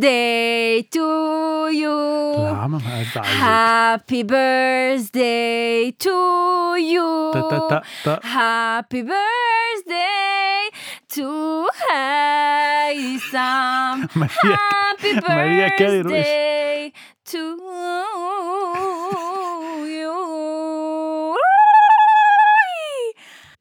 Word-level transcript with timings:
to 0.00 1.68
you. 1.72 1.96
العمى 2.38 2.78
عليك 2.86 3.26
Happy 3.26 4.22
birthday 4.22 5.90
to 5.98 6.16
you. 6.76 7.32
Happy 8.22 9.02
birthday 9.02 10.70
to 11.14 11.66
هيثم. 12.86 13.38
ماريا 14.16 14.58
Happy 14.96 15.12
birthday 15.26 16.92
to 17.30 17.42
you. 19.86 20.16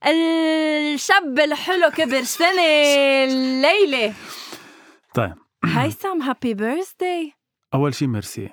الشاب 0.08 1.40
الحلو 1.40 1.90
كبر 1.90 2.24
سنة 2.24 2.62
الليلة 3.24 4.14
طيب 5.14 5.34
هيثم 5.66 6.22
هابي 6.22 6.54
بيرثداي 6.54 7.34
أول 7.74 7.96
شيء 7.96 8.08
ميرسي. 8.08 8.50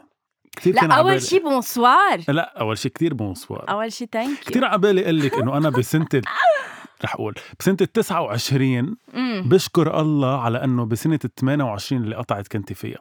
كثير 0.57 0.75
لا 0.75 0.81
كان 0.81 0.91
أول 0.93 1.11
عبالي- 1.11 1.21
شي 1.27 1.39
bonsoir. 1.39 2.21
لا 2.29 2.61
أول 2.61 2.79
شيء 2.79 2.91
كثير 2.93 3.15
bonsoir. 3.15 3.71
أول 3.71 3.93
شي 3.93 4.07
thank 4.13 4.39
كثير 4.41 4.65
على 4.65 4.79
بالي 4.79 5.03
أقول 5.05 5.21
لك 5.21 5.35
إنه 5.35 5.57
أنا 5.57 5.71
بسنة 5.71 6.07
رح 7.05 7.15
أقول 7.15 7.35
بسنة 7.61 7.77
ال 7.81 7.93
29 7.93 8.97
you 9.15 9.43
بشكر 9.43 10.01
الله 10.01 10.41
على 10.43 10.65
إنه 10.65 10.85
بسنة 10.87 11.19
ال 11.25 11.35
28 11.35 12.03
اللي 12.05 12.17
قطعت 12.17 12.49
كنت 12.49 12.73
فيها. 12.73 12.99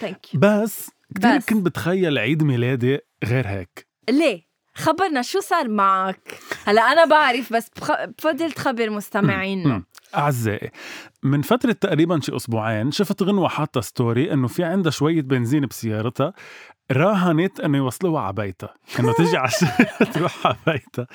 thank 0.00 0.34
you 0.34 0.40
بس 0.40 0.90
كثير. 1.16 1.38
كنت 1.40 1.66
بتخيل 1.66 2.18
عيد 2.18 2.42
ميلادي 2.42 2.98
غير 3.24 3.46
هيك. 3.48 3.86
ليه؟ 4.08 4.48
خبرنا 4.74 5.22
شو 5.22 5.40
صار 5.40 5.68
معك؟ 5.68 6.38
هلا 6.64 6.92
أنا 6.92 7.04
بعرف 7.04 7.52
بس 7.52 7.70
بخ... 7.76 8.04
بفضل 8.04 8.52
تخبر 8.52 8.90
مستمعينا. 8.90 9.82
أعزائي 10.16 10.70
من 11.22 11.42
فترة 11.42 11.72
تقريبا 11.72 12.20
شي 12.20 12.36
أسبوعين 12.36 12.90
شفت 12.90 13.22
غنوة 13.22 13.48
حاطة 13.48 13.80
story 13.80 14.32
إنه 14.32 14.48
في 14.48 14.64
عندها 14.64 14.90
شوية 14.90 15.22
بنزين 15.22 15.66
بسيارتها 15.66 16.32
راهنت 16.92 17.60
إنه 17.60 17.78
يوصلوها 17.78 18.22
على 18.22 18.32
بيتها 18.32 18.74
إنه 19.00 19.12
تجي 19.12 19.36
على 19.36 19.50
تروح 20.14 20.46
على 20.46 20.56
بيتها. 20.66 21.06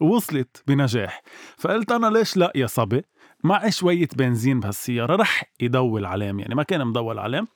ووصلت 0.00 0.62
بنجاح. 0.66 1.22
فقلت 1.58 1.92
أنا 1.92 2.06
ليش 2.06 2.36
لا 2.36 2.52
يا 2.54 2.66
صبي؟ 2.66 3.02
معي 3.44 3.70
شوية 3.70 4.08
بنزين 4.16 4.60
بهالسيارة 4.60 5.16
رح 5.16 5.44
يدول 5.60 6.04
علام 6.06 6.40
يعني 6.40 6.54
ما 6.54 6.62
كان 6.62 6.86
مدول 6.86 7.18
علام 7.18 7.48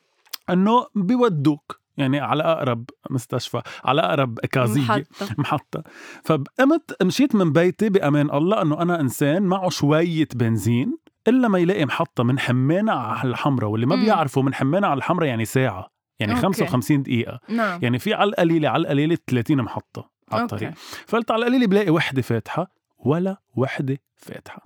إنه 0.50 0.86
بيودوك. 0.94 1.81
يعني 1.96 2.20
على 2.20 2.42
أقرب 2.42 2.90
مستشفى 3.10 3.62
على 3.84 4.02
أقرب 4.02 4.38
كازية 4.38 4.80
محطة. 4.82 5.34
محطة. 5.38 5.82
فقمت 6.24 7.02
مشيت 7.02 7.34
من 7.34 7.52
بيتي 7.52 7.88
بأمان 7.88 8.30
الله 8.30 8.62
أنه 8.62 8.82
أنا 8.82 9.00
إنسان 9.00 9.42
معه 9.42 9.68
شوية 9.68 10.28
بنزين 10.34 10.98
إلا 11.28 11.48
ما 11.48 11.58
يلاقي 11.58 11.84
محطة 11.84 12.24
من 12.24 12.38
حمانة 12.38 12.92
على 12.92 13.30
الحمراء 13.30 13.70
واللي 13.70 13.86
ما. 13.86 13.96
بيعرفوا 13.96 14.42
من 14.42 14.54
حمانة 14.54 14.86
على 14.86 14.98
الحمراء 14.98 15.28
يعني 15.28 15.44
ساعة 15.44 15.92
يعني 16.18 16.32
أوكي. 16.32 16.42
55 16.42 17.02
دقيقة. 17.02 17.40
نعم. 17.48 17.80
يعني 17.82 17.98
في 17.98 18.14
على 18.14 18.28
القليلة 18.30 18.68
على 18.68 18.82
القليلة 18.82 19.18
30 19.26 19.56
محطة 19.56 20.10
على 20.32 20.42
أوكي. 20.42 20.54
الطريق. 20.54 20.74
فقلت 21.06 21.30
على 21.30 21.40
القليلة 21.46 21.66
بلاقي 21.66 21.90
وحدة 21.90 22.22
فاتحة 22.22 22.66
ولا 22.98 23.36
وحدة 23.56 23.98
فاتحة. 24.16 24.62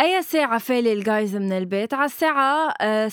أي 0.00 0.22
ساعة 0.22 0.58
فالي 0.58 0.92
الجايز 0.92 1.36
من 1.36 1.52
البيت؟ 1.52 1.94
على 1.94 2.04
الساعة 2.04 2.74
آه 2.80 3.08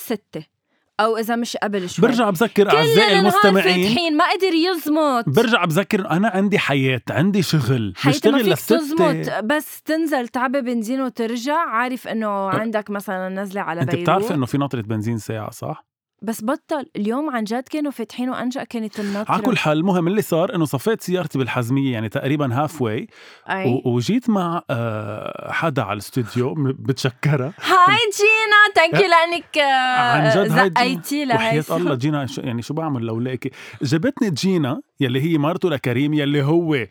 أو 1.00 1.18
إذا 1.18 1.36
مش 1.36 1.58
قبل 1.58 1.90
شوي. 1.90 2.08
برجع 2.08 2.30
بذكر 2.30 2.62
النهار 2.62 3.20
المستمعين. 3.20 3.88
فاتحين 3.88 4.18
ما 4.18 4.24
قدر 4.32 4.54
يزمط 4.54 5.30
برجع 5.30 5.66
بذكر 5.66 6.10
أنا 6.10 6.28
عندي 6.28 6.60
حياة 6.60 7.02
عندي 7.10 7.42
شغل. 7.42 7.94
حياتي 7.98 8.32
ما 8.32 8.38
بشتغل 8.38 8.44
فيك 8.44 8.54
لستة. 8.54 8.78
تزمط 8.78 9.44
بس 9.44 9.82
تنزل 9.82 10.28
تعبي 10.28 10.62
بنزين 10.62 11.02
وترجع. 11.02 11.58
عارف 11.58 12.08
إنه 12.08 12.50
عندك 12.50 12.90
مثلا 12.90 13.30
نزلة 13.30 13.62
على 13.62 13.86
بيروت. 13.86 14.02
بتعرفي 14.02 14.34
إنه 14.34 14.46
في 14.46 14.58
نطرة 14.58 14.82
بنزين 14.82 15.18
ساعة 15.18 15.52
صح؟ 15.52 15.86
بس 16.22 16.44
بطل 16.44 16.86
اليوم 16.96 17.30
عن 17.30 17.44
جد 17.44 17.64
كانوا 17.64 17.92
فاتحين 17.92 18.30
وانجا 18.30 18.64
كانت 18.64 19.00
النطره 19.00 19.32
على 19.34 19.42
كل 19.42 19.58
حال 19.58 19.78
المهم 19.78 20.08
اللي 20.08 20.22
صار 20.22 20.56
إنه 20.56 20.66
صفيت 20.66 21.02
سيارتي 21.02 21.38
بالحزمية 21.38 21.94
يعني 21.94 22.10
تقريبا 22.10 22.64
halfway. 22.64 23.08
وجيت 23.86 24.30
مع 24.30 24.62
آه، 24.70 25.52
حدا 25.52 25.82
على 25.82 25.94
الاستوديو 25.94 26.54
بتشكرها. 26.88 27.54
هاي 27.62 27.98
جينا 28.18 28.74
thank 28.76 28.94
you 29.04 29.10
لأنك 29.14 29.58
عن 29.58 30.30
جد 30.30 30.52
هاي 30.52 30.70
زقيتي 30.70 31.26
وحياة 31.26 31.52
لهيثم 31.52 31.76
الله 31.76 31.96
جينا 31.96 32.28
يعني 32.38 32.62
شو 32.62 32.74
بعمل 32.74 33.02
لولاكي 33.02 33.50
جابتني 33.82 34.30
جينا 34.32 34.82
يلي 35.00 35.22
هي 35.22 35.38
مرته 35.38 35.70
لكريم 35.70 36.14
يلي 36.14 36.44
هو. 36.44 36.86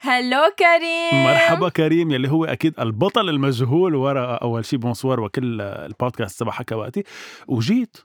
hello 0.00 0.40
كريم. 0.58 1.24
مرحبا 1.24 1.68
كريم 1.68 2.10
يلي 2.10 2.28
هو 2.30 2.44
أكيد 2.44 2.80
البطل 2.80 3.28
المجهول 3.28 3.94
ورا 3.94 4.34
أول 4.34 4.64
شيء 4.64 4.78
bonsoir 4.78 5.20
وكل 5.20 5.60
البودكاست 5.60 6.40
تبع 6.40 6.52
حكواتي. 6.52 7.02
وجيت 7.48 7.96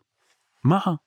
معها 0.65 0.99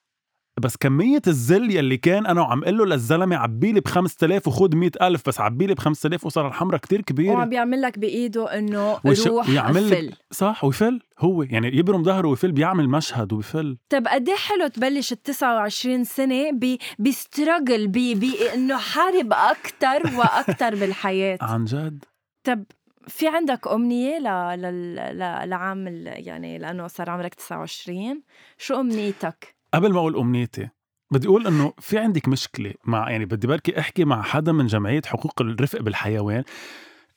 بس 0.61 0.77
كمية 0.77 1.23
الزل 1.27 1.71
يلي 1.77 1.97
كان 1.97 2.27
أنا 2.27 2.41
وعم 2.41 2.65
قله 2.65 2.87
للزلمة 2.87 3.37
عبيلي 3.37 3.81
ب 3.81 3.89
5000 3.89 4.49
وخد 4.49 4.75
100000 4.75 5.29
بس 5.29 5.41
عبيلي 5.41 5.75
ب 5.75 5.79
5000 5.79 6.27
وصار 6.27 6.49
الحمرة 6.49 6.77
كتير 6.77 7.01
كبيرة. 7.03 7.33
وعم 7.35 7.49
بيعمل 7.49 7.83
لك 7.83 7.99
بإيده 7.99 8.59
إنه 8.59 8.99
وش- 9.05 9.27
روح 9.27 9.49
ويعمل 9.49 9.89
فل. 9.91 10.13
صح 10.31 10.65
ويفل 10.65 11.01
هو 11.19 11.43
يعني 11.43 11.77
يبرم 11.77 12.03
ظهره 12.05 12.29
ويفل 12.29 12.53
بيعمل 12.53 12.89
مشهد 12.89 13.33
ويفل 13.33 13.79
طب 13.89 14.07
قد 14.09 14.29
إيه 14.29 14.37
حلو 14.37 14.67
تبلش 14.67 15.13
ال 15.13 15.23
29 15.23 16.05
سنة 16.05 16.51
ب 16.53 16.77
ب 16.99 17.09
struggle 17.09 17.89
ب 17.89 17.93
بإنه 18.21 18.79
حارب 18.79 19.33
أكثر 19.33 20.17
وأكثر 20.19 20.75
بالحياة. 20.75 21.39
عن 21.43 21.65
جد؟ 21.65 22.05
طب 22.45 22.65
في 23.11 23.29
عندك 23.29 23.69
أمنية 23.69 24.19
ل... 24.19 24.25
ل... 24.63 24.95
ل... 25.19 25.49
لعام 25.51 25.89
ال- 25.89 26.27
يعني 26.29 26.59
لأنه 26.59 26.87
صار 26.87 27.11
عمرك 27.11 27.35
29 27.35 28.23
شو 28.59 28.81
أمنيتك؟ 28.81 29.57
قبل 29.75 29.93
ما 29.93 29.99
أقول 29.99 30.17
أمنيتي 30.17 30.69
بدي 31.13 31.29
أقول 31.29 31.47
إنه 31.47 31.73
في 31.79 31.99
عندك 31.99 32.29
مشكلة 32.29 32.75
مع 32.85 33.11
يعني 33.11 33.25
بدي 33.25 33.47
بركي 33.47 33.79
أحكي 33.79 34.05
مع 34.05 34.23
حدا 34.23 34.53
من 34.53 34.67
جمعية 34.67 35.03
حقوق 35.07 35.43
الرفق 35.43 35.81
بالحيوان 35.81 36.45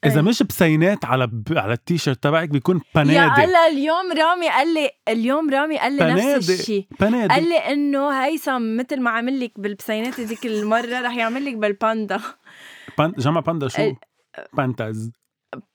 إذا 0.06 0.16
إيه. 0.16 0.22
مش 0.22 0.44
بسينات 0.44 1.06
على 1.06 1.28
ب... 1.28 1.44
على 1.58 1.74
التيشيرت 1.74 2.24
تبعك 2.24 2.50
بيكون 2.50 2.76
يا 2.76 3.02
بنادي 3.04 3.44
الله 3.44 3.68
اليوم 3.68 4.12
رامي 4.18 4.50
قال 4.50 4.74
لي 4.74 4.90
اليوم 5.08 5.50
رامي 5.50 5.80
قال 5.80 5.94
لي 5.98 6.36
نفس. 6.36 6.50
الشيء 6.50 6.88
بنادي 7.00 7.34
قال 7.34 7.44
لي 7.50 7.58
إنه 7.58 8.26
هيثم 8.26 8.78
مثل 8.78 9.02
ما 9.02 9.10
عمل 9.10 9.40
لك 9.40 9.60
بالبسينات 9.60 10.20
هذيك 10.20 10.46
المرة 10.46 11.02
رح 11.02 11.16
يعمل 11.16 11.46
لك 11.46 11.56
بالباندا 11.56 12.20
بان... 12.98 13.12
جمع 13.18 13.40
باندا 13.40 13.68
شو 13.68 13.94
بانتاز. 14.54 15.12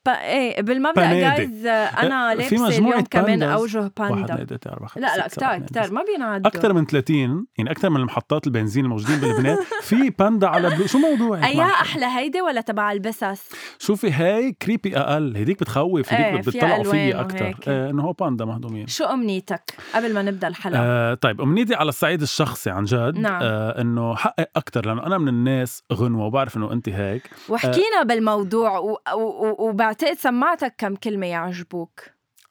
إيه 0.09 0.63
بالمبدا. 0.63 1.15
جايز 1.15 1.67
أنا 1.67 2.35
لابسه 2.35 2.69
اليوم 2.69 3.01
كمان. 3.01 3.43
أوجه 3.43 3.79
واحد 3.79 4.13
باندا 4.13 4.35
اثنين 4.35 4.47
ثلاثة 4.47 4.71
أربعة 4.71 4.89
خمسة 4.89 5.07
لا 5.07 5.17
لا 5.17 5.29
كتار 5.29 5.59
كتار. 5.59 5.93
ما 5.93 6.03
بينعدوا 6.03 6.47
أكثر 6.47 6.73
من 6.73 6.87
30 6.87 7.17
يعني 7.59 7.71
أكثر 7.71 7.91
من 7.91 8.01
محطات 8.01 8.47
البنزين 8.47 8.85
الموجودين 8.85 9.21
بلبنان 9.21 9.57
في 9.89 10.11
باندا 10.11 10.47
على 10.47 10.71
بلو 10.71 10.87
شو 10.87 10.99
موضوعك؟ 10.99 11.45
ايا؟ 11.45 11.65
أحلى 11.65 12.07
هيدي 12.07 12.41
ولا 12.41 12.61
تبع 12.61 12.93
البسس؟ 12.93 13.49
شوفي 13.79 14.11
هاي 14.11 14.53
كريبي 14.53 14.97
أقل 14.97 15.37
هديك 15.37 15.61
بتخوف 15.61 16.13
هديك 16.13 16.29
فيها 16.29 16.41
بتطلعوا 16.41 16.85
فيي 16.85 17.15
وهيك. 17.15 17.69
آه 17.69 17.91
إنه 17.91 18.03
هو 18.03 18.13
باندا 18.13 18.45
مهضومين 18.45 18.87
شو 18.87 19.05
أمنيتك 19.05 19.75
قبل 19.95 20.15
ما 20.15 20.23
نبدأ 20.23 20.49
الحلقة؟ 20.49 20.81
آه 20.81 21.15
طيب 21.15 21.41
أمنيتي 21.41 21.75
على 21.75 21.89
الصعيد 21.89 22.23
الشخصي 22.23 22.71
عن 22.71 22.85
جد 22.85 23.19
نعم. 23.19 23.43
آه 23.43 23.81
إنه 23.81 24.15
حقق 24.17 24.49
أكثر 24.57 24.87
لأنه 24.87 25.07
أنا 25.07 25.19
من 25.19 25.29
الناس 25.29 25.83
غنوة 25.93 26.27
وبعرف 26.27 26.57
إنه 26.57 26.73
أنت 26.73 26.89
هيك 26.89 27.31
وحكينا 27.49 28.03
بالموضوع 28.03 28.97
وبعتقد 29.89 30.17
سمعتك 30.19 30.75
كم 30.79 30.97
كلمة 30.97 31.27
يعجبوك 31.27 32.01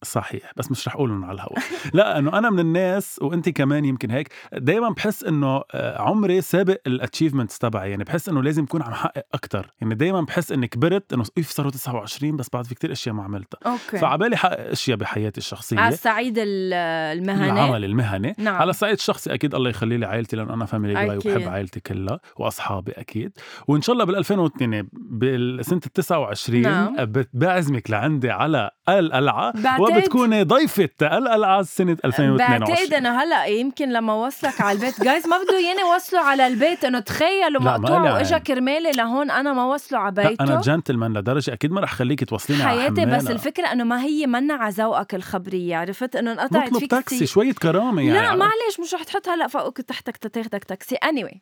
صحيح 0.03 0.51
بس 0.57 0.71
مش 0.71 0.87
رح 0.87 0.95
اقولهم 0.95 1.25
على 1.25 1.35
الهواء 1.35 1.59
لا 1.93 2.19
إنه 2.19 2.37
أنا 2.37 2.49
من 2.49 2.59
الناس 2.59 3.19
وإنت 3.21 3.49
كمان 3.49 3.85
يمكن 3.85 4.11
هيك 4.11 4.29
دائما 4.53 4.89
بحس 4.89 5.23
إنه 5.23 5.61
آه، 5.71 6.01
عمري 6.01 6.41
سابق 6.41 6.77
ال 6.87 6.92
achievements 6.92 7.57
تبعي. 7.59 7.89
يعني 7.91 8.03
بحس 8.03 8.29
إنه 8.29 8.43
لازم 8.43 8.63
اكون 8.63 8.81
عم 8.81 8.93
حقق 8.93 9.23
أكثر 9.33 9.71
يعني 9.81 9.95
دائما 9.95 10.21
بحس 10.21 10.51
إني 10.51 10.67
كبرت 10.67 11.13
إنه 11.13 11.23
اف 11.37 11.49
صاروا 11.49 11.71
29 11.71 12.35
بس 12.35 12.49
بعد 12.53 12.65
في 12.65 12.75
كتير 12.75 12.91
أشياء 12.91 13.15
ما 13.15 13.23
عملتها. 13.23 13.59
أوكي. 13.71 13.97
فعبالي 13.97 14.37
حقق 14.37 14.69
أشياء 14.69 14.97
بحياتي 14.97 15.37
الشخصية. 15.37 15.79
على 15.79 15.93
الصعيد 15.93 16.37
ال- 16.37 16.73
المهني 17.17 17.51
العمل 17.51 17.85
المهني 17.85 18.35
نعم. 18.37 18.55
على 18.55 18.69
الصعيد 18.69 18.93
الشخصي 18.93 19.33
أكيد 19.33 19.55
الله 19.55 19.69
يخلي 19.69 19.97
لي 19.97 20.05
عائلتي 20.05 20.35
لأنه 20.35 20.53
أنا 20.53 20.65
family 20.65 20.93
guy. 20.93 21.17
وبحب 21.17 21.49
عائلتي 21.49 21.79
كلها 21.79 22.19
وأصحابي 22.37 22.91
أكيد. 22.91 23.31
وإن 23.67 23.81
شاء 23.81 23.93
الله 23.93 24.05
بال 24.05 24.15
2002 24.15 24.89
بالسنة 24.93 25.81
ال 25.85 25.93
29 25.93 26.61
نعم. 26.61 26.95
بعزمك 27.33 27.89
لعندي 27.91 28.31
على 28.31 28.69
القلعه 28.89 29.53
وبتكوني 29.79 30.43
ضيفة 30.43 30.89
تقلقل 30.97 31.65
سنة 31.65 31.97
2022 32.05 32.37
بعتقد 32.37 32.93
إنه 32.93 33.23
هلأ 33.23 33.45
يمكن 33.45 33.89
لما 33.89 34.13
وصلك 34.13 34.61
على 34.61 34.75
البيت 34.75 35.03
جايز 35.03 35.27
ما 35.27 35.37
بده 35.37 35.59
ياني 35.59 35.83
وصلوا 35.83 36.21
على 36.21 36.47
البيت 36.47 36.85
إنه 36.85 36.99
تخيلوا 36.99 37.61
مقطوع 37.61 38.13
وإجا 38.13 38.35
عين. 38.35 38.43
كرمالي 38.43 38.91
لهون 38.91 39.31
أنا 39.31 39.53
ما 39.53 39.65
وصلوا 39.65 40.01
على 40.01 40.11
بيته 40.15 40.43
أنا 40.43 40.61
جنتلمان 40.61 41.17
لدرجة 41.17 41.53
أكيد 41.53 41.71
ما 41.71 41.81
رح 41.81 41.93
خليك 41.93 42.23
توصليني 42.23 42.63
على 42.63 42.79
حياتي 42.81 43.05
بس. 43.05 43.27
الفكرة 43.27 43.71
إنه 43.71 43.83
ما 43.83 44.01
هي 44.01 44.27
منا 44.27 44.53
على 44.53 44.73
ذوقك 44.73 45.15
الخبرية 45.15 45.77
عرفت 45.77 46.15
إنه 46.15 46.31
انقطعت 46.31 46.77
فيك 46.77 46.91
تاكسي 46.91 47.15
كتير. 47.15 47.27
شوية 47.27 47.53
كرامة 47.53 48.01
يعني 48.01 48.13
لا 48.13 48.35
معلش 48.35 48.79
مش 48.79 48.93
رح 48.93 49.03
تحط 49.03 49.29
هلأ 49.29 49.47
فوقك 49.47 49.81
تحتك 49.81 50.17
تاخدك 50.17 50.63
تاكسي 50.63 50.95
اني 50.95 51.23
anyway. 51.23 51.37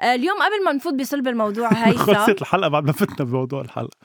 آه، 0.00 0.14
اليوم 0.14 0.36
قبل 0.36 0.64
ما 0.64 0.72
نفوت 0.72 0.94
بصلب 0.94 1.28
الموضوع 1.28 1.68
هيثم. 1.84 1.98
خلصت 1.98 2.42
الحلقة 2.42 2.68
بعد 2.68 2.86
ما 2.86 2.92
فتنا 2.92 3.26
بموضوع 3.26 3.60
الحلقة. 3.60 3.96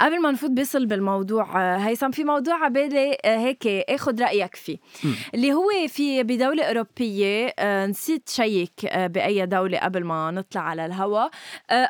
قبل 0.00 0.22
ما 0.22 0.30
نفوت 0.30 0.50
بصلب 0.50 0.86
الموضوع 0.86 1.62
آه، 1.62 1.76
هيثم 1.76 2.10
في 2.10 2.24
موضوع 2.24 2.54
على 2.64 3.16
آه، 3.24 3.36
هيك 3.38 3.66
آخذ 3.66 4.22
رأيك 4.22 4.56
فيه. 4.56 4.78
مم. 5.04 5.14
اللي 5.34 5.52
هو 5.52 5.68
في 5.88 6.22
بدولة 6.22 6.64
أوروبية 6.64 7.54
نسيت 7.86 8.28
check 8.28 8.72
بأي 8.96 9.46
دولة 9.46 9.78
قبل 9.78 10.04
ما 10.04 10.30
نطلع 10.30 10.60
على 10.62 10.86
الهواء 10.86 11.30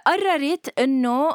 قررت 0.06 0.78
إنه 0.78 1.30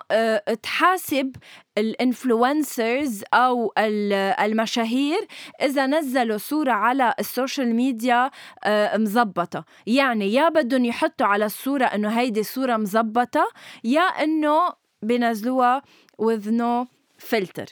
تحاسب 0.63 1.35
ال 1.77 1.89
influencers 1.89 3.23
أو 3.33 3.73
ال- 3.77 4.13
المشاهير 4.13 5.27
إذا 5.61 5.85
نزلوا 5.85 6.37
صورة 6.37 6.71
على 6.71 7.13
ال 7.19 7.27
social 7.27 7.75
media 7.75 8.31
آه، 8.63 8.97
مزبطة. 8.97 9.65
يعني 9.87 10.33
يا 10.33 10.49
بدهم 10.49 10.85
يحطوا 10.85 11.27
على 11.27 11.45
الصورة 11.45 11.85
إنه 11.85 12.09
هيدي 12.09 12.43
صورة 12.43 12.77
مزبطة 12.77 13.47
يا 13.83 14.01
إنه 14.01 14.59
بينزلوها 15.01 15.81
with 16.21 16.45
no 16.47 16.87
filter 17.21 17.65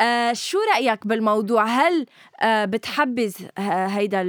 آه 0.00 0.32
شو 0.32 0.58
رأيك 0.74 1.06
بالموضوع؟ 1.06 1.64
هل 1.64 2.06
آه 2.42 2.64
بتحبذ 2.64 3.34
ه- 3.58 3.86
هيدا 3.86 4.22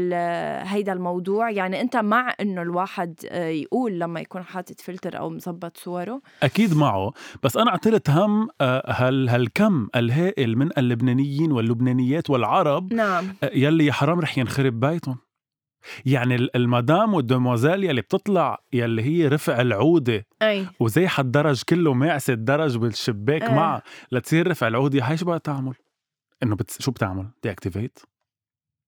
هيدا 0.73 0.93
الموضوع؟ 0.93 1.49
يعني 1.49 1.81
أنت 1.81 1.97
مع 1.97 2.33
إنه 2.41 2.61
الواحد 2.61 3.15
آه 3.29 3.47
يقول 3.47 3.99
لما 3.99 4.19
يكون 4.19 4.43
حاطط 4.43 4.81
فلتر 4.81 5.17
أو 5.17 5.29
مزبط 5.29 5.77
صوره؟ 5.77 6.21
أكيد 6.43 6.73
معه 6.77 7.13
بس 7.43 7.57
أنا 7.57 7.69
اعتلت 7.71 8.09
هم 8.09 8.47
آه، 8.61 8.83
هال 8.91 9.29
هالكم 9.29 9.87
الهائل 9.95 10.57
من 10.57 10.69
اللبنانيين 10.77 11.51
واللبنانيات 11.51 12.29
والعرب 12.29 12.93
نعم. 12.93 13.35
آه، 13.43 13.51
يلي 13.53 13.85
يا 13.85 13.91
حرام 13.91 14.19
رح 14.19 14.37
ينخرب 14.37 14.79
بيتهم. 14.79 15.17
يعني 16.05 16.35
ال- 16.35 16.55
المدام 16.55 17.13
والدموزيل 17.13 17.83
يلي 17.83 18.01
بتطلع 18.01 18.57
يلي 18.73 19.01
هي 19.01 19.27
رفع 19.27 19.61
العودة 19.61 20.25
أي 20.41 20.67
وزي 20.79 21.07
الدرج 21.19 21.63
كله 21.69 21.93
معسة 21.93 22.33
الدرج 22.33 22.77
بالشباك 22.77 23.41
إيه. 23.43 23.49
معها 23.53 23.81
لتصير 24.11 24.47
رفع 24.47 24.67
العودة 24.67 25.03
هاي 25.05 25.17
شو 25.17 25.25
بقى 25.25 25.39
تعمل؟ 25.39 25.73
إنه 26.43 26.55
بت... 26.55 26.81
شو 26.81 26.91
بتعمل؟ 26.91 27.29
deactivate؟ 27.43 27.99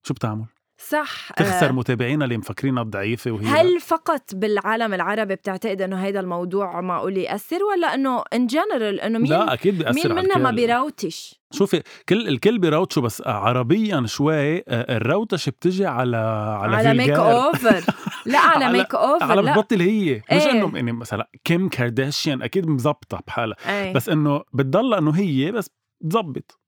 شو 0.04 0.14
بتعمل؟ 0.14 0.46
صح 0.88 1.32
تخسر 1.38 1.68
آه 1.70 1.72
متابعينا 1.72 2.26
اللي 2.26 2.38
مفكرينها 2.38 2.84
ضعيفة 2.84 3.32
وهي 3.32 3.46
هل 3.48 3.80
فقط 3.80 4.22
بالعالم 4.36 4.94
العربي 4.94 5.36
بتعتقد 5.36 5.82
إنه 5.82 5.96
هيدا 6.06 6.20
الموضوع 6.20 6.82
معقول 6.82 7.18
يأثر 7.18 7.64
ولا 7.64 7.94
إنه 7.94 8.24
en 8.34 8.48
général 8.48 9.02
إنه 9.02 9.20
مين 9.20 9.30
لا 9.32 9.54
أكيد 9.54 9.78
بيأثر 9.78 10.14
مين 10.14 10.24
منا 10.26 10.38
ما 10.38 10.50
الكل. 10.50 10.56
بي 10.62 10.79
retouch 10.79 11.40
شوفي 11.52 11.84
كل 12.10 12.28
الكل 12.28 12.60
بي 12.60 12.68
retouch 12.68 12.99
وا 12.99 13.04
بس 13.04 13.24
عربيا 13.26 14.04
شوي 14.06 14.58
آه، 14.58 14.64
ال 14.98 15.04
retouch 15.04 15.50
بتجي 15.50 15.86
على 15.86 16.18
على, 16.62 16.76
على 16.76 16.94
make. 16.98 17.10
over 17.10 17.84
لا 18.26 18.40
على 18.50 18.66
على- 18.66 18.72
make 18.72 18.96
over 18.96 19.26
على 19.26 19.42
بتبطل 19.42 19.82
هي 19.82 20.16
مش 20.16 20.24
إيه. 20.32 20.52
انه 20.52 20.72
يعني 20.76 20.92
مثلا 20.92 21.30
كيم 21.44 21.70
كارداشيان 21.70 22.42
أكيد 22.42 22.68
مزبطة 22.68 23.20
بحالها 23.28 23.56
أي. 23.68 23.94
بس 23.94 24.10
إنه 24.10 24.42
بتضل 24.54 24.94
إنه 24.94 25.12
هي 25.12 25.52
بس 25.52 25.70
بتزبط 26.02 26.60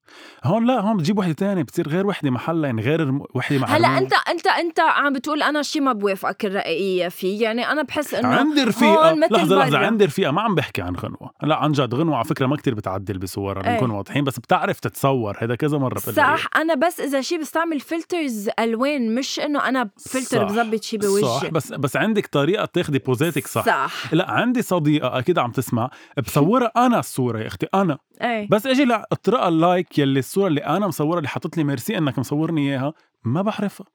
هون 0.44 0.66
لا 0.66 0.80
هون 0.80 0.98
بتجيب 0.98 1.18
وحدة 1.18 1.34
تانية 1.34 1.64
بتصير 1.64 1.88
غير 1.88 2.08
وحدة 2.08 2.30
محلها 2.32 2.66
يعني 2.66 2.82
غير 2.82 3.20
وحدة 3.36 3.60
مع 3.60 3.68
هلا. 3.68 3.98
أنت 3.98 4.14
أنت 4.30 4.48
أنت 4.48 4.80
عم 4.80 5.14
بتقول 5.14 5.44
أنا 5.44 5.62
شيء 5.62 5.82
ما 5.82 5.94
بوافقك 5.94 6.46
الرأيية 6.46 7.08
فيه 7.08 7.44
يعني 7.44 7.72
أنا 7.72 7.82
بحس 7.82 8.14
إنه 8.14 8.28
عندي 8.28 8.64
رفيقة 8.64 9.14
لحظة 9.14 9.56
لحظة. 9.56 9.78
عندي 9.78 10.06
رفيقة 10.06 10.32
ما 10.32 10.42
عم 10.42 10.56
بحكي 10.56 10.82
عن 10.82 10.96
غنوة 10.96 11.32
لا 11.44 11.56
عن 11.56 11.72
جد 11.72 11.96
غنوة 11.96 12.16
على 12.16 12.26
فكرة 12.26 12.46
ما 12.48 12.56
كتير 12.56 12.76
بتعدل 12.76 13.18
بصورها 13.18 13.64
إيه. 13.68 13.74
بنكون 13.74 13.92
واضحين 13.92 14.24
بس 14.24 14.40
بتعرف 14.40 14.80
تتصور 14.80 15.38
هذا 15.42 15.56
كذا 15.56 15.78
مرة 15.78 16.00
صح 16.00 16.48
أنا 16.56 16.76
بس 16.76 17.00
إذا 17.00 17.22
شيء 17.22 17.42
بستعمل 17.42 17.80
filters 17.80 18.50
ألوان 18.60 19.16
مش 19.16 19.40
إنه 19.40 19.70
أنا 19.70 19.90
فلتر 20.10 20.48
صح. 20.48 20.54
بظبط 20.54 20.84
شيء 20.84 21.02
صح 21.02 21.08
بوجهي 21.08 21.50
بس 21.50 21.74
بس 21.74 21.98
عندك 21.98 22.28
طريقة 22.28 22.66
تاخدي 22.66 23.00
poses 23.00 23.34
اتك 23.34 23.48
صح 23.48 23.66
صح 23.66 24.14
لا 24.14 24.32
عندي 24.32 24.62
صديقة 24.62 25.20
أكيد 25.20 25.40
عم 25.40 25.52
تسمع 25.52 25.90
بصورها 26.18 26.72
أنا 26.78 27.00
الصورة 27.00 27.40
يا 27.40 27.48
أختي 27.48 27.68
أنا 27.74 27.98
اي 28.22 28.48
بس 28.52 28.68
أجي 28.68 28.86
لا 28.86 29.08
اطرقها 29.12 29.48
ال 29.48 29.58
like 29.58 30.00
يلي 30.02 30.20
الصورة 30.20 30.48
اللي 30.48 30.62
أنا 30.66 30.88
مصورها 30.88 31.18
اللي 31.18 31.30
حطت 31.30 31.58
لي 31.58 31.64
ميرسي 31.64 31.98
إنك 31.98 32.20
مصورني 32.20 32.70
إياها 32.72 32.94
ما 33.24 33.42
بعرفها. 33.42 33.88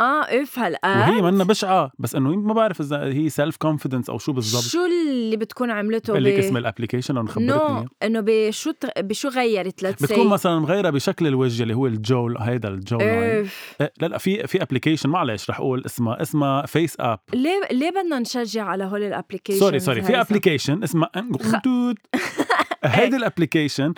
آه 0.00 0.22
ouf 0.22 0.58
هلا 0.58 0.78
وهي 0.84 1.22
منا 1.22 1.44
بشعة 1.44 1.90
بس 1.98 2.14
إنه 2.14 2.36
ما 2.36 2.54
بعرف 2.54 2.80
إذا 2.80 3.04
هي 3.04 3.28
self 3.28 3.56
confidence 3.56 4.10
أو 4.10 4.18
شو 4.18 4.32
بالضبط. 4.32 4.62
شو 4.62 4.78
اللي 4.86 5.36
بتكون 5.36 5.70
عملته 5.70 6.12
بقول 6.12 6.24
لك 6.24 6.32
اسم 6.32 6.56
ال 6.56 6.61
application 6.61 7.14
لو 7.14 7.26
خبرتني 7.26 7.46
شو 7.46 7.56
إياه. 7.56 7.86
إنه 8.02 8.20
بشو 8.26 8.70
ت- 8.70 8.98
بشو 9.00 9.28
غيرت؟ 9.28 9.82
let's 9.82 10.02
بتكون 10.02 10.26
مثلا 10.28 10.58
مغيرة 10.58 10.90
بشكل 10.90 11.26
الوجه 11.26 11.62
اللي 11.62 11.74
هو 11.74 11.86
ال 11.86 11.96
jaw 11.96 12.28
هيدا 12.38 12.68
ال 12.68 12.75
jaw 12.75 12.98
line 12.98 13.48
إيه، 13.80 13.92
لا 14.00 14.06
لا 14.06 14.18
في 14.18 14.46
في 14.46 14.62
application 14.62 15.08
معلش 15.10 15.50
رح 15.50 15.58
أقول 15.58 15.82
اسمها 15.86 16.22
اسمها 16.22 16.66
فيس 16.66 16.96
اب 17.00 17.18
ليه 17.34 17.60
ليه 17.72 17.90
بدنا 17.90 18.18
نشجع 18.18 18.64
على 18.64 18.84
هول 18.84 19.02
ال 19.02 19.07
application 19.07 19.58
sorry 19.60 19.78
sorry 19.80 20.02
في 20.02 20.20
application 20.20 20.82
اسمها 20.82 21.10
انجوتوت 21.16 21.96
هيدي 22.84 23.16
ال 23.16 23.23
application 23.23 23.94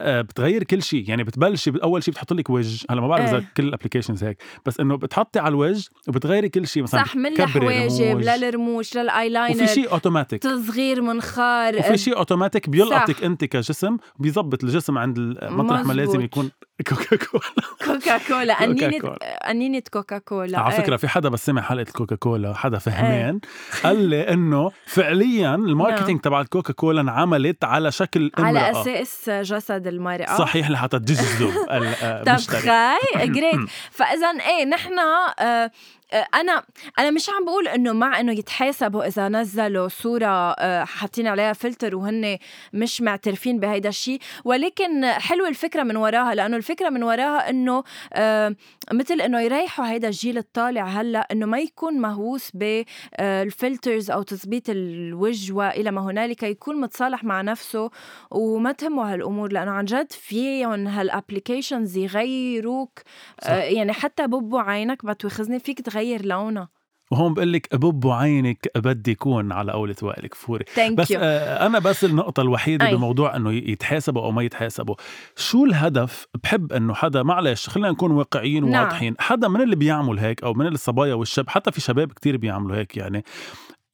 بتغير 0.00 0.64
كل 0.64 0.82
شيء. 0.82 1.08
يعني 1.08 1.24
بتبلشي 1.24 1.72
أول 1.82 2.02
شيء 2.02 2.14
بتحط 2.14 2.32
لك 2.32 2.50
وجه. 2.50 2.86
هلا 2.90 3.00
ما 3.00 3.08
بعرف 3.08 3.24
إذا 3.28 3.36
إيه. 3.38 3.52
كل 3.56 3.64
ال 3.68 3.72
applications 3.72 4.24
هيك. 4.24 4.42
بس 4.66 4.80
إنه 4.80 4.96
بتحطي 4.96 5.39
على 5.40 5.48
الوجه 5.52 5.88
وبتغيري 6.08 6.48
كل 6.48 6.66
شيء 6.66 6.82
مثلا 6.82 7.04
صح 7.04 7.16
من 7.16 7.26
الحواجب 7.26 8.02
رموش. 8.02 8.24
للرموش 8.28 8.96
للأيلاينر 8.96 9.62
وفي 9.64 9.74
شيء 9.74 9.92
أوتوماتيك 9.92 10.42
تصغير 10.42 11.02
منخار 11.02 11.76
وفي 11.76 11.98
شيء 11.98 12.16
أوتوماتيك 12.16 12.68
بيلقطك 12.68 13.16
صح. 13.16 13.24
أنت 13.24 13.44
كجسم 13.44 13.96
بيظبط 14.18 14.64
الجسم 14.64 14.98
عند 14.98 15.18
المطرح 15.18 15.80
ما 15.84 15.92
لازم. 15.92 16.20
يكون 16.20 16.50
كوكا 16.88 17.16
كولا 17.16 17.42
كوكا 17.84 18.18
كولا 18.18 18.54
قنينة 18.54 18.98
كولا. 18.98 19.48
قنينة 19.48 19.82
كوكا 19.92 20.18
كولا 20.18 20.58
على 20.58 20.74
إيه. 20.74 20.80
فكره 20.82 20.96
في 20.96 21.08
حدا 21.08 21.28
بس 21.28 21.46
سمع 21.46 21.62
حلقة 21.62 21.92
كوكا 21.92 22.16
كولا 22.16 22.54
حدا 22.54 22.78
فهمان 22.78 23.40
قال 23.84 23.98
لي 24.08 24.32
إنه 24.32 24.70
فعليا 24.86 25.54
ال 25.54 25.61
marketing 25.61 26.20
تبع 26.20 26.40
الكوكا 26.40 26.72
كولا 26.72 27.00
انعملت 27.00 27.64
على 27.64 27.92
شكل 27.92 28.30
امرأة. 28.38 28.48
على 28.48 28.70
أساس 28.70 29.30
جسد 29.30 29.86
المرأة. 29.86 30.38
صحيح 30.38 30.70
لحتى 30.70 30.98
تجذب 30.98 31.52
طب 31.68 31.82
المشتري 32.28 32.60
خاي 32.60 33.28
great 33.34 33.60
فاذا 33.90 34.28
إيه 34.30 34.64
نحن 34.64 34.98
آه 34.98 35.34
آه، 35.38 35.70
أنا 36.12 36.62
أنا 36.98 37.10
مش 37.10 37.30
عم 37.30 37.44
بقول 37.44 37.68
إنه 37.68 37.92
مع 37.92 38.20
إنه 38.20 38.32
يتحاسبوا 38.32 39.06
إذا 39.06 39.28
نزلوا 39.28 39.88
صورة 39.88 40.26
آه، 40.52 40.84
حاطين 40.84 41.26
عليها 41.26 41.52
فلتر 41.52 41.96
وهن 41.96 42.38
مش 42.72 43.02
معترفين 43.02 43.60
بهيدا 43.60 43.88
الشيء 43.88 44.20
ولكن 44.44 45.06
حلوة 45.06 45.48
الفكرة 45.48 45.82
من 45.82 45.96
وراها 45.96 46.34
لأنه 46.34 46.56
الفكرة 46.56 46.88
من 46.88 47.02
وراها 47.02 47.50
إنه 47.50 47.84
آه، 48.12 48.56
مثل 48.92 49.20
إنه 49.20 49.40
يريحوا 49.40 49.90
هيدا 49.90 50.08
الجيل 50.08 50.38
الطالع 50.38 50.84
هلأ 50.84 51.28
إنه 51.32 51.46
ما 51.46 51.58
يكون 51.58 51.94
مهووس 51.98 52.50
بال 52.54 52.89
filters 52.89 54.10
أو 54.10 54.22
تظبيط 54.22 54.64
الوجه 54.68 55.52
والى 55.52 55.90
ما 55.90 56.00
هنالك 56.00 56.42
يكون 56.42 56.80
متصالح 56.80 57.24
مع 57.24 57.42
نفسه 57.42 57.90
وما 58.30 58.72
تهمه 58.72 59.12
هالأمور 59.12 59.52
لأنه 59.52 59.70
عن 59.70 59.84
جد 59.84 60.12
فيهم 60.12 60.86
هال 60.86 61.02
applications 61.02 61.96
يغيروك 61.96 62.98
صح. 63.42 63.50
آه، 63.50 63.62
يعني 63.62 63.92
حتى 63.92 64.26
ببو 64.26 64.58
عينك 64.58 65.04
بتوخزني 65.04 65.58
فيك 65.58 65.80
تغير 65.80 65.99
لونها 66.02 66.68
وهون 67.10 67.34
بقول 67.34 67.52
لك 67.52 67.76
ببو 67.76 68.12
عينك 68.12 68.68
بدي 68.76 69.10
يكون 69.10 69.52
على 69.52 69.72
قولة 69.72 69.94
وائل 70.02 70.26
كفوري 70.26 70.64
thank 70.74 70.98
بس 70.98 71.10
you 71.10 71.20
آه 71.22 71.66
أنا 71.66 71.78
بس 71.78 72.04
النقطة 72.04 72.40
الوحيدة 72.40 72.86
أي. 72.86 72.94
بموضوع 72.94 73.36
إنه 73.36 73.52
يتحاسبوا 73.52 74.22
أو 74.22 74.30
ما 74.30 74.42
يتحاسبوا. 74.42 74.94
شو 75.36 75.64
الهدف؟ 75.64 76.26
بحب 76.42 76.72
إنه 76.72 76.94
حدا 76.94 77.22
معلش 77.22 77.68
خلينا 77.68 77.90
نكون 77.90 78.10
واقعيين 78.10 78.70
نعم. 78.70 78.82
وواضحين. 78.82 79.14
حدا 79.18 79.48
من 79.48 79.60
اللي 79.62 79.76
بيعمل 79.76 80.18
هيك 80.18 80.42
أو 80.44 80.54
من 80.54 80.66
الصبايا 80.66 81.14
والشاب 81.14 81.48
حتى 81.48 81.72
في 81.72 81.80
شباب 81.80 82.12
كتير 82.12 82.36
بيعملوا 82.36 82.76
هيك 82.76 82.96
يعني 82.96 83.24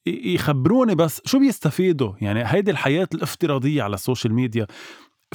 يخبروني 0.07 0.95
بس 0.95 1.23
شو 1.25 1.39
بيستفيدوا؟ 1.39 2.13
يعني 2.21 2.43
هيدي 2.47 2.71
الحياة 2.71 3.09
الافتراضية 3.15 3.83
على 3.83 3.95
ال 3.95 4.00
social 4.00 4.35
media. 4.35 4.67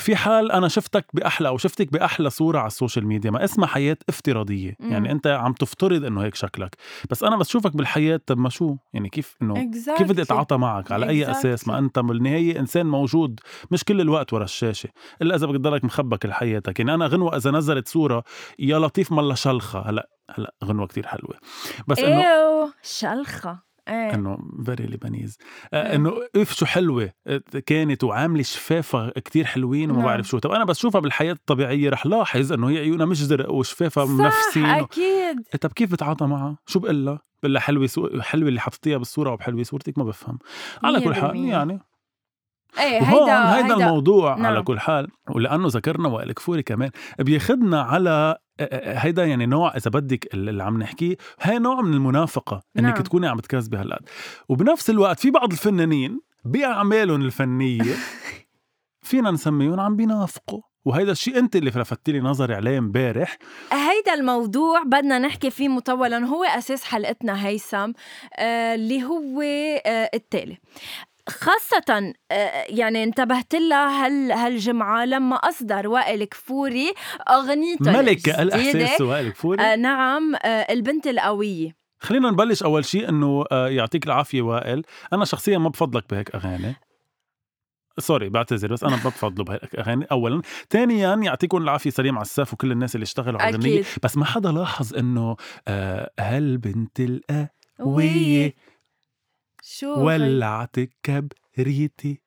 في 0.01 0.15
حال 0.15 0.51
أنا 0.51 0.67
شفتك 0.67 1.05
بأحلى 1.13 1.47
أو 1.47 1.57
شفتك 1.57 1.91
بأحلى 1.91 2.29
صورة 2.29 2.59
على 2.59 2.67
ال 2.67 2.73
social 2.73 3.07
media 3.07 3.31
ما 3.31 3.43
اسمها 3.43 3.67
حياة 3.67 3.97
افتراضية. 4.09 4.75
مم. 4.79 4.91
يعني 4.91 5.11
أنت 5.11 5.27
عم 5.27 5.53
تفترض 5.53 6.05
إنه 6.05 6.23
هيك 6.23 6.35
شكلك. 6.35 6.75
بس 7.09 7.23
أنا 7.23 7.35
بس 7.37 7.49
شوفك 7.49 7.75
بالحياة 7.77 8.21
طب 8.25 8.37
ما 8.37 8.49
شو؟ 8.49 8.75
يعني 8.93 9.09
كيف 9.09 9.35
إنه 9.41 9.71
كيف 9.97 10.09
بدي 10.09 10.21
أتعاطى 10.21 10.57
معك؟ 10.57 10.91
على 10.91 11.09
أي 11.09 11.25
Exactly. 11.25 11.29
أساس؟ 11.29 11.67
ما 11.67 11.77
أنت 11.77 11.99
بالنهاية 11.99 12.59
إنسان 12.59 12.85
موجود 12.85 13.39
مش 13.71 13.83
كل 13.83 14.01
الوقت 14.01 14.33
ورا 14.33 14.43
الشاشة. 14.43 14.89
إلا 15.21 15.35
إذا 15.35 15.47
بدك 15.47 15.57
تضلك 15.59 15.85
مخبى 15.85 16.17
كل 16.17 16.33
حياتك 16.33 16.79
يعني 16.79 16.93
أنا 16.93 17.05
غنوة 17.07 17.35
إذا 17.37 17.51
نزلت 17.51 17.87
صورة 17.87 18.23
يا 18.59 18.79
لطيف 18.79 19.11
ملا 19.11 19.35
شلخة. 19.35 19.79
هلأ 19.89 20.09
هلأ 20.37 20.53
غنوة 20.65 20.87
كتير 20.87 21.07
حلوة. 21.07 21.35
بس 21.87 21.99
إنه 21.99 22.21
ايو 22.21 22.71
شلخة. 22.83 23.70
إيه. 23.91 24.13
إنه 24.13 24.37
very 24.65 24.85
Lebanese 24.85 25.37
آه، 25.73 25.87
إيه. 25.89 25.95
إنه 25.95 26.13
ouf 26.35 26.53
شو 26.53 26.65
حلوة. 26.65 27.11
آه، 27.27 27.41
كانت 27.65 28.03
وعاملة 28.03 28.43
شفافها 28.43 29.11
كتير 29.15 29.45
حلوين 29.45 29.89
وما 29.91 29.99
نعم. 29.99 30.07
بعرف 30.07 30.27
شو. 30.27 30.39
طب 30.39 30.51
أنا 30.51 30.65
بس 30.65 30.79
شوفها 30.79 31.01
بالحياة 31.01 31.33
الطبيعية 31.33 31.89
رح 31.89 32.05
لاحظ 32.05 32.53
إنه 32.53 32.69
هي 32.69 32.77
عيونها 32.77 33.05
مش 33.05 33.23
زرق 33.23 33.51
وشفافها 33.51 34.05
صح 34.05 34.11
منفسين 34.11 34.65
و... 34.65 34.83
أكيد. 34.83 35.37
إيه، 35.53 35.59
طب 35.61 35.71
كيف 35.71 35.91
بتعاطى 35.91 36.25
معها؟ 36.25 36.57
شو 36.67 36.79
بقول 36.79 37.05
لها؟ 37.05 37.19
بقول 37.43 37.53
لها 37.53 37.61
حلوة 37.61 37.87
so... 37.87 38.21
حلوة 38.21 38.49
اللي 38.49 38.59
حطيتيها 38.59 38.97
بالصورة 38.97 39.31
وبحلوه 39.31 39.63
صورتك؟ 39.63 39.97
ما 39.97 40.03
بفهم. 40.03 40.39
على 40.83 41.01
كل 41.01 41.15
حال. 41.15 41.35
يعني. 41.35 41.79
إيه 42.79 43.01
هيدا 43.01 43.55
هيدا 43.55 43.73
الموضوع 43.73 44.35
نعم. 44.35 44.45
على 44.45 44.61
كل 44.63 44.79
حال. 44.79 45.07
ولأنه 45.29 45.67
ذكرنا 45.67 46.09
وائل 46.09 46.31
كفوري 46.31 46.63
كمان 46.63 46.89
بياخدنا 47.19 47.81
على 47.81 48.37
هيدا 48.83 49.25
يعني 49.25 49.45
نوع 49.45 49.75
إذا 49.77 49.91
بدك 49.91 50.33
اللي 50.33 50.63
عم 50.63 50.77
نحكيه 50.77 51.15
هي 51.41 51.59
نوع 51.59 51.81
من 51.81 51.93
المنافقة 51.93 52.61
إنك 52.77 52.93
نعم. 52.93 53.03
تكوني 53.03 53.27
عم 53.27 53.39
تكذبي 53.39 53.77
هالقد 53.77 54.09
وبنفس 54.49 54.89
الوقت 54.89 55.19
في 55.19 55.31
بعض 55.31 55.51
الفنانين 55.51 56.21
بأعمالهم 56.45 57.21
الفنية 57.21 57.95
فينا 59.09 59.31
نسميهم 59.31 59.79
عم 59.79 59.95
بينافقوا. 59.95 60.61
وهيدا 60.85 61.11
الشيء 61.11 61.39
أنت 61.39 61.55
اللي 61.55 61.69
لفتت 61.69 62.09
لي 62.09 62.19
نظري 62.19 62.55
عليه 62.55 62.77
امبارح. 62.77 63.37
هيدا 63.71 64.13
الموضوع 64.13 64.83
بدنا 64.83 65.19
نحكي 65.19 65.49
فيه 65.49 65.67
مطولا 65.67 66.17
هو 66.25 66.43
أساس 66.43 66.83
حلقتنا 66.83 67.47
هيثم 67.47 67.91
آه 68.35 68.75
اللي 68.75 69.03
هو 69.03 69.41
آه 69.41 70.09
التالي. 70.13 70.57
خاصة 71.31 72.13
آه، 72.31 72.65
يعني 72.69 73.03
انتبهت 73.03 73.55
لها 73.55 74.05
هال 74.05 74.31
هالجمعة 74.31 75.05
لما 75.05 75.35
أصدر 75.35 75.87
وائل 75.87 76.23
كفوري 76.23 76.93
أغنيته 77.29 77.91
ملكة 77.91 78.41
الجديدة. 78.41 78.41
الأحساس 78.41 79.01
وائل 79.01 79.29
كفوري 79.31 79.61
آه 79.63 79.75
نعم 79.75 80.35
آه 80.35 80.47
البنت 80.47 81.07
القوية. 81.07 81.75
خلينا 81.99 82.29
نبلش 82.29 82.63
أول 82.63 82.85
شيء 82.85 83.09
إنه 83.09 83.45
آه، 83.51 83.67
يعطيك 83.67 84.05
العافية 84.05 84.41
وائل. 84.41 84.83
أنا 85.13 85.25
شخصيا 85.25 85.57
ما 85.57 85.69
بفضلك 85.69 86.03
بهيك 86.09 86.35
أغاني. 86.35 86.75
سوري 87.99 88.29
بعتذر 88.29 88.73
بس 88.73 88.83
أنا 88.83 88.95
ما 88.95 89.03
بفضله 89.03 89.43
بهيك 89.45 89.75
أغاني 89.75 90.05
اولا. 90.11 90.41
ثانيا 90.69 91.15
يعطيكم 91.15 91.57
العافية 91.57 91.89
سليم 91.89 92.17
عساف 92.19 92.53
وكل 92.53 92.71
الناس 92.71 92.95
اللي 92.95 93.03
اشتغلوا 93.03 93.41
على 93.41 93.55
الاغنيه 93.55 93.83
بس 94.03 94.17
ما 94.17 94.25
حدا 94.25 94.51
لاحظ 94.51 94.95
إنه 94.95 95.35
آه 95.67 96.11
هالبنت 96.19 96.99
القوية 97.79 98.53
شو 99.61 99.93
ولعت 99.93 100.75
كبريتي 101.03 102.21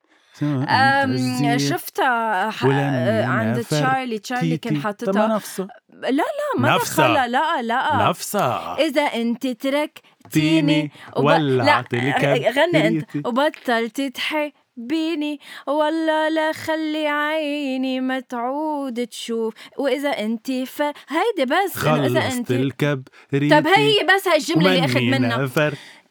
شفتها 1.57 2.51
ح- 2.51 2.67
عند. 2.67 3.65
تشارلي 3.65 4.19
تشارلي 4.19 4.57
كان 4.59 4.77
حاططها. 4.83 5.27
نفسها 5.27 5.69
لا 6.03 6.11
لا 6.11 6.23
ما 6.59 6.75
نفسها. 6.75 7.27
لا 7.27 7.63
لا. 7.63 8.09
نفسها 8.09 8.77
إذا 8.81 9.03
أنت 9.03 9.47
تركتيني 9.47 10.91
وب... 11.17 11.25
ولعت 11.25 11.95
لا 11.95 11.99
لي 11.99 12.51
غني 12.51 13.01
كبريتي. 13.01 13.23
وبطلت 13.29 14.01
تحبيني. 14.01 15.41
والله 15.67 16.29
لا 16.29 16.53
خلي 16.53 17.07
عيني 17.07 18.01
ما 18.01 18.21
تعود 18.21 19.07
تشوف. 19.07 19.55
وإذا 19.79 20.09
أنت 20.09 20.51
ف 20.53 20.83
هيدي 20.83 21.45
بس 21.55 21.75
خلصت 21.77 22.17
أنت 22.17 22.51
الكبريتي. 22.51 23.61
طب 23.61 23.67
هي 23.67 23.93
بس 24.15 24.29
هاي 24.29 24.37
الجملة 24.37 24.75
اللي 24.75 24.85
أخذ 24.85 25.01
منها. 25.01 25.47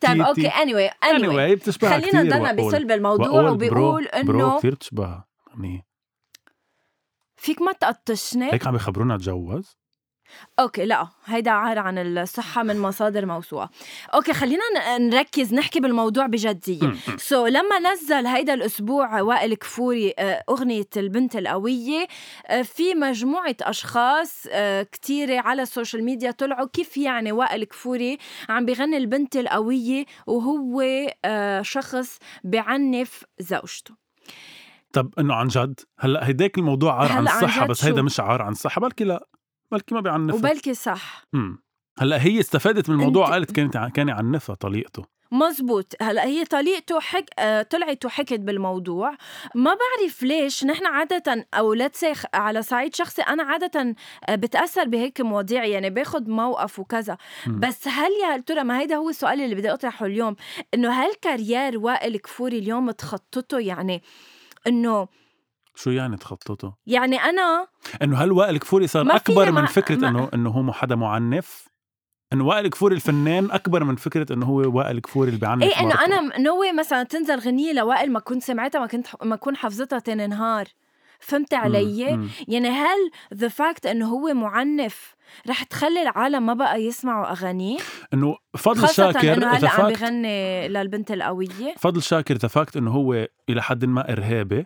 طب 0.03 0.21
okay 0.21 0.49
anyway 0.49 0.91
anyway. 1.05 1.23
anyway 1.23 1.59
بتشبهها 1.59 1.99
خلينا 1.99 2.23
نضلنا 2.23 2.53
بصلب 2.53 2.91
الموضوع 2.91 3.49
وبيقول 3.49 4.07
bro, 4.23 4.23
bro 4.23 4.57
كثير 4.57 4.73
بتشبهها 4.75 5.27
يعني 5.47 5.85
فيك 7.35 7.61
ما 7.61 7.71
تقطشني؟ 7.71 8.53
هيك 8.53 8.67
عم 8.67 8.75
يخبرونا 8.75 9.15
اتجوز 9.15 9.77
أوكي 10.59 10.85
لا 10.85 11.07
هيدا 11.25 11.51
عار 11.51 11.79
عن 11.79 11.97
الصحة 11.97 12.63
من 12.63 12.79
مصادر 12.79 13.25
موثوقه 13.25 13.69
okay 14.13 14.33
خلينا 14.33 14.97
نركز 14.97 15.53
نحكي 15.53 15.79
بالموضوع 15.79 16.25
بجدية. 16.25 16.93
so 17.17 17.45
so, 17.45 17.49
لما 17.49 17.79
نزل 17.93 18.27
هيدا 18.27 18.53
الأسبوع 18.53 19.21
وائل 19.21 19.53
كفوري 19.53 20.13
آه، 20.19 20.43
أغنية 20.49 20.89
البنت 20.97 21.35
القوية 21.35 22.07
آه، 22.47 22.61
في 22.61 22.93
مجموعة 22.93 23.55
أشخاص 23.61 24.47
آه، 24.51 24.83
كتيرة 24.83 25.39
على 25.41 25.61
ال 25.61 25.67
social 25.67 26.03
media 26.03 26.31
طلعوا 26.31 26.67
كيف 26.73 26.97
يعني 26.97 27.31
وائل 27.31 27.63
كفوري 27.63 28.17
عم 28.49 28.65
بغني 28.65 28.97
البنت 28.97 29.35
القوية 29.35 30.05
وهو 30.27 30.83
شخص 31.61 32.19
بعنف 32.43 33.23
زوجته. 33.39 33.95
طب 34.93 35.13
إنه 35.19 35.33
عن 35.33 35.47
جد؟ 35.47 35.79
هلأ 35.99 36.27
هيداك 36.27 36.57
الموضوع 36.57 37.01
عار 37.01 37.11
عن 37.11 37.27
الصحه 37.27 37.67
بس 37.67 37.85
هيدا؟ 37.85 38.01
مش 38.01 38.19
عار 38.19 38.41
عن 38.41 38.51
الصحه 38.51 38.81
بلكي 38.81 39.03
لا. 39.03 39.27
بلكي 39.71 39.95
ما 39.95 40.01
بيعنفها. 40.01 40.35
وبلكي 40.39 40.73
صح. 40.73 41.23
امم 41.33 41.63
هلأ 41.99 42.23
هي 42.25 42.39
استفادت 42.39 42.89
من 42.89 42.95
الموضوع 42.95 43.27
أنت- 43.27 43.31
قالت 43.31 43.51
كانت 43.51 43.77
كان 43.95 44.07
يعنفها 44.07 44.55
طليقته. 44.55 45.03
مزبوط 45.31 45.93
هلأ 46.01 46.23
هي 46.25 46.45
طليقته 46.45 46.99
حك... 46.99 47.25
آه، 47.39 47.61
طلعت 47.61 48.05
وحكت 48.05 48.39
بالموضوع. 48.39 49.11
ما 49.55 49.71
بعرف 49.75 50.23
ليش 50.23 50.63
نحن 50.65 50.85
عادة 50.85 51.47
أو 51.53 51.73
لتس 51.73 52.05
على 52.33 52.61
صعيد 52.61 52.95
شخصي 52.95 53.21
أنا 53.21 53.43
عادة 53.43 53.95
آه، 54.29 54.35
بتأثر 54.35 54.83
بهيك 54.83 55.21
مواضيع 55.21 55.65
يعني 55.65 55.89
باخد 55.89 56.29
موقف 56.29 56.79
وكذا. 56.79 57.17
مم. 57.47 57.59
بس 57.59 57.87
هل 57.87 58.11
يا 58.23 58.37
ترى 58.37 58.63
ما 58.63 58.79
هيدا 58.79 58.95
هو 58.95 59.09
السؤال 59.09 59.41
اللي 59.41 59.55
بدي 59.55 59.73
أطرحه 59.73 60.05
اليوم 60.05 60.35
إنه 60.73 60.91
هل 60.91 61.13
كارير 61.21 61.77
وائل 61.79 62.17
كفوري 62.17 62.57
اليوم 62.59 62.91
تخططه؟ 62.91 63.59
يعني 63.59 64.03
إنه 64.67 65.07
شو 65.75 65.89
يعني 65.91 66.17
تخططه 66.17 66.77
يعني 66.87 67.17
أنا 67.17 67.67
إنه 68.01 68.17
هل 68.17 68.31
وائل 68.31 68.57
كفوري 68.57 68.87
صار 68.87 69.15
أكبر 69.15 69.51
من 69.51 69.65
فكرة 69.65 69.95
ما- 69.95 70.07
إنه 70.09 70.29
إنه 70.33 70.49
هو 70.49 70.71
حدا 70.73 70.95
معنف 70.95 71.67
إنه 72.33 72.45
وائل 72.45 72.67
كفوري 72.67 72.95
الفنان 72.95 73.51
أكبر 73.51 73.83
من 73.83 73.95
فكرة 73.95 74.33
إنه 74.33 74.45
هو 74.45 74.77
وائل 74.77 74.99
كفوري 74.99 75.29
اللي 75.29 75.39
بيعنف 75.39 75.63
إيه 75.63 75.79
انه. 75.79 76.05
أنا 76.05 76.39
نوي 76.39 76.71
مثلا 76.71 77.03
تنزل 77.03 77.39
غنية 77.39 77.73
لوائل 77.73 78.11
ما 78.11 78.19
كنت 78.19 78.43
سمعتها 78.43 78.79
ما 78.79 78.87
كنت 78.87 79.07
ما 79.23 79.35
كون 79.35 79.55
حافظتها 79.55 79.99
تاني 79.99 80.27
نهار 80.27 80.67
فهمت 81.19 81.53
علي؟ 81.53 82.15
مم. 82.17 82.29
يعني 82.47 82.69
هل 82.69 82.97
the 83.33 83.47
fact 83.47 83.85
إنه 83.85 84.07
هو 84.07 84.33
معنف 84.33 85.15
رح 85.49 85.63
تخلي 85.63 86.01
العالم 86.01 86.45
ما 86.45 86.53
بقى 86.53 86.81
يسمعوا 86.83 87.31
أغانيه 87.31 87.77
إنه 88.13 88.35
فضل 88.57 88.89
شاكر 88.89 89.33
إنه 89.33 89.47
هلا 89.47 89.69
عم 89.69 89.89
بغني 89.89 90.67
للبنت 90.67 91.11
القوية 91.11 91.73
فضل 91.77 92.01
شاكر 92.01 92.35
the 92.35 92.47
fact 92.47 92.77
إنه 92.77 92.91
هو 92.91 93.27
إلى 93.49 93.61
حد 93.61 93.85
ما 93.85 94.11
إرهابي 94.11 94.65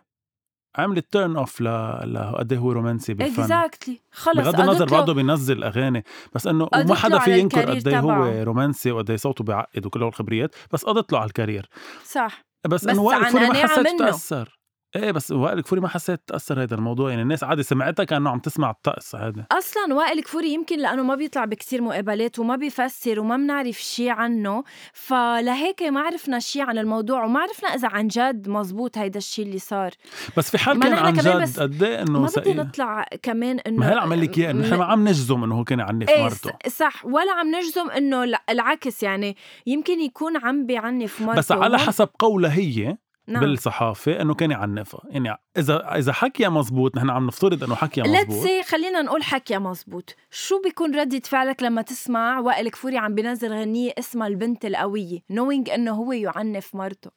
عملت 0.77 1.11
turn 1.11 1.35
off 1.37 1.61
ل 1.61 1.63
ل- 1.63 2.35
قد 2.37 2.51
إيه 2.53 2.59
هو 2.59 2.71
رومانسي 2.71 3.13
بالفن. 3.13 3.41
exactly 3.41 3.99
خلص. 4.11 4.37
بغض 4.37 4.61
النظر 4.61 4.85
بعده 4.85 5.13
بينزل 5.13 5.63
أغاني. 5.63 6.03
بس 6.33 6.47
إنه 6.47 6.69
وما 6.75 6.95
حدا 6.95 7.19
في 7.19 7.39
ينكر 7.39 7.69
قد 7.69 7.87
إيه 7.87 7.99
هو. 7.99 8.43
رومانسي 8.43 8.91
وقد 8.91 9.09
إيه 9.09 9.17
صوته 9.17 9.43
بيعقد 9.43 9.85
وكل 9.85 10.03
هالخبريات 10.03 10.55
بس 10.71 10.85
قضت 10.85 11.13
له 11.13 11.19
على 11.19 11.27
ال 11.27 11.33
career 11.33 11.69
صح. 12.05 12.41
بس, 12.65 12.85
بس 12.85 12.87
انه 12.87 13.01
وائل 13.01 13.19
ما 13.47 13.53
حسيت. 13.53 13.99
تأثر. 13.99 14.56
إيه 14.95 15.11
بس 15.11 15.31
وائل 15.31 15.61
كفوري 15.61 15.81
ما 15.81 15.87
حسيت 15.87 16.21
تأثر 16.27 16.63
هذا 16.63 16.75
الموضوع 16.75 17.09
يعني 17.09 17.21
الناس 17.21 17.43
عادي 17.43 17.63
سمعتها 17.63 18.03
كانه 18.03 18.29
عم 18.29 18.39
تسمع 18.39 18.69
الطقس 18.69 19.15
هذا 19.15 19.45
أصلا 19.51 19.93
وائل 19.93 20.21
كفوري 20.21 20.53
يمكن 20.53 20.79
لأنه 20.79 21.03
ما 21.03 21.15
بيطلع 21.15 21.45
بكتير 21.45 21.81
مقابلات 21.81 22.39
وما 22.39 22.55
بيفسر 22.55 23.19
وما 23.19 23.37
بنعرف 23.37 23.75
شيء 23.75 24.09
عنه 24.09 24.63
فلهيك 24.93 25.83
ما 25.83 26.01
عرفنا 26.01 26.39
شيء 26.39 26.61
عن 26.61 26.77
الموضوع 26.77 27.25
وما 27.25 27.39
عرفنا 27.39 27.69
إذا 27.69 27.87
عن 27.87 28.07
جد 28.07 28.49
مزبوط 28.49 28.97
هيدا 28.97 29.17
الشيء 29.17 29.45
اللي 29.45 29.59
صار. 29.59 29.91
بس 30.37 30.51
في 30.51 30.57
حال 30.57 30.79
ما 30.79 30.85
كان 30.85 30.93
نحن 30.93 31.05
عن 31.05 31.15
كمان 31.15 31.43
جد 31.45 31.59
قد 31.59 31.83
إيه 31.83 32.01
إنه 32.01 32.19
ما 32.19 32.29
بدي. 32.37 32.53
نطلع 32.53 33.05
كمان 33.23 33.59
إنه 33.59 33.77
ما 33.79 33.93
هلا 33.93 34.01
عم 34.01 34.13
لك 34.13 34.37
اياه 34.37 34.51
انه 34.51 34.67
نحن 34.67 34.75
ما 34.75 34.85
عم 34.85 35.07
نجزم 35.07 35.43
إنه 35.43 35.55
هو 35.59 35.63
كان 35.63 35.79
يعنف 35.79 36.09
إيه 36.09 36.23
مرته. 36.23 36.51
صح 36.69 37.05
ولا 37.05 37.31
عم 37.31 37.55
نجزم 37.55 37.89
إنه 37.89 38.25
لا- 38.25 38.43
العكس 38.49 39.03
يعني 39.03 39.37
يمكن 39.67 39.99
يكون 39.99 40.37
عم 40.37 40.65
بيعنف 40.65 41.21
مرته 41.21 41.39
بس 41.39 41.51
على 41.51 41.79
حسب 41.79 42.09
قولها 42.19 42.53
هي 42.53 42.97
نعم. 43.27 43.41
بالصحافة 43.41 44.21
إنه 44.21 44.33
كان 44.33 44.51
يعنفها 44.51 45.01
يعني 45.09 45.37
إذا 45.57 45.95
إذا 45.97 46.13
حكيها 46.13 46.49
مزبوط 46.49 46.95
نحن 46.97 47.09
عم 47.09 47.27
نفترض 47.27 47.63
إنه 47.63 47.75
حكيها 47.75 48.03
let's 48.03 48.29
مزبوط. 48.29 48.47
say 48.47 48.63
خلينا 48.63 49.01
نقول 49.01 49.23
حكي 49.23 49.57
مزبوط. 49.57 50.15
شو 50.31 50.61
بيكون 50.61 50.95
ردة 50.95 51.19
فعلك 51.19 51.63
لما 51.63 51.81
تسمع 51.81 52.39
وائل 52.39 52.69
كفوري 52.69 52.97
عم 52.97 53.15
بينزل 53.15 53.53
غنية 53.53 53.91
اسمها 53.99 54.27
البنت 54.27 54.65
القوية 54.65 55.19
knowing 55.19 55.73
إنه 55.73 55.91
هو 55.91 56.11
يعنف 56.11 56.75
مرته؟ 56.75 57.11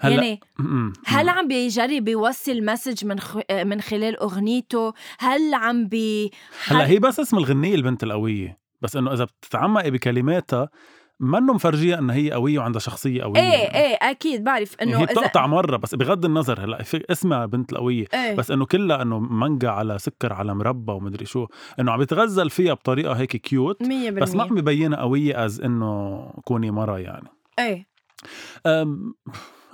هلأ 0.00 0.14
يعني 0.14 0.40
هل 1.06 1.28
عم 1.28 1.48
بيجرب 1.48 2.08
يوصل 2.08 2.64
message 2.64 3.04
من 3.04 3.20
خ... 3.20 3.38
من 3.50 3.80
خلال 3.80 4.16
أغنيته؟ 4.16 4.92
هل 5.18 5.54
عم 5.54 5.88
بي 5.88 6.30
هلأ 6.66 6.86
هي 6.86 6.98
بس 6.98 7.20
اسم 7.20 7.38
الغنية 7.38 7.74
البنت 7.74 8.02
القوية. 8.02 8.58
بس 8.80 8.96
إنه 8.96 9.12
إذا 9.12 9.24
بتتعمقي 9.24 9.90
بكلماتها 9.90 10.68
منه 11.20 11.52
مفرجيها 11.52 11.98
انها 11.98 12.16
هي 12.16 12.30
قوية 12.32 12.58
وعندها 12.58 12.80
شخصية 12.80 13.22
قوية 13.22 13.40
إيه 13.40 13.74
إيه 13.74 14.10
أكيد 14.10 14.44
بعرف 14.44 14.76
يعني 14.78 14.92
إنه 14.92 15.00
هي 15.00 15.06
بتقطع 15.06 15.46
مرة 15.46 15.76
بس 15.76 15.94
بغض 15.94 16.24
النظر 16.24 16.64
هلا 16.64 16.82
اسمها 17.10 17.46
بنت 17.46 17.72
القوية 17.72 18.06
إيه. 18.14 18.36
بس 18.36 18.50
إنه 18.50 18.66
كلها 18.66 19.02
إنه 19.02 19.18
مانجا 19.18 19.68
على 19.68 19.98
سكر 19.98 20.32
على 20.32 20.54
مربى 20.54 20.92
ومدري 20.92 21.26
شو 21.26 21.46
إنه 21.80 21.92
عم 21.92 22.02
يتغزل 22.02 22.50
فيها 22.50 22.74
بطريقة 22.74 23.12
هيك 23.12 23.36
cute 23.36 23.82
بس 24.10 24.34
ما 24.34 24.42
عم 24.42 24.58
يبينها 24.58 25.00
قوية 25.00 25.44
as 25.44 25.60
إنه 25.60 26.20
كوني 26.44 26.70
مرة 26.70 26.98
يعني 26.98 27.28
إيه 27.58 27.86
أم 28.66 29.14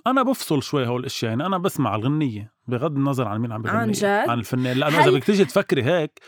أنا 0.06 0.22
بفصل 0.22 0.62
شوي 0.62 0.86
هول 0.86 1.00
الأشياء 1.00 1.30
يعني 1.30 1.46
أنا 1.46 1.58
بسمع 1.58 1.94
الغنية 1.96 2.52
بغض 2.68 2.96
النظر 2.96 3.28
عن 3.28 3.40
مين 3.40 3.52
عم 3.52 3.62
بغني 3.62 3.76
عن 3.78 3.90
جد؟ 3.90 4.04
عن 4.04 4.38
الفنان 4.38 4.76
لأنه 4.76 4.96
هل- 4.96 5.02
اذا 5.02 5.10
بدك 5.10 5.24
تيجي 5.24 5.44
تفكري 5.44 5.82
هيك 5.82 6.20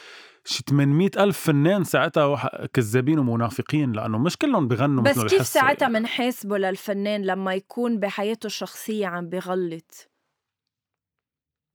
شي 0.44 0.64
800 0.70 1.10
ألف 1.16 1.38
فنان 1.38 1.84
ساعتها 1.84 2.66
كذابين 2.66 3.18
ومنافقين 3.18 3.92
لأنه 3.92 4.18
مش 4.18 4.36
كلهم 4.36 4.68
بغنوا 4.68 5.02
بس 5.02 5.24
كيف 5.24 5.46
ساعتها 5.46 5.86
يعني. 5.86 6.00
منحاسبه 6.00 6.58
للفنان 6.58 7.22
لما 7.22 7.54
يكون 7.54 8.00
بحياته 8.00 8.46
الشخصية 8.46 9.06
عم 9.06 9.28
بغلط 9.28 10.10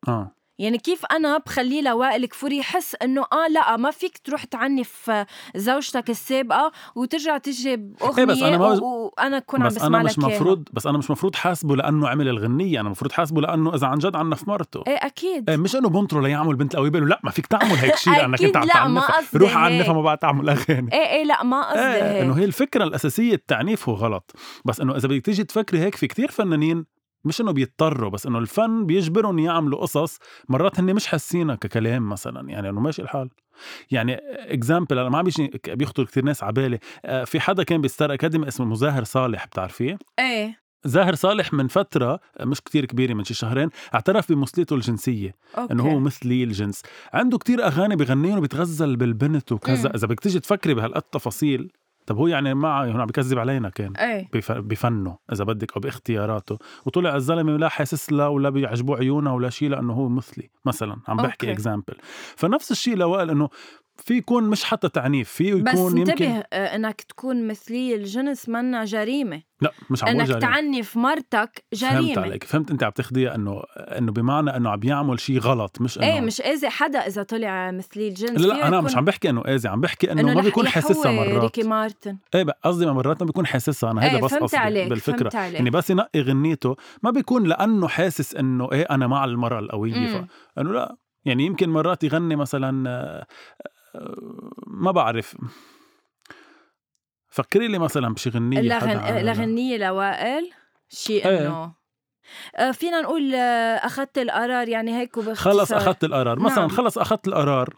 آه. 0.08 0.37
يعني 0.60 0.78
كيف 0.78 1.06
أنا 1.06 1.38
بخليه 1.38 1.82
لوائل 1.82 2.26
كفوري 2.26 2.58
يحس 2.58 2.96
إنه 2.96 3.22
آه 3.22 3.48
لا 3.48 3.78
ما 3.78 3.92
فيك 3.92 4.18
تروح 4.18 4.44
تعنف 4.44 5.12
زوجتك 5.56 6.10
السابقة 6.10 6.72
وترجع 6.96 7.38
تجي 7.38 7.76
باغنيه 7.76 8.18
إيه 8.20 8.26
بس 8.26 8.42
أنا 8.42 8.58
ما 8.58 8.66
وأنا 8.68 9.38
اكون 9.38 9.62
عم 9.62 9.68
بس 9.68 9.76
بسمع 9.76 10.02
لك 10.02 10.18
مش. 10.18 10.20
مفروض 10.20 10.64
بس 10.74 10.88
أنا 10.88 10.98
مش 10.98 11.12
مفروض 11.12 11.36
حاسبه 11.36 11.76
لأنه 11.76 12.08
عمل 12.10 12.28
الغنية 12.28 12.80
أنا 12.80 12.90
مفروض 12.90 13.12
حاسبه 13.12 13.42
لأنه 13.42 13.76
إذا 13.76 13.88
عن 13.88 13.98
جد 13.98 14.16
عنف 14.16 14.48
مرته. 14.48 14.84
إيه 14.88 14.96
أكيد. 14.96 15.50
إيه 15.50 15.58
مش 15.58 15.76
إنه 15.76 15.90
بنطره 15.90 16.22
ليعمل 16.22 16.56
بنت 16.56 16.74
القوي 16.74 16.90
بيقول 16.90 17.10
لا 17.10 17.20
ما 17.24 17.32
فيك 17.32 17.48
تعمل 17.48 17.72
هيك 17.76 17.96
شيء 17.96 18.14
لأنك 18.18 18.44
أنت 18.44 18.58
عم 18.58 18.64
لا، 18.68 18.88
ما 18.88 19.02
تعنفها 19.02 19.40
روح 19.40 19.58
عنفها. 19.58 19.94
ما 19.94 20.02
بعد 20.02 20.18
تعمل 20.18 20.50
أغاني. 20.50 20.94
إيه 20.94 21.08
إيه 21.18 21.24
لا 21.24 21.44
ما 21.44 21.68
قصدي 21.70 21.80
إيه 21.82 22.22
انه 22.22 22.34
هي 22.40 22.46
الفكرة 22.46 22.84
الأساسية 22.84 23.34
التعنيف 23.34 23.90
هو 23.90 23.96
غلط. 23.96 24.32
بس 24.66 24.82
إنه 24.82 24.96
إذا 24.96 25.08
بدك 25.08 25.26
تيجي 25.26 25.44
تفكري 25.44 25.80
هيك 25.80 25.96
في 25.96 26.08
كتير 26.08 26.32
فنانين 26.32 26.86
مش 27.26 27.42
إنه 27.42 27.52
بيضطروا 27.52 28.10
بس 28.10 28.26
إنه 28.26 28.40
الفن 28.40 28.86
بيجبرهم 28.86 29.40
يعملوا 29.40 29.82
قصص 29.82 30.18
مرات 30.50 30.80
هن 30.80 30.94
مش 30.94 31.08
حاسينها 31.08 31.56
ككلام 31.56 32.10
مثلا 32.10 32.50
يعني 32.50 32.70
إنه 32.70 32.82
ماشي 32.82 33.02
الحال. 33.02 33.30
يعني 33.92 34.18
example 34.54 35.00
أنا 35.00 35.10
ما 35.10 35.18
عم 35.18 35.24
بيجي 35.24 35.52
بيخطر 35.68 36.04
كثير 36.04 36.26
ناس 36.26 36.44
على 36.44 36.54
بالي. 36.54 36.80
آه، 37.06 37.24
في 37.24 37.40
حدا 37.40 37.64
كان 37.64 37.82
بستار 37.82 38.14
أكاديمي 38.14 38.48
اسمه 38.48 38.66
زاهر 38.66 39.04
صالح 39.04 39.46
بتعرفيه؟ 39.46 39.98
إيه. 40.20 40.68
زاهر 40.86 41.16
صالح 41.16 41.54
من 41.54 41.68
فترة 41.68 42.20
آه، 42.40 42.46
مش 42.46 42.62
كتير 42.62 42.86
كبيرة 42.86 43.14
من 43.14 43.24
شي 43.24 43.34
شهرين 43.34 43.70
اعترف 43.96 44.32
بمثليته 44.32 44.74
الجنسية 44.76 45.36
okay 45.58 45.74
إنه 45.74 45.84
هو 45.84 46.00
مثلي 46.00 46.44
الجنس. 46.44 46.82
عنده 47.14 47.38
كتير 47.38 47.66
أغاني 47.66 47.96
بغنيهم 47.96 48.38
وبيتغزل 48.38 48.96
بالبنت 48.96 49.52
وكذا. 49.52 49.96
إذا 49.96 50.08
بدك 50.08 50.20
تيجي 50.20 50.40
تفكري 50.40 50.74
بهالقد 50.74 51.02
تفاصيل 51.02 51.72
طب 52.08 52.18
هو 52.18 52.28
يعني 52.28 52.54
ما 52.54 52.84
هون 52.92 53.02
عم 53.02 53.06
بكذب 53.08 53.40
علينا 53.40 53.70
كان. 53.70 53.96
إيه. 53.96 54.30
بف- 54.34 54.52
بفنه 54.52 55.18
إذا 55.34 55.44
بدك 55.44 55.74
أو 55.76 55.82
باختياراته. 55.82 56.58
وطلع 56.86 57.16
الزلمة 57.16 57.58
لا 57.58 57.70
حاسس 57.70 58.12
لا 58.12 58.28
ولا 58.28 58.50
بيعجبوه 58.50 58.98
عيونها 58.98 59.32
ولا 59.34 59.50
شيء 59.50 59.70
لأنه 59.70 59.94
هو 59.94 60.10
مثلي 60.10 60.50
مثلا. 60.66 60.98
عم 61.08 61.18
بحكي. 61.18 61.52
اكزامبل 61.52 61.94
فنفس 62.36 62.72
الشيء 62.72 62.96
لوائل 62.96 63.30
إنه 63.30 63.50
في 63.98 64.14
يكون 64.14 64.44
مش 64.44 64.64
حتى 64.64 64.90
تعنيف 64.90 65.30
في 65.30 65.54
بس 65.62 65.74
يكون 65.74 65.98
انتبه 65.98 66.26
يمكن 66.26 66.44
آه، 66.54 66.76
إنك 66.76 67.02
تكون 67.02 67.48
مثلي 67.48 67.96
الجنس 67.96 68.50
منا 68.50 68.86
جريمة. 68.86 69.42
لا 69.62 69.72
مش 69.90 70.04
عم 70.04 70.10
إنك 70.10 70.26
جريمة. 70.28 70.40
تعنف 70.40 70.98
مرتك 70.98 71.64
فهمت 71.76 72.04
جريمة. 72.04 72.22
عليك 72.22 72.44
فهمت 72.44 72.72
انت 72.72 72.84
عم 72.84 72.92
تاخديها 72.92 73.36
إنه 73.36 73.62
إنه 73.78 74.12
بمعنى 74.12 74.56
إنه 74.58 74.70
عم 74.70 74.80
بيعمل 74.80 75.20
شيء 75.20 75.40
غلط 75.40 75.82
مش 75.82 75.98
إنه 75.98 76.08
إيه 76.08 76.22
مش 76.22 76.42
اذي 76.42 76.70
حدا 76.70 77.00
إذا 77.00 77.24
طلع 77.24 77.72
مثلي 77.72 78.08
الجنس. 78.08 78.40
لا 78.42 78.48
لا 78.48 78.68
أنا 78.68 78.78
يكون- 78.78 78.86
مش 78.86 78.96
عم 78.96 79.06
بحكي 79.06 79.30
إنه 79.30 79.42
اذي 79.42 79.68
عم 79.68 79.82
بحكي 79.82 80.12
إنه 80.12 80.22
ما 80.24 80.34
رح 80.34 80.44
بيكون 80.46 80.68
حاسسها 80.68 81.12
مرات 81.12 81.44
ريكي 81.44 81.64
مارتن. 81.64 82.18
إيه 82.36 82.46
قصدي 82.64 82.86
ما 82.86 82.94
مرات 82.94 83.22
ما 83.22 83.26
بيكون 83.26 83.46
حاسسها 83.46 83.92
أنا 83.92 84.04
هيدا 84.04 84.16
إيه 84.16 84.22
بس 84.22 84.32
فهمت 84.32 84.44
قصدي 84.44 84.58
عليك 84.58 84.90
بالفكرة. 84.90 85.30
فهمت 85.30 85.36
عليك. 85.36 85.56
يعني 85.56 85.70
بس 85.70 85.90
ينقي 85.90 86.22
غنيته 86.22 86.76
ما 87.04 87.12
بيكون 87.12 87.44
لأنه 87.44 87.88
حاسس 87.88 88.36
إنه 88.36 88.70
إيه 88.72 88.84
أنا 88.84 89.08
مع 89.08 89.26
المرأة 89.26 89.60
القوية. 89.60 90.28
فانه 90.56 90.72
لا 90.74 90.96
يعني 91.26 91.46
يمكن 91.46 91.70
مرات 91.70 92.04
يغني 92.04 92.36
مثلا 92.36 92.90
آه، 92.90 93.26
ما 94.68 94.92
بعرف. 94.92 95.38
فكري 97.30 97.68
لي 97.68 97.80
مثلا 97.80 98.14
بشي 98.14 98.30
غنية 98.30 98.62
لغن... 98.62 99.26
لغنية 99.26 99.78
لوائل 99.78 100.52
شيء 100.90 101.28
إيه. 101.28 101.48
إنه. 101.48 101.74
آه، 102.56 102.72
فينا 102.72 103.02
نقول 103.02 103.36
آه، 103.36 103.76
أخذت 103.76 104.18
القرار 104.18 104.68
يعني 104.68 104.98
هيك 104.98 105.18
وباختصار 105.18 105.54
خلص 105.54 105.72
أخذت 105.72 106.04
القرار. 106.04 106.40
مثلا 106.40 106.60
نعم. 106.60 106.70
خلص 106.70 106.98
أخذت 106.98 107.28
القرار 107.28 107.74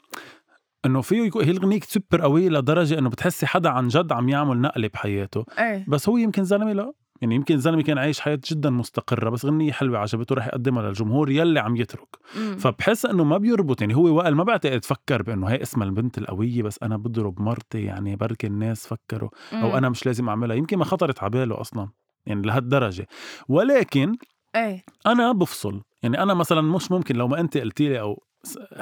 إنه 0.85 1.01
فيه 1.01 1.21
يكون 1.21 1.43
هي 1.43 1.51
الغنية 1.51 1.79
سوبر 1.79 2.21
قوية 2.21 2.49
لدرجة 2.49 2.99
إنه 2.99 3.09
بتحسي 3.09 3.45
حدا 3.45 3.69
عن 3.69 3.88
جد 3.88 4.11
عم 4.11 4.29
يعمل 4.29 4.61
نقلة 4.61 4.88
بحياته. 4.88 5.45
إيه. 5.59 5.85
بس 5.88 6.09
هو 6.09 6.17
يمكن 6.17 6.43
زلمة 6.43 6.73
لا. 6.73 6.93
يعني 7.21 7.35
يمكن 7.35 7.57
زلمه 7.57 7.81
كان 7.81 7.97
عايش 7.97 8.19
حياة 8.19 8.39
جدا 8.51 8.69
مستقرة 8.69 9.29
بس 9.29 9.45
غنية 9.45 9.71
حلوة 9.71 9.99
عجبته 9.99 10.35
رح 10.35 10.47
يقدمها 10.47 10.83
للجمهور 10.83 11.29
يلي 11.29 11.59
عم 11.59 11.75
يترك 11.75 12.07
مم. 12.38 12.57
فبحس 12.57 13.05
إنه 13.05 13.23
ما 13.23 13.38
بيربط 13.38 13.81
يعني 13.81 13.95
هو 13.95 14.17
وائل 14.17 14.35
ما 14.35 14.43
بعتقد 14.43 14.85
فكر 14.85 15.21
بإنه 15.21 15.47
هي 15.47 15.61
اسمها 15.61 15.88
البنت 15.88 16.17
القوية 16.17 16.63
بس 16.63 16.79
أنا 16.83 16.97
بضرب 16.97 17.41
مرتي 17.41 17.83
يعني 17.83 18.15
بركي 18.15 18.47
الناس 18.47 18.88
فكروا 18.88 19.29
مم. 19.53 19.59
أو 19.59 19.77
أنا 19.77 19.89
مش 19.89 20.05
لازم 20.05 20.29
أعملها 20.29 20.55
يمكن 20.55 20.77
ما 20.77 20.85
خطرت 20.85 21.23
على 21.23 21.29
باله 21.29 21.61
أصلا 21.61 21.89
يعني 22.25 22.41
لهالدرجة 22.41 23.07
ولكن 23.47 24.15
إيه 24.55 24.83
أنا 25.05 25.31
بفصل 25.31 25.81
يعني 26.03 26.23
أنا 26.23 26.33
مثلا 26.33 26.61
مش 26.61 26.91
ممكن 26.91 27.15
لو 27.15 27.27
ما 27.27 27.39
أنت 27.39 27.57
قلتي 27.57 27.89
لي 27.89 27.99
أو 27.99 28.23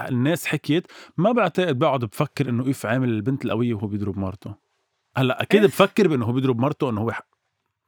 الناس 0.10 0.46
حكيت 0.46 0.88
ما 1.18 1.32
بعتقد 1.32 1.80
بقعد 1.80 2.06
بفكر 2.06 2.50
إنه 2.50 2.70
إف 2.70 2.86
عامل 2.86 3.10
البنت 3.10 3.46
القوية 3.46 3.74
وهو 3.74 3.88
بيضرب 3.88 4.18
مرته 4.18 4.56
هلأ 5.18 5.42
أكيد 5.42 5.64
إف. 5.64 5.70
بفكر 5.82 6.08
بإنه 6.08 6.26
هو 6.26 6.32
بيضرب 6.32 6.60
مرته 6.60 6.90
إنه 6.90 7.02
هو. 7.02 7.12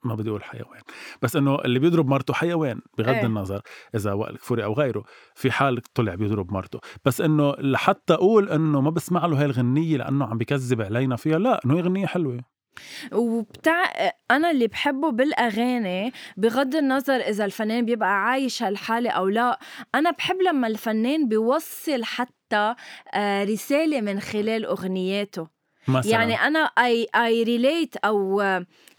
ما 0.04 0.16
بدي 0.16 0.30
أقول 0.30 0.44
حيوان. 0.44 0.82
بس 1.22 1.36
إنه 1.36 1.56
اللي 1.56 1.80
بيضرب 1.80 2.08
مرته 2.08 2.34
حيوان 2.34 2.82
بغض 2.98 3.10
إيه. 3.10 3.26
النظر 3.26 3.62
إذا 3.96 4.14
وائل 4.14 4.38
كفوري 4.38 4.64
أو 4.64 4.74
غيره. 4.74 5.04
في 5.36 5.52
حال 5.52 5.82
طلع 5.82 6.16
بيضرب 6.16 6.54
مرته. 6.54 6.80
بس 7.06 7.22
إنه 7.22 7.52
لحتى 7.60 8.14
أقول 8.14 8.50
إنه 8.50 8.82
ما 8.82 8.90
بسمع 8.90 9.26
له 9.26 9.40
هاي 9.40 9.46
الغنية 9.46 9.98
لأنه 9.98 10.26
عم 10.26 10.38
بكذب 10.38 10.82
علينا 10.82 11.16
فيها 11.16 11.40
لا 11.40 11.60
إنه 11.66 11.78
هي 11.78 11.82
غنية 11.82 12.06
حلوة. 12.06 12.40
وبتاع 13.12 13.84
أنا 14.32 14.52
اللي 14.52 14.68
بحبه 14.68 15.12
بالأغاني 15.12 16.12
بغض 16.38 16.76
النظر 16.76 17.16
إذا 17.16 17.46
الفنان 17.46 17.86
بيبقى 17.86 18.24
عايش 18.24 18.64
هالحالة 18.64 19.10
أو 19.10 19.28
لا 19.28 19.60
أنا 19.96 20.12
بحب 20.12 20.36
لما 20.42 20.68
الفنان 20.68 21.28
بيوصل 21.28 22.04
حتى 22.04 22.76
آه، 23.14 23.44
رسالة 23.44 24.02
من 24.02 24.20
خلال 24.20 24.66
أغنياته. 24.66 25.59
مثلا. 25.90 26.12
يعني 26.12 26.36
أنا 26.36 26.60
I 26.60 27.08
I 27.16 27.44
relate 27.44 27.96
أو 27.96 28.42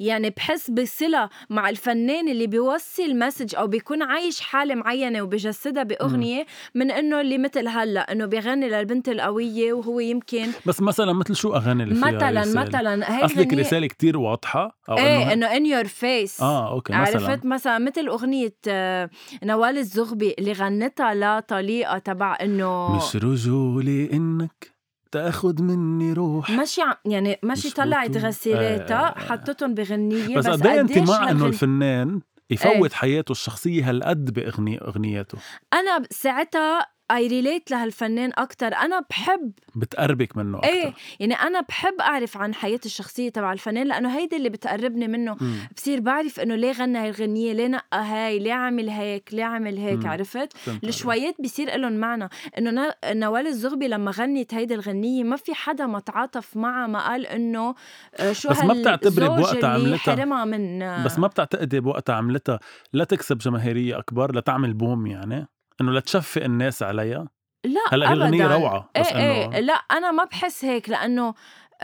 يعني 0.00 0.30
بحس 0.30 0.70
بصلة 0.70 1.28
مع 1.50 1.68
الفنان 1.68 2.28
اللي 2.28 2.46
بيوصل 2.46 3.18
message 3.18 3.56
أو 3.56 3.66
بيكون 3.66 4.02
عايش 4.02 4.40
حالة 4.40 4.74
معينة 4.74 5.22
وبجسدها 5.22 5.82
بأغنية 5.82 6.46
من 6.74 6.90
إنه 6.90 7.20
اللي 7.20 7.38
مثل 7.38 7.68
هلأ 7.68 8.12
إنه 8.12 8.26
بيغني 8.26 8.68
للبنت 8.68 9.08
القوية 9.08 9.72
وهو 9.72 10.00
يمكن 10.00 10.46
بس 10.66 10.80
مثلا 10.82 11.12
مثل 11.12 11.34
شو 11.36 11.54
أغاني 11.54 11.82
اللي 11.82 11.94
فيها 11.94 12.10
مثلا 12.10 12.40
رسالة؟ 12.40 12.60
مثلا 12.60 13.18
هي 13.18 13.22
قصدك 13.22 13.54
رسالة 13.54 13.86
كتير 13.86 14.18
واضحة 14.18 14.78
أو 14.88 14.98
إيه 14.98 15.22
إنه 15.22 15.32
إنه 15.32 15.56
in 15.56 15.66
your 15.66 15.84
face 15.84 16.40
آه 16.40 16.72
okay 16.72 16.92
مثلا. 16.92 17.28
عرفت؟ 17.28 17.46
مثلا 17.46 17.78
مثل 17.78 18.08
أغنية 18.08 18.54
آه، 18.68 19.10
نوال 19.42 19.78
الزغبي 19.78 20.34
اللي 20.38 20.52
غنتها 20.52 21.14
لطليقه 21.14 21.98
تبع 21.98 22.38
إنه 22.42 22.96
مش 22.96 23.16
رجولي 23.16 24.12
إنك 24.12 24.79
تاخد 25.12 25.62
مني 25.62 26.12
روح 26.12 26.50
ماشي 26.50 26.80
يعني 27.04 27.38
ماشي 27.42 27.70
طلعت 27.70 28.10
بطول. 28.10 28.22
غسالاتها 28.22 28.96
آه، 28.96 29.02
آه، 29.02 29.16
آه. 29.16 29.18
حطتهم 29.18 29.74
بغنية 29.74 30.36
بس 30.36 30.46
بس, 30.46 30.60
قد 30.60 30.66
إيه 30.66 30.80
انت 30.80 30.98
مع 30.98 31.30
إنه 31.30 31.46
الفنان 31.46 32.20
يفوت 32.50 32.92
حياته 32.92 33.32
الشخصية 33.32 33.90
هالقد 33.90 34.30
باغني 34.32 34.80
أغنياته 34.80 35.38
أنا 35.72 36.02
ساعتها 36.10 36.86
I 37.16 37.26
relate 37.26 37.70
لهالفنان 37.70 38.32
أكتر. 38.38 38.66
أنا 38.74 39.04
بحب 39.10 39.52
بتقربك 39.74 40.36
منه 40.36 40.58
أكثر 40.58 40.68
إيه 40.70 40.92
يعني 41.20 41.34
أنا 41.34 41.60
بحب 41.60 41.94
أعرف 42.00 42.36
عن 42.36 42.54
حياة 42.54 42.80
الشخصية 42.84 43.28
تبع 43.28 43.52
الفنان 43.52 43.86
لأنه 43.86 44.18
هيدي 44.18 44.36
اللي 44.36 44.48
بتقربني 44.48 45.08
منه. 45.08 45.36
مم. 45.40 45.54
بصير 45.76 46.00
بعرف 46.00 46.40
إنه 46.40 46.54
ليه 46.54 46.72
غنى 46.72 46.98
هاي 46.98 47.08
الغنية 47.10 47.52
ليه 47.52 47.66
نقى 47.66 47.98
هاي 48.04 48.38
ليه 48.38 48.52
عمل 48.52 48.90
هيك 48.90 49.28
ليه 49.34 49.44
عمل 49.44 49.78
هيك 49.78 49.98
مم. 50.04 50.06
عرفت. 50.10 50.52
الشويات 50.84 51.34
بيصير 51.38 51.76
لهم 51.76 51.92
معنى. 51.92 52.28
إنه 52.58 52.92
نوال 53.06 53.46
الزغبي 53.46 53.88
لما 53.88 54.10
غنت 54.10 54.54
هيدي 54.54 54.74
الغنية 54.74 55.24
ما 55.24 55.36
في 55.36 55.54
حدا 55.54 55.86
ما 55.86 56.00
تعاطف 56.00 56.56
معها 56.56 56.86
ما 56.86 57.08
قال 57.08 57.26
إنه 57.26 57.74
آه، 58.16 58.32
شو 58.32 58.48
بس 58.48 58.64
ما 58.64 58.74
بتعتبري 58.74 59.28
بوقتها 59.28 59.68
عملتها- 59.70 60.44
من 60.44 61.04
بس 61.04 61.18
ما 61.18 61.26
بتعتقدي 61.26 61.80
بوقتها 61.80 62.14
عملتها. 62.14 62.58
لا 62.92 63.04
تكسب 63.04 63.38
جماهيرية 63.38 63.98
أكبر 63.98 64.34
لا 64.34 64.40
تعمل 64.40 64.74
boom 64.74 65.06
يعني. 65.06 65.46
إنه 65.80 65.92
لا 65.92 66.00
تشفق 66.00 66.42
الناس 66.42 66.82
عليها 66.82 67.28
لا 67.64 67.80
هلأ 67.90 68.08
هي 68.08 68.12
الغنية 68.12 68.44
أبداً. 68.44 68.54
روعة، 68.56 68.90
بس 69.00 69.06
إيه 69.12 69.16
إيه 69.32 69.50
إنه- 69.50 69.56
لا 69.56 69.72
أنا 69.72 70.10
ما 70.10 70.24
بحس 70.24 70.64
هيك 70.64 70.88
لأنه 70.88 71.34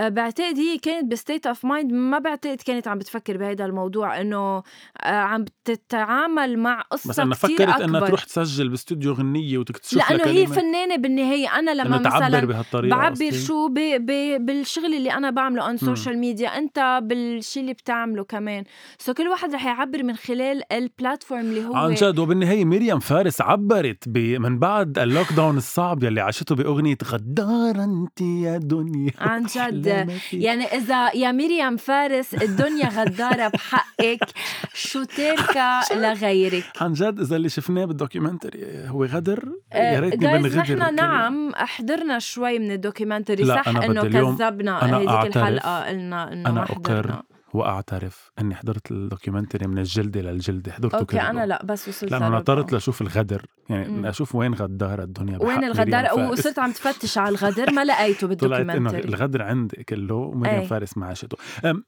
بعتقد 0.00 0.58
هي 0.58 0.78
كانت 0.78 1.12
ب 1.12 1.18
state 1.18 1.46
of 1.46 1.64
mind 1.64 1.92
ما 1.92 2.18
بعتقد 2.18 2.56
كانت 2.56 2.88
عم 2.88 2.98
بتفكر 2.98 3.36
بهذا 3.36 3.64
الموضوع 3.64 4.20
إنه 4.20 4.36
آه، 4.56 4.62
عم 5.02 5.44
تتعامل 5.64 6.58
مع 6.58 6.80
قصة 6.80 7.24
بس 7.24 7.44
كتير 7.46 7.56
فكرت 7.56 7.80
إنها 7.80 8.00
تروح 8.00 8.24
تسجل 8.24 8.68
باستوديو 8.68 9.12
غنية 9.12 9.58
وتكتشف 9.58 10.10
لأنه 10.10 10.24
هي 10.24 10.46
فنانة 10.46 10.96
بالنهاية. 10.96 11.58
أنا 11.58 11.70
لما 11.70 11.98
مثلا 11.98 12.46
بهالطريقة 12.46 12.96
بعبر 12.96 13.10
قصدي. 13.10 13.32
شو 13.32 13.68
ب... 13.68 13.74
ب... 13.78 14.10
بالشغل 14.46 14.94
اللي 14.94 15.12
أنا 15.12 15.30
بعمله 15.30 15.66
on 15.66 15.76
social 15.76 16.18
media 16.18 16.48
أنت 16.48 17.00
بالشي 17.02 17.60
اللي 17.60 17.72
بتعمله 17.72 18.24
كمان. 18.24 18.64
so 18.98 19.14
كل 19.14 19.28
واحد 19.28 19.54
رح 19.54 19.66
يعبر 19.66 20.02
من 20.02 20.16
خلال 20.16 20.72
ال 20.72 20.80
platform 20.80 21.40
اللي 21.40 21.64
هو 21.64 21.74
عن 21.74 21.94
جد 21.94 22.18
وبالنهاية 22.18 22.64
مريم 22.64 22.98
فارس 22.98 23.40
عبرت 23.40 24.08
ب... 24.08 24.18
من 24.18 24.58
بعد 24.58 24.98
ال 24.98 25.32
lockdown 25.32 25.56
الصعب 25.56 26.02
يلي 26.04 26.20
عاشته 26.20 26.54
بأغنية 26.54 26.98
غدارة 27.04 27.84
أنت 27.84 28.20
يا 28.20 28.58
دنيا. 28.58 29.12
عن 29.18 29.42
جد. 29.42 29.85
يعني 30.32 30.64
إذا 30.64 31.10
يا 31.14 31.32
مريم 31.32 31.76
فارس 31.76 32.34
الدنيا 32.34 32.88
غدارة 32.88 33.48
بحقك. 33.48 34.20
شو 34.74 35.04
تركتي 35.04 35.80
لغيرك؟ 36.02 36.64
عن 36.80 36.92
جد 36.92 37.20
إذا 37.20 37.36
اللي 37.36 37.48
شفناه 37.48 37.84
بال 37.84 37.97
documentary 37.97 38.64
هو 38.88 39.04
غدر 39.04 39.44
يا 39.74 40.00
ريتني 40.00 40.18
جايز 40.26 40.54
بنغدر 40.54 40.74
نحن 40.74 40.94
نعم 40.94 41.52
حضرنا 41.54 42.18
شوي 42.18 42.58
من 42.58 42.70
ال 42.70 42.76
documentary. 42.76 43.42
لا، 43.42 43.54
صح 43.54 43.68
أنا 43.68 43.86
إنه 43.86 44.02
كذبنا 44.02 44.84
أنا 44.84 44.96
هذيك 44.96 45.36
الحلقة 45.36 45.88
قلنا 45.88 46.32
إنه 46.32 46.62
أقر 46.62 46.74
حضرنا. 46.74 47.22
وأعترف 47.54 48.30
أني 48.38 48.54
حضرت 48.54 48.90
ال 48.90 48.97
documentary 48.97 49.66
من 49.66 49.78
الجلده 49.78 50.20
للجلده 50.20 50.72
حضرته 50.72 50.98
okay 50.98 51.16
كله 51.16 51.30
أنا 51.30 51.46
لأ 51.46 51.62
بس 51.64 51.88
وصلت 51.88 52.10
لأنه. 52.10 52.28
نطرت 52.28 52.72
لأشوف 52.72 53.02
الغدر 53.02 53.46
يعني 53.70 53.88
مم. 53.88 54.06
أشوف 54.06 54.34
وين 54.34 54.54
غدار 54.54 55.02
الدنيا 55.02 55.38
وين 55.38 55.56
مريم 55.56 55.64
الغدار 55.64 56.06
فارس. 56.06 56.38
وصرت 56.38 56.58
عم 56.58 56.72
تفتش 56.72 57.18
على 57.18 57.28
الغدر 57.28 57.72
ما 57.72 57.84
لقيته 57.84 58.26
طلعت 58.34 58.60
إنه 58.60 58.74
بال 58.74 58.79
documentary 58.79 59.04
الغدر 59.04 59.42
عندي 59.42 59.84
كله 59.84 60.14
ومريم 60.14 60.60
أي. 60.60 60.66
فارس 60.66 60.98
ما 60.98 61.06
عاشته 61.06 61.36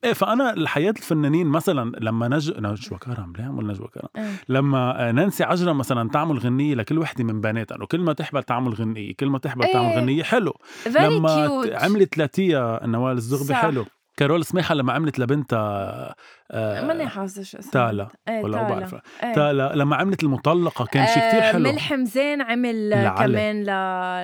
إيه 0.04 0.12
فأنا 0.12 0.52
الحياة 0.52 0.94
الفنانين 0.96 1.46
مثلا 1.46 1.92
لما 2.00 2.28
نج 2.28 2.50
نجوى 2.58 2.98
كرم 2.98 3.32
ليه 3.38 3.44
عمل 3.44 3.66
نجوى 3.66 3.88
كرم 3.88 4.08
إيه. 4.16 4.30
لما 4.48 5.12
نانسي 5.12 5.44
عجرم 5.44 5.78
مثلا 5.78 6.08
تعمل 6.10 6.38
غنيه 6.38 6.74
لكل 6.74 6.98
وحدة 6.98 7.24
من 7.24 7.40
بناتها 7.40 7.76
إنه 7.76 7.86
كل 7.86 8.00
ما 8.00 8.12
تحبل 8.12 8.42
تعمل 8.42 8.74
غنيه 8.74 9.14
كل 9.14 9.26
ما 9.26 9.38
تحبل 9.38 9.64
إيه. 9.64 9.72
تعمل 9.72 9.96
غنيه 9.96 10.22
حلو 10.22 10.54
لما 10.86 11.62
عملت 11.74 12.18
لتيا 12.18 12.80
نوال 12.86 13.16
الزغبي. 13.16 13.54
حلو 13.54 13.84
كارول 14.18 14.44
سماحه 14.44 14.74
لما 14.74 14.92
عملت 14.92 15.18
لبنتها 15.18 16.14
آه، 16.50 16.86
ماني 16.86 17.08
حافظه 17.08 17.42
شو 17.42 17.58
اسمها. 17.58 17.72
تالا. 17.72 18.08
إيه 18.28 18.42
ولا 18.42 18.62
ما 18.62 18.68
تالا. 18.68 18.78
بعرف 18.78 18.94
إيه. 19.22 19.34
تالا. 19.34 19.72
لما 19.74 19.96
عملت 19.96 20.22
المطلقة 20.22 20.86
كان 20.86 21.06
شيء 21.06 21.28
كتير 21.28 21.42
آه، 21.42 21.52
حلو. 21.52 21.70
ملحم 21.72 22.04
زين 22.04 22.42
عمل 22.42 22.90
لعلي. 22.90 23.32
كمان 23.32 23.62
ل... 23.62 23.66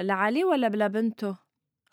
لعلي 0.07 0.45
ولا 0.45 0.67
لبنته؟ 0.67 1.37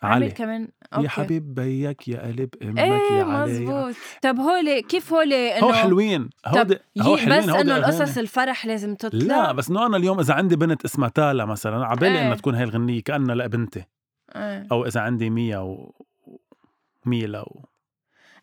عمل 0.02 0.12
علي. 0.12 0.30
كمان؟ 0.30 0.68
okay. 0.92 1.04
يا 1.04 1.08
حبيب 1.08 1.54
بيك 1.54 2.08
يا 2.08 2.26
قلب 2.26 2.48
أمك 2.62 2.78
إيه 2.78 3.18
يا 3.18 3.24
علي. 3.24 3.52
مزبوط 3.52 3.94
طب 4.22 4.38
هولي 4.38 4.82
كيف 4.82 5.12
هولي 5.12 5.58
انه 5.58 5.66
هو 5.66 5.72
حلوين. 5.72 6.30
هودي 6.46 6.78
هو 7.00 7.16
حلوين 7.16 7.38
بس 7.38 7.48
إنه. 7.48 7.76
القصص 7.76 8.18
الفرح 8.18 8.66
لازم 8.66 8.94
تطلع؟ 8.94 9.36
لا 9.36 9.52
بس 9.52 9.70
إنه 9.70 9.86
أنا 9.86 9.96
اليوم 9.96 10.20
إذا 10.20 10.34
عندي 10.34 10.56
بنت 10.56 10.84
اسمها 10.84 11.08
تالا 11.08 11.44
مثلا 11.44 11.86
عبالي 11.86 12.18
إيه. 12.18 12.26
إنها 12.26 12.34
تكون 12.34 12.54
هاي 12.54 12.64
الغنية 12.64 13.02
كأنها 13.02 13.34
لبنتي 13.34 13.84
إيه. 14.36 14.66
أو 14.72 14.86
إذا 14.86 15.00
عندي 15.00 15.30
ميا 15.30 15.58
و 15.58 15.94
ميلا 17.06 17.40
و... 17.40 17.64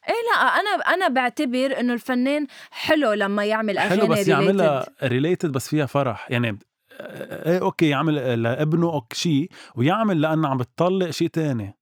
إيه 0.09 0.15
لا 0.33 0.41
أنا 0.41 0.69
أنا 0.69 1.07
بعتبر 1.07 1.79
إنه 1.79 1.93
الفنان 1.93 2.47
حلو 2.71 3.13
لما 3.13 3.45
يعمل 3.45 3.77
أغاني 3.77 4.01
حلو 4.01 4.07
بس. 4.07 4.27
يعملها 4.27 4.85
related 5.03 5.51
بس 5.51 5.67
فيها 5.67 5.85
فرح 5.85 6.31
يعني 6.31 6.59
إيه 6.99 7.61
okay 7.61 7.89
يعمل 7.89 8.43
لابنه 8.43 8.93
okay 8.93 9.17
شيء 9.17 9.49
ويعمل 9.75 10.21
لأنه 10.21 10.47
عم 10.47 10.57
بتطلق 10.57 11.09
شيء 11.09 11.27
تاني 11.27 11.77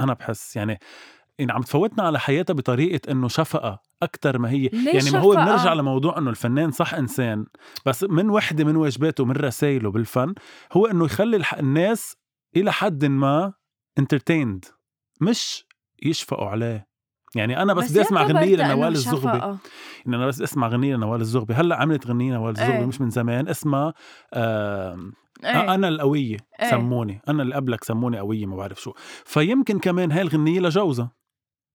أنا 0.00 0.12
بحس 0.12 0.56
يعني 0.56 0.78
يعني 1.38 1.52
عم 1.52 1.62
تفوتنا 1.62 2.02
على 2.02 2.20
حياتها 2.20 2.54
بطريقة 2.54 3.12
إنه 3.12 3.28
شفقة 3.28 3.80
أكثر 4.02 4.38
ما 4.38 4.50
هي 4.50 4.64
يعني 4.66 5.10
ما 5.10 5.18
هو 5.18 5.32
شفقة؟ 5.32 5.44
بنرجع 5.44 5.72
لموضوع 5.72 6.18
إنه 6.18 6.30
الفنان 6.30 6.70
صح 6.70 6.94
إنسان 6.94 7.46
بس 7.86 8.04
من 8.04 8.30
وحدة 8.30 8.64
من 8.64 8.76
واجباته 8.76 9.24
من 9.24 9.36
رسائله 9.36 9.90
بالفن 9.90 10.34
هو 10.72 10.86
إنه 10.86 11.04
يخلي 11.04 11.42
الناس 11.58 12.16
إلى 12.56 12.72
حد 12.72 13.04
ما 13.04 13.52
entertained 13.98 14.64
مش 15.20 15.66
يشفقوا 16.02 16.48
عليه 16.48 16.86
يعني 17.38 17.62
أنا 17.62 17.74
بس, 17.74 17.90
بدي 17.90 18.00
أسمع 18.00 18.22
غنية 18.22 18.56
لنوال 18.56 18.92
الزغبي 18.92 19.20
شفقة. 19.20 19.58
يعني 20.06 20.16
أنا 20.16 20.26
بس 20.26 20.42
أسمع 20.42 20.68
غنية 20.68 20.96
لنوال 20.96 21.20
الزغبي 21.20 21.54
هلأ 21.54 21.76
عملت 21.76 22.06
غنية 22.06 22.32
نوال 22.34 22.50
الزغبي 22.50 22.72
إيه. 22.72 22.86
مش 22.86 23.00
من 23.00 23.10
زمان 23.10 23.48
اسمها 23.48 23.94
آه 24.34 24.98
إيه. 25.44 25.74
أنا 25.74 25.88
القوية 25.88 26.36
إيه. 26.62 26.70
سموني 26.70 27.20
أنا 27.28 27.42
اللي 27.42 27.54
قبلك 27.54 27.84
سموني 27.84 28.18
قوية 28.18 28.46
ما 28.46 28.56
بعرف 28.56 28.80
شو 28.80 28.92
فيمكن 29.24 29.78
كمان 29.78 30.12
هاي 30.12 30.22
الغنية 30.22 30.60
لجوزها 30.60 31.10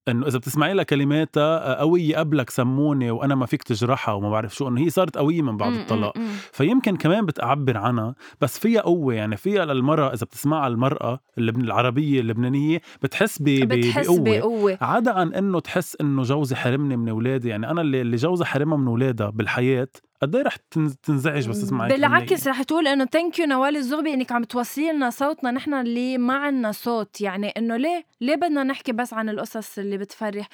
إنه 0.08 0.28
إذا 0.28 0.38
بتسمعي 0.38 0.74
لها 0.74 0.84
كلماتها 0.84 1.72
آه، 1.72 1.80
قويه 1.82 2.18
قبلك 2.18 2.50
سموني 2.50 3.12
وأنا 3.12 3.36
ما 3.36 3.46
فيك 3.46 3.64
تجرحها 3.64 4.14
وما 4.16 4.30
بعرف 4.30 4.56
شو 4.56 4.68
إنه 4.68 4.82
هي 4.82 4.90
صارت 4.90 5.18
قوية 5.18 5.42
من 5.42 5.58
بعد 5.58 5.74
الطلاق. 5.74 6.14
فيمكن 6.52 6.96
كمان 6.96 7.26
بتعبر 7.26 7.78
عنها 7.78 8.16
بس 8.42 8.60
فيها 8.60 8.82
قوة 8.82 9.14
يعني 9.14 9.38
فيها 9.38 9.66
للمرأة 9.66 10.14
إذا 10.14 10.26
بتسمعها 10.26 10.68
المرأة 10.68 11.20
اللبن 11.38 11.62
العربية 11.62 12.20
اللبنانية 12.20 12.82
بتحس 13.02 13.42
ب- 13.42 13.46
ب- 13.46 13.68
بتحس 13.68 14.08
بقوة. 14.20 14.78
عدا 14.82 15.12
عن 15.14 15.34
إنه 15.34 15.60
تحس 15.60 15.98
إنه 16.02 16.22
جوزي 16.24 16.56
حرمني 16.56 16.98
من 16.98 17.10
أولادي 17.10 17.50
يعني 17.50 17.72
أنا 17.72 17.82
اللي, 17.82 18.02
اللي 18.02 18.16
جوزها 18.16 18.46
حرمها 18.46 18.78
من 18.78 18.88
أولادها 18.88 19.30
بالحياة 19.30 19.88
قد 20.22 20.36
إيه 20.36 20.44
رح 20.44 20.56
تن- 20.56 20.96
تنزعج 21.04 21.50
بس 21.50 21.62
تسمعي 21.62 21.90
بالعكس 21.90 22.48
رح 22.48 22.64
تقول 22.64 22.88
إنه 22.88 23.06
ثانك 23.06 23.40
يو 23.40 23.46
نوال 23.46 23.78
الزغبي 23.78 24.14
إنك 24.14 24.32
عم 24.32 24.44
توصلي 24.44 24.92
لنا 24.92 25.10
صوتنا 25.10 25.52
نحن 25.52 25.74
اللي 25.74 26.18
ما 26.18 26.34
عنا 26.36 26.72
صوت. 26.72 27.22
يعني 27.22 27.48
إنه 27.50 27.78
ليه 27.78 28.06
ليه 28.22 28.36
بدنا 28.36 28.64
نحكي 28.64 28.92
بس 28.92 29.14
عن 29.14 29.30
القصص 29.30 29.78
اللي 29.80 29.98
بتفرح؟ 29.98 30.48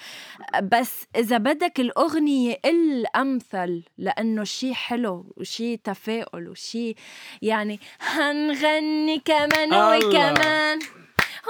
بس 0.64 1.04
إذا 1.16 1.38
بدك 1.38 1.80
الأغنية 1.80 2.60
الأمثل 2.66 3.84
لأنه 3.98 4.44
شيء 4.44 4.74
حلو 4.74 5.34
وشيء 5.38 5.80
تفاؤل 5.84 6.50
وشيء 6.50 6.96
يعني 7.42 7.80
هنغني 8.00 9.20
كمان 9.26 9.74
الله. 9.74 9.98
وكمان. 10.08 10.80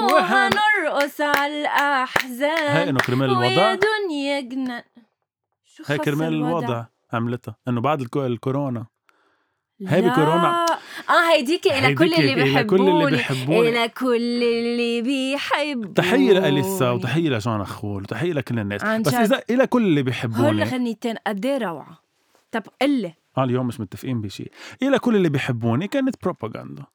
وهن- 0.02 0.14
وهنرقص 0.14 1.22
على 1.22 1.62
الأحزان. 1.62 2.78
هي 2.78 2.90
إنه 2.90 3.00
كرمال 3.00 3.30
ويا 3.32 3.48
الوضع 3.48 3.76
دنيا 3.76 4.40
جنان. 4.40 4.84
شو 5.66 5.84
هي 5.88 5.98
خص 5.98 6.04
كرمال 6.06 6.34
الوضع. 6.34 6.86
عملتها 7.14 7.56
إنه 7.68 7.82
بعد 7.82 8.02
الكو- 8.02 8.18
الكورونا 8.18 8.86
لا. 9.80 10.00
بكورونا. 10.00 10.66
آه 11.10 11.32
هيديك 11.34 11.68
إلى 11.68 11.96
كل 11.96 12.14
اللي 12.14 12.34
إلى 12.34 12.64
كل 12.64 12.76
اللي 12.76 13.06
بيحبوني 13.06 13.12
بيحبوني. 13.18 13.70
إلى 13.70 13.90
كل 13.90 14.44
اللي 14.44 15.02
بيحبوني 15.02 15.94
تحية 15.94 16.34
لأليسا 16.34 16.90
وتحية 16.92 17.30
لجانا 17.30 17.64
خول 17.64 18.04
وتحية 18.04 18.34
لكل 18.34 18.60
الناس 18.60 18.84
بس 18.84 19.08
جد. 19.14 19.14
إذا 19.16 19.44
إلى 19.50 19.68
كل 19.68 19.82
اللي 19.84 20.00
هول 20.00 20.04
بيحبوني 20.04 20.64
غنيتين 20.64 21.16
قد 21.28 21.46
إيه 21.46 21.58
روعة 21.58 22.02
طب 22.52 22.64
قلي 22.82 23.14
آه 23.38 23.44
اليوم 23.44 23.68
مش 23.68 23.80
متفقين 23.80 24.22
بشيء 24.22 24.52
إلى 24.82 25.00
كل 25.00 25.16
اللي 25.16 25.30
بيحبوني 25.30 25.88
كانت 25.88 26.16
بروباغندا 26.24 26.86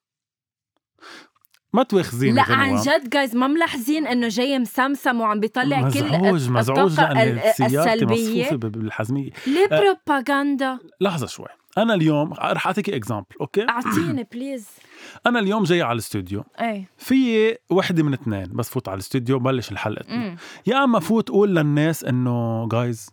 ما 1.75 1.83
تواخذيني 1.83 2.37
لا. 2.37 2.43
عن 2.43 2.77
جد 2.77 3.09
جايز 3.11 3.37
ما 3.37 3.47
ملاحظين 3.47 4.07
إنه 4.07 4.29
جاي 4.29 4.59
مسمسم 4.59 5.21
وعم 5.21 5.41
بيطلع 5.41 5.81
كل 5.91 6.05
مزعوج 6.05 6.51
مزعوج 6.51 6.91
الطاقة 6.91 7.13
لأن 7.25 7.39
ال- 7.39 7.55
سيارتي 7.55 7.93
السلبية. 7.93 8.43
مصفوفة 8.43 8.57
ب- 8.57 8.73
بالحزمية 8.73 9.31
ليه 9.47 9.69
أه. 9.73 9.81
بروباغندا 9.81 10.79
لحظة 11.01 11.27
شوي 11.27 11.47
أنا 11.79 11.95
اليوم 11.95 12.33
رح 12.33 12.67
أعطيكي 12.67 12.97
example 12.97 13.27
okay 13.41 13.69
أعطيني 13.69 14.29
please 14.33 14.69
أنا 15.27 15.39
اليوم 15.39 15.63
جاي 15.63 15.83
على 15.83 15.93
الاستوديو 15.93 16.45
إيه 16.61 16.89
في 16.99 17.55
وحدة 17.71 18.03
من 18.03 18.13
اثنين 18.13 18.47
بس 18.53 18.69
فوت 18.69 18.89
على 18.89 18.95
الاستوديو 18.95 19.39
بلش 19.39 19.73
الحلقة 19.73 20.15
أمم. 20.15 20.37
يا 20.67 20.85
أما 20.85 21.01
فوت 21.01 21.29
قول 21.29 21.57
للناس 21.57 22.05
إنه 22.05 22.69
جايز 22.69 23.11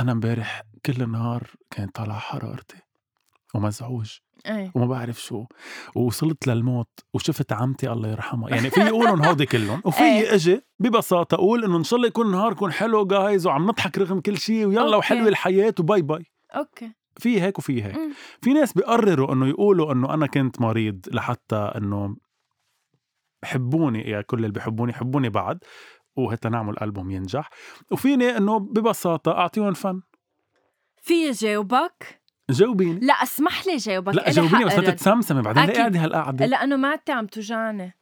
أنا 0.00 0.12
امبارح 0.12 0.62
كل 0.86 1.02
النهار 1.02 1.42
كانت 1.70 1.94
طالعه 1.94 2.18
حرارتي 2.18 2.76
ومزعوج 3.54 4.18
إيه. 4.46 4.72
وما 4.74 4.86
بعرف 4.86 5.22
شو 5.22 5.44
ووصلت 5.94 6.46
للموت 6.46 6.88
وشفت 7.14 7.52
عمتي 7.52 7.92
الله 7.92 8.08
يرحمها. 8.08 8.50
يعني 8.50 8.70
في 8.70 8.80
يقولون 8.80 9.24
هودي 9.24 9.46
كلهم 9.46 9.82
وفي 9.84 10.02
إيه. 10.02 10.34
إجي 10.34 10.60
ببساطة 10.78 11.34
أقول 11.34 11.64
إنه 11.64 11.76
إن 11.76 11.84
شاء 11.84 11.96
الله 11.96 12.08
يكون 12.08 12.26
النهار 12.26 12.52
يكون 12.52 12.72
حلو 12.72 13.04
جايز 13.04 13.46
وعم 13.46 13.66
نضحك 13.66 13.98
رغم 13.98 14.20
كل 14.20 14.38
شيء 14.38 14.66
ويلا. 14.66 14.96
وحلوة 14.96 15.28
الحياة 15.28 15.74
وباي 15.80 16.02
باي. 16.02 16.26
okay. 16.56 16.92
في 17.16 17.42
هيك 17.42 17.58
وفي 17.58 17.84
هيك. 17.84 17.94
أمم. 17.94 18.12
في 18.42 18.52
ناس 18.52 18.72
بيقرروا 18.72 19.32
إنه 19.32 19.48
يقولوا 19.48 19.92
إنه 19.92 20.14
أنا 20.14 20.26
كنت 20.26 20.60
مريض 20.60 21.00
لحتى 21.12 21.56
إنه 21.56 22.16
بحبوني 23.42 24.10
يا 24.10 24.20
كل 24.20 24.38
اللي 24.38 24.48
بحبوني 24.48 24.92
حبوني 24.92 25.28
بعد 25.28 25.58
وحتى 26.16 26.48
نعمل 26.48 26.82
ألبوم 26.82 27.10
ينجح. 27.10 27.50
وفيني 27.90 28.36
إنه 28.36 28.58
ببساطة 28.58 29.32
أعطيهم 29.32 29.72
فن. 29.72 30.00
في 31.02 31.30
جاوبك 31.30 32.19
جاوبيني 32.50 33.00
لا 33.00 33.12
اسمح 33.12 33.66
لي 33.66 33.76
جاوبك 33.76 34.14
لا 34.14 34.30
جاوبيني 34.30 34.64
بس. 34.64 34.74
تتسمسمي 34.74 35.42
بعدين 35.42 35.64
ليه. 35.64 35.74
قاعدة 35.74 36.04
هالقعدة 36.04 36.46
لأنه 36.46 36.76
معدتي 36.76 37.12
عم 37.12 37.26
توجعني. 37.26 37.96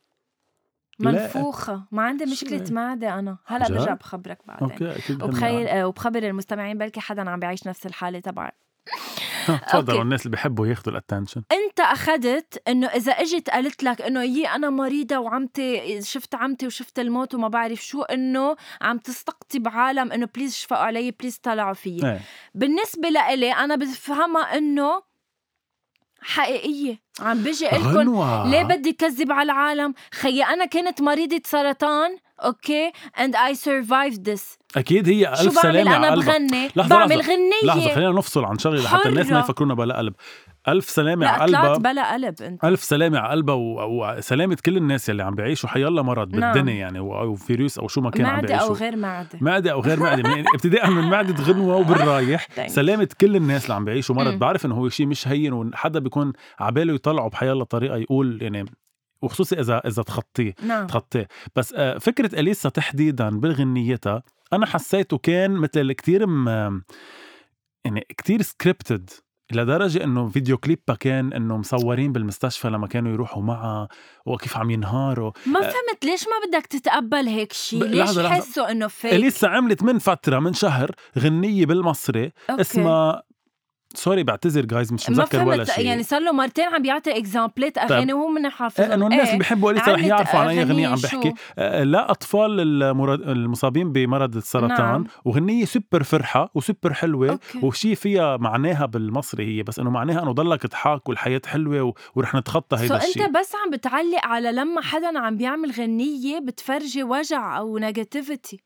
منفوخة 1.00 1.82
ما 1.92 2.02
عندي 2.02 2.24
مشكلة؟ 2.24 2.64
معدة 2.70 3.18
أنا 3.18 3.38
هلا؟ 3.46 3.68
برجع 3.68 3.94
بخبرك 3.94 4.38
بعدين 4.46 4.88
أكيد 4.88 5.22
وبخيل 5.22 5.84
وبخبر 5.84 6.22
المستمعين 6.22 6.78
بلكي 6.78 7.00
حدا 7.00 7.30
عم 7.30 7.40
بيعيش 7.40 7.66
نفس 7.66 7.86
الحالة 7.86 8.20
تبعي 8.20 8.52
تفضلوا. 9.72 10.02
الناس 10.02 10.20
اللي 10.20 10.30
بيحبوا 10.30 10.66
ياخذوا 10.66 10.92
ال 10.92 10.97
attention 10.97 11.42
أنت 11.52 11.80
أخذت 11.80 12.62
إنه 12.68 12.86
إذا 12.86 13.12
إجت 13.12 13.50
قالت 13.50 13.82
لك 13.82 14.02
إنه 14.02 14.22
يي 14.22 14.48
أنا 14.48 14.70
مريضة 14.70 15.18
وعمتي 15.18 16.02
شفت 16.02 16.34
عمتي 16.34 16.66
وشفت 16.66 16.98
الموت 16.98 17.34
وما 17.34 17.48
بعرف 17.48 17.80
شو 17.84 18.02
إنه 18.02 18.56
عم 18.80 18.98
تستقطب 18.98 19.68
عالم 19.68 20.12
إنه 20.12 20.28
please 20.34 20.54
شفقوا 20.54 20.82
علي 20.82 21.10
please 21.10 21.36
طلعوا 21.38 21.74
فيي. 21.74 22.10
إيه. 22.12 22.20
بالنسبة 22.54 23.08
لإلي 23.08 23.52
أنا 23.52 23.76
بفهمها 23.76 24.58
إنه 24.58 25.02
حقيقية. 26.20 27.00
عم 27.20 27.42
بيجي 27.42 27.64
لكم 27.64 28.22
ليه 28.50 28.62
بدي 28.62 28.92
كذب 28.92 29.32
على 29.32 29.52
العالم؟ 29.52 29.94
خيي 30.14 30.44
أنا 30.44 30.66
كنت 30.66 31.02
مريضة 31.02 31.40
سرطان 31.44 32.18
okay 32.44 32.90
and 33.16 33.32
I 33.34 33.54
survived 33.58 34.20
this. 34.32 34.58
أكيد 34.76 35.08
هي 35.08 35.32
شو 35.36 35.42
ألف 35.48 35.54
بعمل 35.64 35.72
سلامة 35.74 35.96
أنا؟ 35.96 36.06
على 36.06 36.20
بغني. 36.24 36.68
لحظة- 36.68 36.88
بعمل 36.88 37.18
لحظة. 37.18 37.32
غنية. 37.32 37.64
لحظة 37.64 37.94
خلينا 37.94 38.10
نفصل 38.12 38.44
عن 38.44 38.58
شغلة 38.58 38.82
لحتى 38.84 39.08
الناس 39.08 39.30
ما. 39.30 39.38
يفكرونا 39.40 39.74
بلا 39.74 39.96
قلب. 39.98 40.14
ألف 40.68 40.90
سلامة 40.90 41.24
لا 41.24 41.30
على 41.30 41.56
قلبها 41.56 41.76
بلا 41.92 42.12
قلب 42.12 42.34
أنت. 42.42 42.64
ألف 42.64 42.82
سلامة 42.84 43.18
على 43.18 43.30
قلبها 43.30 43.54
وسلامة 43.84 44.56
كل 44.66 44.76
الناس 44.76 45.08
يلي 45.08 45.22
عم 45.22 45.34
بيعيشوا 45.34 45.68
حيالله 45.68 46.02
مرض 46.02 46.34
نعم. 46.36 46.52
بالدنيا 46.52 46.74
يعني 46.74 46.98
أو 46.98 47.34
فيروس 47.34 47.78
أو 47.78 47.88
شو 47.88 48.00
ما 48.00 48.10
كان 48.10 48.26
عم 48.26 48.32
معدة 48.34 48.54
أو 48.54 48.66
بيعيشوا 48.66 48.76
غير 48.86 48.96
معدة. 48.96 49.28
معدة 49.40 49.72
أو 49.72 49.80
غير 49.80 50.00
معدة. 50.00 50.22
من 50.34 50.44
ابتداء 50.54 50.90
من 50.90 51.10
معدة 51.10 51.44
غنوة 51.44 51.76
وبالرايح. 51.76 52.46
سلامة 52.66 53.08
كل 53.20 53.36
الناس 53.36 53.64
اللي 53.64 53.74
عم 53.74 53.84
بيعيشوا 53.84 54.14
مرض. 54.14 54.34
بعرف 54.38 54.66
إنه 54.66 54.74
هو 54.74 54.88
شيء 54.88 55.06
مش 55.06 55.28
هين 55.28 55.52
وحدا 55.52 55.98
بيكون 55.98 56.32
عباله 56.60 56.94
يطلعه 56.94 57.28
بحيالله 57.28 57.64
طريقة 57.64 57.96
يقول 57.96 58.42
يعني 58.42 58.64
وخصوصي 59.22 59.60
إذا 59.60 59.78
إذا 59.78 60.02
تخطيه 60.02 60.54
نعم. 60.62 60.86
تخطيه. 60.86 61.28
بس 61.56 61.74
آه، 61.76 61.98
فكرة 61.98 62.40
أليسا 62.40 62.68
تحديدا 62.68 63.30
بغنيتها 63.30 64.22
أنا 64.52 64.66
حسيته 64.66 65.18
كان 65.18 65.50
مثل 65.50 65.92
كتير 65.92 66.26
م... 66.26 66.48
يعني 67.84 68.06
كتير 68.18 68.42
scripted 68.42 69.10
لدرجة 69.52 70.04
إنه 70.04 70.28
فيديو 70.28 70.58
كليبها 70.58 70.96
كان 71.00 71.32
إنه 71.32 71.56
مصورين 71.56 72.12
بالمستشفى 72.12 72.68
لما 72.68 72.86
كانوا 72.86 73.12
يروحوا 73.12 73.42
معها 73.42 73.88
وكيف 74.26 74.56
عم 74.56 74.70
ينهاروا. 74.70 75.32
ما 75.46 75.60
فهمت 75.60 76.04
ليش 76.04 76.24
ما 76.24 76.48
بدك 76.58 76.66
تتقبل 76.66 77.28
هيك 77.28 77.52
شيء 77.52 77.84
ليش. 77.84 78.18
حسوا 78.18 78.70
إنه 78.70 78.88
فيك 78.88 79.12
أليسا 79.14 79.46
عملت 79.46 79.82
من 79.82 79.98
فترة 79.98 80.38
من 80.38 80.52
شهر 80.52 80.90
غنية 81.18 81.66
بالمصري 81.66 82.32
okay. 82.50 82.60
اسمها 82.60 83.22
sorry 83.94 84.22
بعتذر 84.22 84.64
جايز 84.64 84.92
مش 84.92 85.10
مذكر 85.10 85.44
ولا 85.48 85.64
شيء. 85.64 85.84
يعني 85.86 86.02
صار 86.02 86.20
له 86.20 86.32
مرتين 86.32 86.64
عم 86.64 86.82
بيعطي 86.82 87.16
example 87.18 87.71
ات 87.71 87.78
أغاني 87.78 88.12
وهو 88.12 88.28
من 88.28 88.48
حافظ. 88.48 88.80
إيه 88.80 88.94
إنه 88.94 89.06
الناس 89.06 89.26
اللي 89.28 89.38
بيحبوا 89.38 89.70
اليسا 89.70 89.84
رح 89.84 89.90
عملت 89.98 90.06
يعرفوا 90.08 90.40
عن 90.40 90.48
أي 90.48 90.64
غنية 90.64 90.88
عم؟ 90.88 90.94
بحكي. 90.94 91.34
آه، 91.58 91.84
لا 91.84 92.10
أطفال 92.10 92.60
المصابين 93.30 93.92
بمرض 93.92 94.36
السرطان. 94.36 94.68
نعم. 94.78 95.04
وغنية 95.24 95.64
سوبر 95.64 96.02
فرحة 96.02 96.50
وسوبر 96.54 96.94
حلوة 96.94 97.30
okay. 97.30 97.58
وشي 97.66 97.94
فيها 97.94 98.36
معناها 98.36 98.86
بالمصري 98.86 99.58
هي 99.58 99.62
بس 99.62 99.78
إنه 99.78 99.90
معناها 99.90 100.22
إنه 100.22 100.32
ضلك 100.32 100.62
تضحك 100.62 101.08
والحياة 101.08 101.42
حلوة 101.46 101.82
و- 101.82 101.94
ورح 102.14 102.34
نتخطى 102.34 102.76
هيدا 102.76 102.94
أنت 102.94 103.04
الشيء 103.04 103.30
بس 103.30 103.52
عم 103.64 103.70
بتعلق 103.70 104.24
على 104.26 104.52
لما 104.52 104.80
حدا 104.82 105.18
عم 105.18 105.36
بيعمل 105.36 105.70
غنية 105.70 106.38
بتفرجي 106.38 107.02
وجع 107.02 107.58
أو 107.58 107.78
negativity 107.78 108.60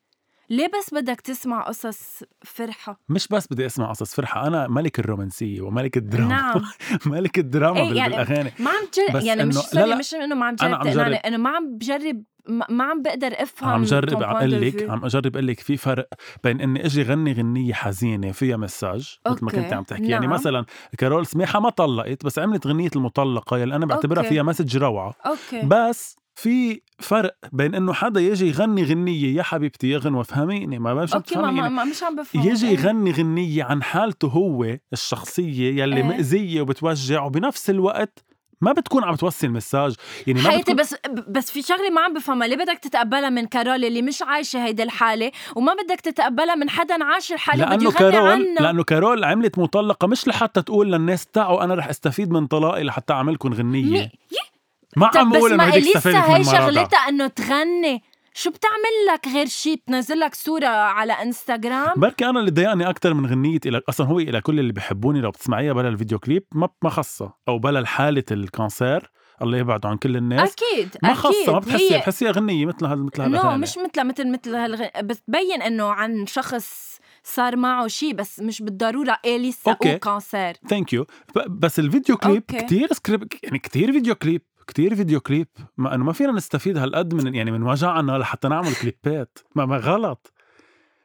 ليه 0.51 0.67
بس 0.79 0.95
بدك 0.95 1.21
تسمع 1.21 1.63
قصص 1.63 2.23
فرحة؟ 2.45 3.01
مش 3.09 3.29
بس 3.29 3.47
بدي 3.51 3.67
أسمع 3.67 3.91
قصص 3.91 4.15
فرحة 4.15 4.47
أنا 4.47 4.69
ملك 4.69 4.99
الرومانسية 4.99 5.61
وملك 5.61 5.97
الدراما 5.97 6.29
نعم 6.29 6.63
ملك 7.07 7.39
الدراما 7.39 7.81
إيه 7.81 7.93
يعني 7.95 8.09
بالأغاني 8.17 8.53
ما 8.59 8.71
عم 8.71 8.85
جرب 9.13 9.23
يعني 9.23 9.45
مش 9.45 9.57
إنه- 9.59 9.75
لا 9.75 9.87
لا، 9.87 9.97
مش 9.97 10.15
إنه 10.15 10.35
ما 10.35 10.47
عم 10.47 10.57
أنا 10.63 10.69
جرب 10.71 10.75
عم 10.81 10.91
تقنعني 10.93 11.15
جرب. 11.15 11.21
إنه 11.27 11.37
ما 11.37 11.51
عم 11.51 11.77
بجرب 11.79 12.23
ما 12.69 12.85
عم 12.85 13.03
بقدر 13.03 13.33
أفهم 13.43 13.69
عم 13.71 13.83
جرب 13.83 14.23
أقول 14.23 14.51
لك. 14.63 14.91
عم 14.91 15.05
أجرب 15.05 15.37
أقول 15.37 15.47
لك 15.47 15.61
في 15.61 15.77
فرق 15.77 16.09
بين 16.45 16.61
إني 16.61 16.87
أجي 16.87 17.03
غني 17.03 17.33
غنية 17.33 17.73
حزينة 17.73 18.33
فيها 18.33 18.57
message 18.57 19.19
مثل 19.29 19.45
ما 19.45 19.51
okay، 19.51 19.63
كنت 19.63 19.73
عم 19.73 19.83
تحكي 19.83 20.07
يعني 20.09 20.27
نعم. 20.27 20.35
مثلا 20.35 20.65
كارول 20.99 21.27
سميحة 21.27 21.61
ما 21.61 21.71
طلقت 21.71 22.25
بس 22.25 22.39
عملت 22.39 22.67
غنية 22.67 22.91
المطلقة 22.97 23.59
يلي 23.59 23.77
أنا 23.77 23.87
بعتبرها 23.87 24.19
okay. 24.23 24.29
فيها 24.35 24.43
message 24.43 24.77
روعة 24.77 25.15
okay 25.27 25.63
بس 25.67 26.17
في 26.35 26.81
فرق 26.99 27.37
بين 27.53 27.75
إنه 27.75 27.93
حدا 27.93 28.21
يجي 28.21 28.49
يغني 28.49 28.85
غنية 28.85 29.37
يا 29.37 29.43
حبيبتي 29.43 29.91
يا 29.91 29.99
غنوة 29.99 30.23
فهميني؟ 30.23 30.79
ما 30.79 30.95
مش 30.95 31.15
okay 31.15 31.39
ما, 31.39 31.51
ما, 31.51 31.69
ما 31.69 31.85
مش 31.85 32.03
عم 32.03 32.17
بفهم. 32.17 32.43
يجي 32.49 32.67
إيه. 32.69 32.73
يغني 32.79 33.11
غنية 33.13 33.65
عن 33.65 33.83
حالته 33.83 34.29
هو 34.29 34.77
الشخصية 34.93 35.83
يلي 35.83 35.97
إيه. 35.97 36.03
مأذية 36.03 36.61
وبتوجع 36.61 37.23
وبنفس 37.25 37.71
الوقت 37.71 38.25
ما 38.61 38.73
بتكون 38.73 39.05
عم 39.05 39.15
توصل 39.15 39.49
message 39.49 39.95
يعني 40.27 40.43
ما 40.43 40.49
حياتي 40.51 40.75
بس 40.75 40.95
بس 41.29 41.51
في 41.51 41.63
شغلة 41.63 41.91
ما 41.91 42.01
عم 42.01 42.15
بفهمها. 42.15 42.47
ليه 42.49 42.57
بدك 42.57 42.79
تتقبلها 42.79 43.31
من 43.31 43.47
كارول 43.47 43.85
اللي 43.85 44.03
مش 44.03 44.23
عايشة 44.23 44.65
هيدي 44.65 44.83
الحالة 44.83 45.31
وما 45.57 45.73
بدك 45.75 46.01
تتقبلها 46.01 46.55
من 46.55 46.71
حدا 46.71 47.05
عاش 47.05 47.33
الحالة؟ 47.33 47.65
لأنه 47.65 47.91
كارول 47.93 48.29
عنها 48.31 48.63
لأنه 48.63 48.85
كارول 48.85 49.25
عملت 49.25 49.59
مطلقة 49.59 50.07
مش 50.09 50.29
لحتى 50.29 50.63
تقول 50.63 50.93
للناس 50.93 51.27
تعوا 51.27 51.65
أنا 51.65 51.75
رح 51.75 51.89
أستفيد 51.89 52.31
من 52.31 52.47
طلاقي 52.47 52.85
لحتى 52.85 53.13
اعملكم 53.13 53.55
غنية. 53.55 54.01
مي- 54.03 54.11
ما 54.97 55.11
عم 55.17 55.31
بقول 55.31 55.53
إنه 55.53 55.65
هيديك 55.65 55.83
إليسا 55.83 55.99
استفادت 55.99 56.17
هي 56.17 56.39
من 56.39 56.45
مرضها 56.45 56.61
شغلتها 56.61 56.99
إنه 57.09 57.27
تغني. 57.27 58.03
شو 58.35 58.51
بتعمل 58.51 59.07
لك 59.13 59.29
غير 59.29 59.47
شيء؟ 59.47 59.77
بتنزل 59.77 60.21
لك 60.21 60.35
صورة 60.35 60.67
على 60.67 61.13
إنستغرام؟ 61.13 61.93
بركي 61.97 62.27
أنا 62.27 62.41
اللي 62.41 62.51
ضايقني 62.51 62.91
أكثر 62.91 63.15
من 63.15 63.27
غنية 63.27 63.61
إلى 63.67 63.81
أصلا 63.89 64.07
هو 64.07 64.19
إلى 64.19 64.41
كل 64.41 64.61
اللي 64.61 64.73
بحبوني 64.73 65.21
لو 65.21 65.31
بتسمعيها 65.31 65.73
بلا 65.73 65.89
ال 65.89 65.94
video 65.94 66.19
clip 66.19 66.47
ما 66.55 66.69
ما 66.85 66.91
خصها 66.91 67.35
أو 67.49 67.59
بلا 67.59 67.87
حالة 67.87 68.25
ال 68.31 68.42
cancer 68.42 69.11
الله 69.43 69.59
يبعده 69.59 69.89
عن 69.89 69.97
كل 69.97 70.17
الناس. 70.17 70.53
أكيد 70.53 70.97
ما 71.03 71.15
خصها 71.15 71.53
ما 71.53 71.59
بتحسيها 71.59 71.97
هي 71.97 72.01
بتحسيها 72.01 72.31
غنية 72.31 72.67
مثل 72.67 72.87
هذا 72.87 72.95
مثل 72.95 73.23
هذا 73.23 73.29
no. 73.29 73.57
مش 73.57 73.79
مثل 73.79 74.05
مثل 74.05 74.33
مثل 74.33 74.55
هالغ... 74.55 74.83
بتبين 75.01 75.63
إنه 75.63 75.93
عن 75.93 76.27
شخص 76.27 76.99
صار 77.25 77.57
معه 77.57 77.87
شيء 77.87 78.15
بس 78.15 78.41
مش 78.41 78.63
بالضرورة 78.63 79.19
إليسا. 79.25 79.71
أو 79.71 79.99
cancer 79.99 80.53
thank 80.69 80.93
you 80.93 81.07
بس 81.49 81.79
ال 81.79 81.85
video 81.85 82.17
clip 82.17 82.45
okay. 82.51 82.67
كتير 82.67 82.93
سكريب 82.93 83.29
يعني 83.43 83.59
كتير 83.59 83.93
video 83.93 84.15
clip. 84.15 84.43
كتير 84.67 84.95
video 84.97 85.21
clip 85.21 85.47
ما 85.77 85.95
إنه 85.95 86.05
ما 86.05 86.13
فينا 86.13 86.33
نستفيد 86.33 86.79
هالقد 86.79 87.15
من 87.15 87.35
يعني 87.35 87.51
من 87.51 87.63
وجعنا 87.63 88.13
لحتى 88.19 88.49
نعمل 88.49 88.75
كليبات. 88.75 89.39
ما 89.55 89.67
ما 89.67 89.77
غلط. 89.77 90.33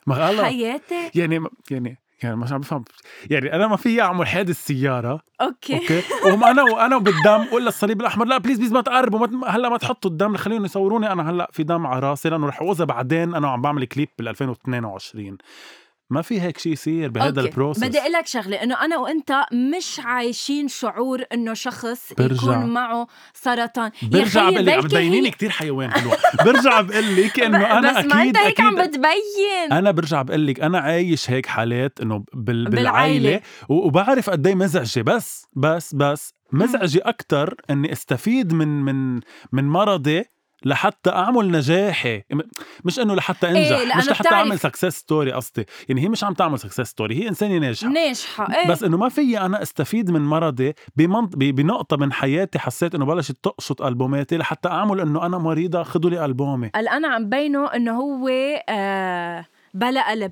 ما 0.07 0.15
غلط. 0.15 0.41
حياتي 0.41 1.11
يعني 1.15 1.39
ما- 1.39 1.49
يعني 1.71 1.97
يعني 2.23 2.35
مش 2.35 2.51
عم 2.51 2.59
بفهم 2.59 2.85
يعني 3.29 3.53
أنا 3.55 3.67
ما 3.67 3.75
في 3.75 4.01
اعمل 4.01 4.27
حادث 4.27 4.65
سيارة. 4.65 5.19
okay. 5.41 5.73
okay؟ 5.77 6.01
وهم 6.25 6.43
أنا 6.43 6.63
وأنا 6.63 6.97
بالدم 6.97 7.43
قول 7.51 7.65
للصليب 7.65 8.01
الأحمر. 8.01 8.25
لا 8.25 8.37
please 8.37 8.57
please 8.57 8.71
ما 8.73 8.81
تقربوا 8.81 9.27
ما 9.27 9.47
هلأ 9.47 9.69
ما 9.69 9.77
تحطوا 9.77 10.11
الدم 10.11 10.37
خليهم 10.37 10.65
يصوروني. 10.65 11.11
أنا 11.11 11.29
هلأ 11.29 11.49
في 11.51 11.63
دم 11.63 11.87
على 11.87 11.99
راسي 12.09 12.29
لأنه 12.29 12.47
رح 12.47 12.61
اوزى 12.61 12.85
بعدين. 12.85 13.35
أنا 13.35 13.47
وعم 13.47 13.61
بعمل 13.61 13.85
كليب 13.85 14.09
بال 14.17 14.27
2022 14.27 15.37
ما 16.09 16.21
في 16.21 16.41
هيك 16.41 16.57
شيء 16.57 16.71
يصير 16.73 17.09
بهذا 17.09 17.27
okay. 17.41 17.49
ال 17.51 17.55
process 17.55 17.83
بدي 17.83 17.99
أقول 17.99 18.11
لك 18.11 18.27
شغلة 18.27 18.63
إنه 18.63 18.85
أنا 18.85 18.97
وأنت 18.97 19.45
مش 19.53 20.01
عايشين 20.03 20.67
شعور 20.67 21.23
إنه 21.33 21.53
شخص 21.53 22.13
برجع. 22.17 22.35
يكون 22.35 22.65
معه 22.73 23.07
سرطان. 23.33 23.91
برجع 24.03 24.49
بقول 24.49 24.65
لك 24.65 24.93
هي- 24.95 25.29
كثير 25.31 25.49
حيوان 25.49 25.91
حلو. 25.91 26.09
برجع 26.45 26.81
بقول 26.81 27.15
لك 27.15 27.39
إنه 27.45 27.77
أنا 27.77 27.99
بس 27.99 28.05
ما 28.05 28.21
أكيد 28.21 28.27
انت 28.27 28.37
هيك 28.37 28.61
عم 28.61 28.75
بتبين. 28.75 29.71
أنا 29.71 29.91
برجع 29.91 30.21
بقول 30.21 30.47
لك 30.47 30.59
أنا 30.59 30.79
عايش 30.79 31.29
هيك 31.31 31.45
حالات 31.45 31.99
إنه 32.01 32.23
بال 32.33 32.69
بالعائلة. 32.69 33.41
وبعرف 33.69 34.29
قد 34.29 34.47
إيه 34.47 34.55
مزعجة. 34.55 35.01
بس 35.01 35.45
بس 35.55 35.95
بس 35.95 36.33
مزعجة 36.51 37.01
أكثر 37.05 37.55
إني 37.69 37.91
أستفيد 37.91 38.53
من 38.53 38.67
من 38.67 39.19
من 39.51 39.63
مرضي 39.69 40.23
لحتى 40.67 41.09
أعمل 41.09 41.51
نجاحي. 41.51 42.23
مش 42.85 42.99
إنه 42.99 43.15
لحتى 43.15 43.47
أنجح 43.49 43.77
إيه، 43.77 43.85
مش 43.85 44.07
لحتى 44.09 44.13
بتعرف- 44.23 44.33
اعمل 44.33 44.59
success 44.59 44.85
story 44.97 45.31
قصدي. 45.31 45.65
يعني 45.89 46.01
هي 46.01 46.09
مش 46.09 46.23
عم 46.23 46.33
تعمل 46.33 46.59
success 46.59 46.81
story 46.81 47.23
هي 47.23 47.27
إنسانة 47.29 47.57
ناجحة. 47.57 47.87
ناجحة 47.89 48.55
إيه. 48.55 48.67
بس 48.69 48.83
إنه 48.83 48.97
ما 48.97 49.09
في 49.09 49.39
أنا 49.39 49.61
أستفيد 49.61 50.11
من 50.11 50.21
مرضي 50.21 50.73
بمنط... 50.95 51.35
ب- 51.35 51.55
بنقطة 51.55 51.97
من 51.97 52.13
حياتي 52.13 52.59
حسيت 52.59 52.95
إنه 52.95 53.05
بلشت 53.05 53.37
تقشط 53.43 53.81
ألبوماتي 53.81 54.37
لحتى 54.37 54.69
أعمل 54.69 54.99
إنه 54.99 55.25
أنا 55.25 55.37
مريضة 55.37 55.83
خذوا 55.83 56.09
لي 56.09 56.25
ألبومي. 56.25 56.71
اللي 56.75 56.89
أنا 56.89 57.07
عم 57.07 57.29
بينه 57.29 57.67
إنه 57.75 57.91
هو 58.01 58.27
آه 58.69 59.45
بلا 59.73 60.09
قلب. 60.11 60.31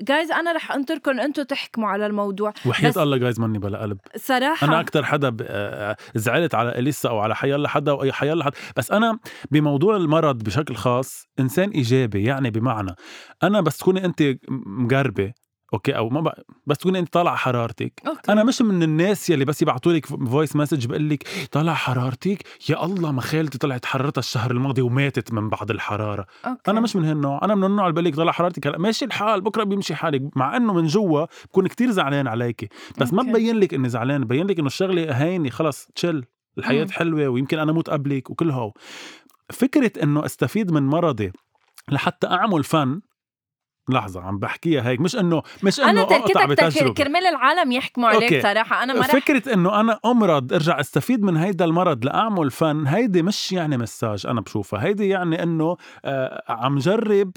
جايز 0.00 0.30
أنا 0.30 0.52
رح 0.52 0.72
انطركم 0.72 1.20
أنتم 1.20 1.42
تحكموا 1.42 1.88
على 1.88 2.06
الموضوع. 2.06 2.52
وحياة 2.66 2.90
بس 2.90 2.98
الله 2.98 3.16
جايز 3.16 3.40
مني 3.40 3.58
بلا 3.58 3.82
قلب 3.82 3.98
صراحة 4.16 4.66
أنا 4.66 4.80
أكثر 4.80 5.04
حدا 5.04 5.36
آه، 5.42 5.96
زعلت 6.14 6.54
على 6.54 6.78
إليسا 6.78 7.08
أو 7.08 7.18
على 7.18 7.36
حيالله 7.36 7.68
حدا 7.68 7.92
أو 7.92 8.02
أي 8.02 8.12
حيالله 8.12 8.44
حدا 8.44 8.54
بس 8.76 8.90
أنا 8.92 9.18
بموضوع 9.50 9.96
المرض 9.96 10.42
بشكل 10.42 10.74
خاص 10.74 11.26
إنسان 11.40 11.70
إيجابي 11.70 12.24
يعني 12.24 12.50
بمعنى 12.50 12.94
أنا 13.42 13.60
بس 13.60 13.78
تكوني 13.78 14.04
أنت 14.04 14.22
مقربة. 14.66 15.32
أوكي 15.74 15.96
أو 15.96 16.08
ما 16.08 16.20
بق... 16.20 16.34
بس 16.66 16.78
تكوني 16.78 16.98
أنت 16.98 17.12
طالعه 17.12 17.36
حرارتك 17.36 18.02
أوكي. 18.06 18.32
أنا 18.32 18.44
مش 18.44 18.62
من 18.62 18.82
الناس 18.82 19.30
يلي 19.30 19.44
بس 19.44 19.62
يبعتوا 19.62 19.92
لك 19.92 20.06
voice 20.06 20.56
message 20.56 20.86
بقول 20.86 21.08
لك 21.08 21.28
طالع 21.52 21.74
حرارتك 21.74 22.44
يا 22.70 22.84
الله 22.84 23.12
ما 23.12 23.20
خالتي 23.20 23.58
طلعت 23.58 23.84
حرارتها 23.86 24.20
الشهر 24.20 24.50
الماضي 24.50 24.82
وماتت 24.82 25.32
من 25.32 25.48
بعد 25.48 25.70
الحرارة 25.70 26.26
أوكي. 26.46 26.70
أنا 26.70 26.80
مش 26.80 26.96
من 26.96 27.04
هالنوع 27.04 27.40
أنا 27.44 27.54
من 27.54 27.64
النوع 27.64 27.84
اللي 27.84 27.92
بقول 27.92 28.04
لك 28.04 28.16
طلع 28.16 28.32
حرارتك 28.32 28.66
هلا 28.66 28.78
ماشي 28.78 29.04
الحال 29.04 29.40
بكرة 29.40 29.64
بيمشي 29.64 29.94
حالك 29.94 30.22
مع 30.36 30.56
إنه 30.56 30.72
من 30.72 30.86
جوا 30.86 31.26
بكون 31.44 31.66
كتير 31.66 31.90
زعلان 31.90 32.26
عليكي 32.26 32.68
بس 32.98 33.12
ما 33.12 33.20
أوكي. 33.20 33.32
ببين 33.32 33.56
لك 33.56 33.74
إني 33.74 33.88
زعلان 33.88 34.24
ببين 34.24 34.46
لك 34.46 34.58
إنه 34.58 34.66
الشغلة 34.66 35.12
هينة 35.12 35.50
خلص 35.50 35.88
تشل 35.94 36.24
الحياة 36.58 36.84
مم. 36.84 36.90
حلوة 36.90 37.28
ويمكن 37.28 37.58
أنا 37.58 37.72
موت 37.72 37.90
قبلك 37.90 38.30
وكل 38.30 38.50
هو 38.50 38.72
فكرة 39.50 40.02
إنه 40.02 40.24
أستفيد 40.24 40.72
من 40.72 40.82
مرضي 40.82 41.32
لحتى 41.88 42.26
أعمل 42.26 42.64
فن 42.64 43.00
لحظة 43.88 44.20
عم 44.20 44.38
بحكيها 44.38 44.88
هيك 44.88 45.00
مش 45.00 45.16
انه 45.16 45.42
مش 45.62 45.80
إنه 45.80 45.90
أنا 45.90 46.04
تركتك 46.04 46.92
كرمال 46.92 47.26
العالم 47.26 47.72
يحكموا 47.72 48.08
عليك 48.08 48.22
أوكي. 48.22 48.40
صراحة 48.40 48.82
أنا 48.82 48.94
ما 48.94 49.00
رح 49.00 49.06
فكرة 49.06 49.54
إنه 49.54 49.80
أنا 49.80 49.98
أمرض 50.04 50.52
أرجع 50.52 50.80
أستفيد 50.80 51.22
من 51.22 51.36
هيدا 51.36 51.64
المرض 51.64 52.04
لأعمل 52.04 52.50
فن 52.50 52.86
هيدي 52.86 53.22
مش 53.22 53.52
يعني 53.52 53.76
message 53.76 54.26
أنا 54.26 54.40
بشوفها 54.40 54.84
هيدي 54.84 55.08
يعني 55.08 55.42
إنه 55.42 55.76
آه 56.04 56.42
عم 56.48 56.78
جرب 56.78 57.32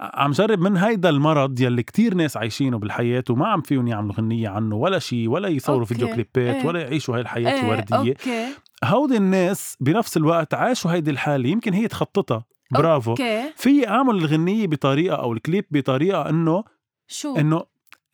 عم 0.00 0.30
جرب 0.30 0.60
من 0.60 0.76
هيدا 0.76 1.08
المرض 1.08 1.60
يلي 1.60 1.82
كتير 1.82 2.14
ناس 2.14 2.36
عايشينه 2.36 2.78
بالحياة 2.78 3.24
وما 3.30 3.46
عم 3.46 3.60
فيهم 3.60 3.88
يعملوا 3.88 4.14
غنية 4.14 4.48
عنه 4.48 4.76
ولا 4.76 4.98
شيء 4.98 5.28
ولا 5.28 5.48
يصوروا 5.48 5.80
أوكي. 5.80 5.94
فيديو 5.94 6.08
كليبات 6.08 6.36
إيه. 6.36 6.66
ولا 6.66 6.80
يعيشوا 6.80 7.14
هاي 7.14 7.20
الحياة 7.20 7.52
إيه، 7.52 7.60
الوردية 7.60 8.10
أوكي 8.10 8.46
هودي 8.84 9.16
الناس 9.16 9.76
بنفس 9.80 10.16
الوقت 10.16 10.54
عاشوا 10.54 10.92
هيدي 10.92 11.10
الحالة 11.10 11.48
يمكن 11.48 11.72
هي 11.72 11.88
تخططها 11.88 12.44
برافو. 12.72 13.10
أوكي. 13.10 13.52
في 13.56 13.88
اعمل 13.88 14.14
الغنية 14.14 14.66
بطريقة 14.66 15.16
أو 15.16 15.32
الكليب 15.32 15.64
بطريقة 15.70 16.28
إنه 16.28 16.64
شو؟ 17.08 17.36
إنه 17.36 17.64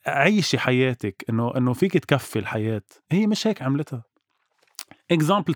عيشي 0.07 0.59
حياتك 0.59 1.25
إنه 1.31 1.57
إنه 1.57 1.73
فيك 1.73 1.99
تكفي 1.99 2.39
الحياة. 2.39 2.83
هي 3.13 3.27
مش 3.27 3.47
هيك 3.47 3.63
عملتها. 3.63 4.03
example 5.11 5.55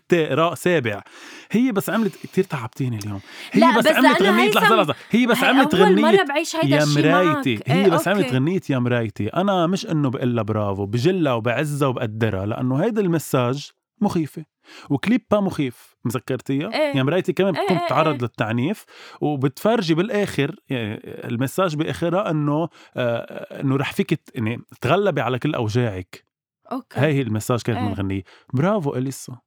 سابع. 0.54 1.02
هي 1.50 1.72
بس 1.72 1.90
عملت 1.90 2.26
كثير 2.26 2.44
تعبتيني 2.44 2.98
اليوم. 2.98 3.20
هي 3.52 3.60
لا، 3.60 3.78
بس, 3.78 3.86
بس 3.86 3.96
عملت 3.96 4.22
غنية 4.22 4.50
لحظة 4.50 4.76
لحظة. 4.76 4.94
هي 5.10 5.26
بس 5.26 5.44
عملت 5.44 5.74
أول 5.74 5.84
غنية 5.84 6.02
مرة 6.02 6.24
بعيش 6.24 6.56
هيدا 6.56 6.76
يا 6.76 6.84
مرايتي. 6.84 7.60
هي 7.66 7.84
إيه، 7.84 7.90
بس 7.90 8.08
عملت 8.08 8.24
أوكي. 8.24 8.36
غنية 8.36 8.60
يا 8.70 8.78
مرايتي. 8.78 9.28
أنا 9.28 9.66
مش 9.66 9.86
إنه 9.86 10.10
بقول 10.10 10.36
لها 10.36 10.42
برافو 10.42 10.86
بجلها 10.86 11.32
وبعزها 11.32 11.88
وبقدرها 11.88 12.46
لأنه 12.46 12.84
هيدا 12.84 13.00
ال 13.00 13.09
message 13.09 13.70
مخيفة. 14.00 14.44
وكليبها 14.90 15.40
مخيف 15.40 15.96
مذكرتيها 16.04 16.74
إيه. 16.74 16.96
يا 16.96 17.02
مرايتي 17.02 17.32
كمان 17.32 17.56
إيه، 17.56 17.62
بتكون 17.62 17.76
إيه، 17.76 17.84
بتتعرض 17.84 18.14
إيه. 18.14 18.22
للتعنيف 18.22 18.84
وبتفرجي 19.20 19.94
بالآخر 19.94 20.56
يعني 20.68 21.00
ال 21.04 21.13
message 21.13 21.76
بآخرها 21.76 22.30
إنه 22.30 22.68
آه 22.96 23.60
إنه 23.60 23.76
رح 23.76 23.92
فيك 23.92 24.20
يعني 24.34 24.60
تغلبي 24.80 25.20
على 25.20 25.38
كل 25.38 25.54
أوجاعك 25.54 26.24
أوكي 26.72 27.00
هاي 27.00 27.12
هي 27.12 27.22
ال 27.22 27.27
message 27.27 27.62
كانت 27.62 27.78
من 27.78 27.84
إيه. 27.84 27.92
الغنية 27.92 28.22
برافو 28.54 28.94
إليسا 28.94 29.38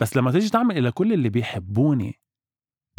بس 0.00 0.16
لما 0.16 0.32
تيجي 0.32 0.48
تعمل 0.48 0.78
إلى 0.78 0.90
كل 0.90 1.12
اللي 1.12 1.28
بيحبوني 1.28 2.20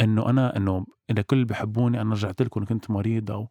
إنه 0.00 0.30
أنا 0.30 0.56
إنه 0.56 0.86
إلى 1.10 1.22
كل 1.22 1.36
اللي 1.36 1.46
بيحبوني 1.46 2.00
أنا 2.00 2.12
رجعت 2.12 2.42
لكم 2.42 2.64
كنت 2.64 2.90
مريضة 2.90 3.36
و... 3.36 3.46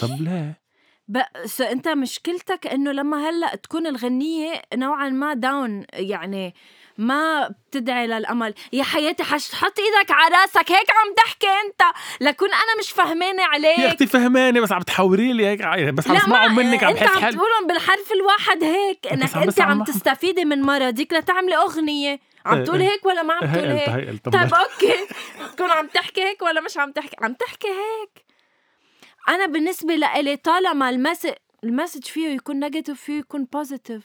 طب 0.00 0.08
ليه؟ 0.20 0.63
بس 1.08 1.60
انت 1.60 1.88
مشكلتك 1.88 2.66
انه 2.66 2.92
لما 2.92 3.28
هلأ 3.28 3.54
تكون 3.56 3.86
الغنية 3.86 4.62
نوعا 4.74 5.08
ما 5.08 5.34
down 5.34 5.84
يعني 5.92 6.54
ما 6.98 7.48
بتدعي 7.48 8.06
للأمل. 8.06 8.54
يا 8.72 8.82
حياتي 8.84 9.24
حاج 9.24 9.48
تحط 9.48 9.74
إيدك 9.78 10.10
على 10.10 10.34
راسك 10.34 10.72
هيك 10.72 10.90
عم 10.90 11.14
تحكي 11.16 11.46
أنت. 11.46 11.82
لكن 12.20 12.46
أنا 12.46 12.78
مش 12.80 12.90
فهمانة 12.90 13.42
يا 13.42 13.46
عليك 13.46 13.80
أختي 13.80 14.06
فهماني 14.06 14.60
بس 14.60 14.72
عم 14.72 14.82
تحوري 14.82 15.32
لي 15.32 15.46
هيك 15.46 15.62
بس 15.92 16.08
عم 16.08 16.16
اسمعهم 16.16 16.56
منك 16.56 16.84
عم 16.84 16.90
انت 16.90 16.98
تحس 16.98 17.16
عم 17.16 17.22
حل. 17.22 17.34
تقولهم 17.34 17.66
بالحرف 17.66 18.12
الواحد 18.12 18.64
هيك 18.64 19.06
إنك 19.12 19.36
عم 19.36 19.42
أنت 19.42 19.60
عم 19.60 19.70
عم. 19.70 19.84
تستفيدي 19.84 20.44
من 20.44 20.62
مرضك 20.62 21.12
لتعملي 21.12 21.56
أغنية. 21.56 22.20
عم 22.46 22.58
إيه، 22.58 22.64
تقول 22.64 22.80
إيه. 22.80 22.88
هيك 22.90 23.06
ولا 23.06 23.22
ما 23.22 23.34
عم 23.34 23.52
تقول 23.52 23.64
هي 23.66 23.80
قلتها 23.84 23.96
هيك؟ 23.96 24.24
طيب 24.24 24.54
أوكي. 24.54 25.06
تكون 25.56 25.70
عم 25.70 25.86
تحكي 25.86 26.22
هيك 26.22 26.42
ولا 26.42 26.60
مش 26.60 26.78
عم 26.78 26.92
تحكي؟ 26.92 27.16
عم 27.22 27.34
تحكي 27.34 27.68
هيك. 27.68 28.23
أنا 29.28 29.46
بالنسبة 29.46 29.94
لإلي 29.94 30.36
طالما 30.36 30.90
ال 30.90 30.95
message 30.95 31.32
ال 31.64 31.69
message 31.69 32.04
فيه 32.04 32.28
يكون 32.28 32.60
negative 32.60 33.00
فيه 33.00 33.18
يكون 33.18 33.44
positive 33.52 34.02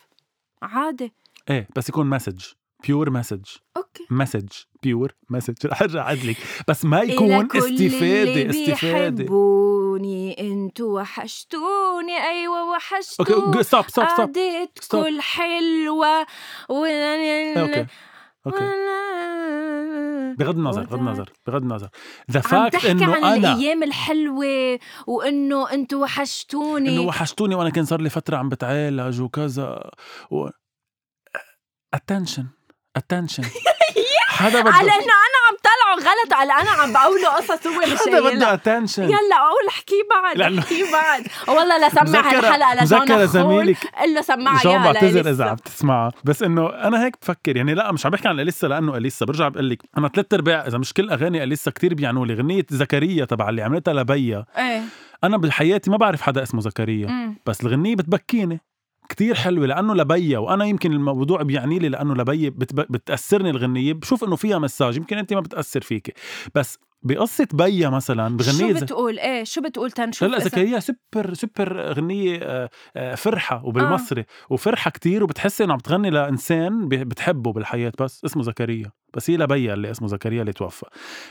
عادي. 0.62 1.14
إيه 1.50 1.68
بس 1.76 1.90
يكون 1.90 2.10
message 2.10 2.46
pure 2.88 3.10
message 3.10 3.46
أوكي. 3.78 4.08
message 4.10 4.48
pure 4.84 5.16
message 5.30 5.54
رح 5.66 5.82
أرجع 5.82 6.02
اعد 6.02 6.26
لك 6.26 6.38
بس 6.68 6.86
ما 6.86 7.02
يكون 7.02 7.48
كل 7.48 7.58
استفاده 7.58 8.42
اللي 8.42 8.50
استفادة 8.50 9.10
بيحبوني. 9.10 10.40
إنتوا 10.40 11.02
وحشتوني. 11.02 12.18
أيوه 12.18 12.70
وحشتوني. 12.72 13.46
أوكي 13.46 13.64
stop 13.64 13.90
stop 13.90 14.06
stop 14.06 14.38
قعدتكم 14.38 15.06
الحلوة 15.06 16.22
و... 16.70 16.86
أوكي. 17.58 17.86
أوكي. 18.48 18.64
بغض 20.40 20.58
النظر 20.58 20.84
بغض 20.84 21.00
النظر 21.00 21.30
بغض 21.48 21.62
النظر. 21.62 21.90
the 22.32 22.40
fact 22.40 22.86
إنه 22.86 23.16
عن 23.16 23.24
أنا 23.24 23.54
الأيام 23.54 23.84
الحلوة 23.84 24.80
وإنه 25.08 25.72
أنتوا 25.72 26.04
وحشتوني. 26.04 26.90
إنه 26.90 27.02
وحشتوني 27.02 27.56
وأنا 27.56 27.70
كان 27.70 27.86
صار 27.86 28.02
لي 28.02 28.10
فترة 28.10 28.38
عم 28.38 28.50
بتعالج 28.50 29.22
وكذا 29.22 29.92
و... 30.32 30.50
اتنشن 31.94 32.48
اتنشن 32.96 33.44
حدا 34.28 34.62
بده 34.62 34.72
على 34.72 34.92
إنه 34.92 35.14
أنا 35.28 35.39
طلعه 35.70 35.96
غلط 36.12 36.34
على 36.34 36.54
أنا 36.54 36.70
عم 36.70 36.94
بقوله 36.94 37.28
قصص 37.28 37.68
هو 37.68 37.80
مش 37.94 38.00
حدا 38.08 38.20
بده. 38.36 38.54
اتنشن 38.54 39.04
يلا 39.04 39.16
قول 39.50 39.68
أحكي 39.70 39.96
بعد 40.10 40.38
لأنه- 40.38 40.60
أحكي 40.60 40.84
بعد. 40.92 41.28
والله 41.58 41.88
لسمع 41.88 42.20
هالحلقه 42.20 42.84
لجون 42.84 43.00
مذكرة 43.00 43.16
خول. 43.18 43.28
زميلك 43.28 43.78
قل 44.02 44.14
له 44.14 44.22
سمعها 44.22 44.64
جون 44.64 44.78
بعتذر. 44.84 45.30
إذا 45.30 45.46
عم 45.46 45.56
تسمعها. 45.56 46.12
بس 46.24 46.44
إنه 46.44 46.70
أنا 46.70 47.06
هيك 47.06 47.16
بفكر 47.22 47.58
يعني 47.58 47.74
لا 47.74 47.92
مش 47.92 48.06
عم 48.06 48.12
بحكي 48.12 48.28
عن 48.28 48.40
أليسا 48.40 48.68
لأنه 48.68 48.98
أليسا 48.98 49.26
برجع 49.26 49.48
بقول 49.48 49.70
لك 49.70 49.82
أنا 49.98 50.08
ثلاث 50.08 50.34
أرباع 50.34 50.68
إذا 50.68 50.78
مش 50.78 50.94
كل 50.94 51.10
أغاني 51.10 51.44
أليسا 51.44 51.72
كتير 51.72 51.94
بيعنوا 51.94 52.26
لي 52.26 52.34
غنيه 52.34 52.66
زكريا 52.70 53.26
تبع 53.26 53.50
اللي 53.50 53.62
عملتها 53.62 53.94
لبيا. 53.94 54.46
إيه. 54.58 54.82
أنا 55.24 55.38
بحياتي 55.38 55.90
ما 55.90 55.98
بعرف 55.98 56.22
حدا 56.22 56.44
اسمه 56.44 56.62
زكريا 56.62 57.08
أمم. 57.08 57.36
بس 57.46 57.62
الغنية 57.62 57.96
بتبكيني. 57.96 58.62
كتير 59.10 59.36
حلوة 59.36 59.66
لأنه 59.66 59.96
لبيا 59.96 60.38
وأنا 60.40 60.66
يمكن 60.66 60.94
الموضوع 60.94 61.42
بيعني 61.42 61.80
لي 61.80 61.90
لأنه 61.90 62.14
لبيا 62.14 62.50
بتب... 62.50 62.76
بتأثرني 62.92 63.50
الغنية 63.50 63.94
بشوف 63.94 64.24
إنه 64.24 64.36
فيها 64.36 64.60
مساج 64.60 64.98
يمكن 64.98 65.18
أنت 65.18 65.34
ما 65.34 65.40
بتأثر 65.42 65.82
فيك 65.82 66.14
بس 66.56 66.80
بقصة 67.04 67.48
بيا 67.54 67.90
مثلا 67.90 68.38
بغنية 68.38 68.74
شو 68.74 68.80
بتقول؟ 68.82 69.20
إيه 69.20 69.44
شو 69.44 69.62
بتقول؟ 69.62 69.92
تنشوف 69.92 70.32
إذا- 70.36 70.44
زكريا 70.44 70.80
super 70.80 71.34
super 71.34 71.94
غنية 71.94 72.40
آه، 72.44 72.70
آه، 72.96 73.16
فرحة 73.16 73.66
وبالمصري. 73.66 74.26
وفرحة 74.50 74.92
كتير 74.92 75.24
وبتحسي 75.24 75.64
انه 75.64 75.74
عم 75.74 75.80
تغني 75.80 76.10
لإنسان 76.10 76.88
ب- 76.88 76.94
بتحبه 76.96 77.54
بالحياة 77.54 77.92
بس 78.00 78.26
اسمه 78.26 78.44
زكريا. 78.44 78.92
بس 79.14 79.30
هي 79.30 79.38
لبيا 79.38 79.74
اللي 79.74 79.92
اسمه 79.92 80.08
زكريا 80.08 80.42
اللي 80.42 80.54
توفى. 80.54 80.86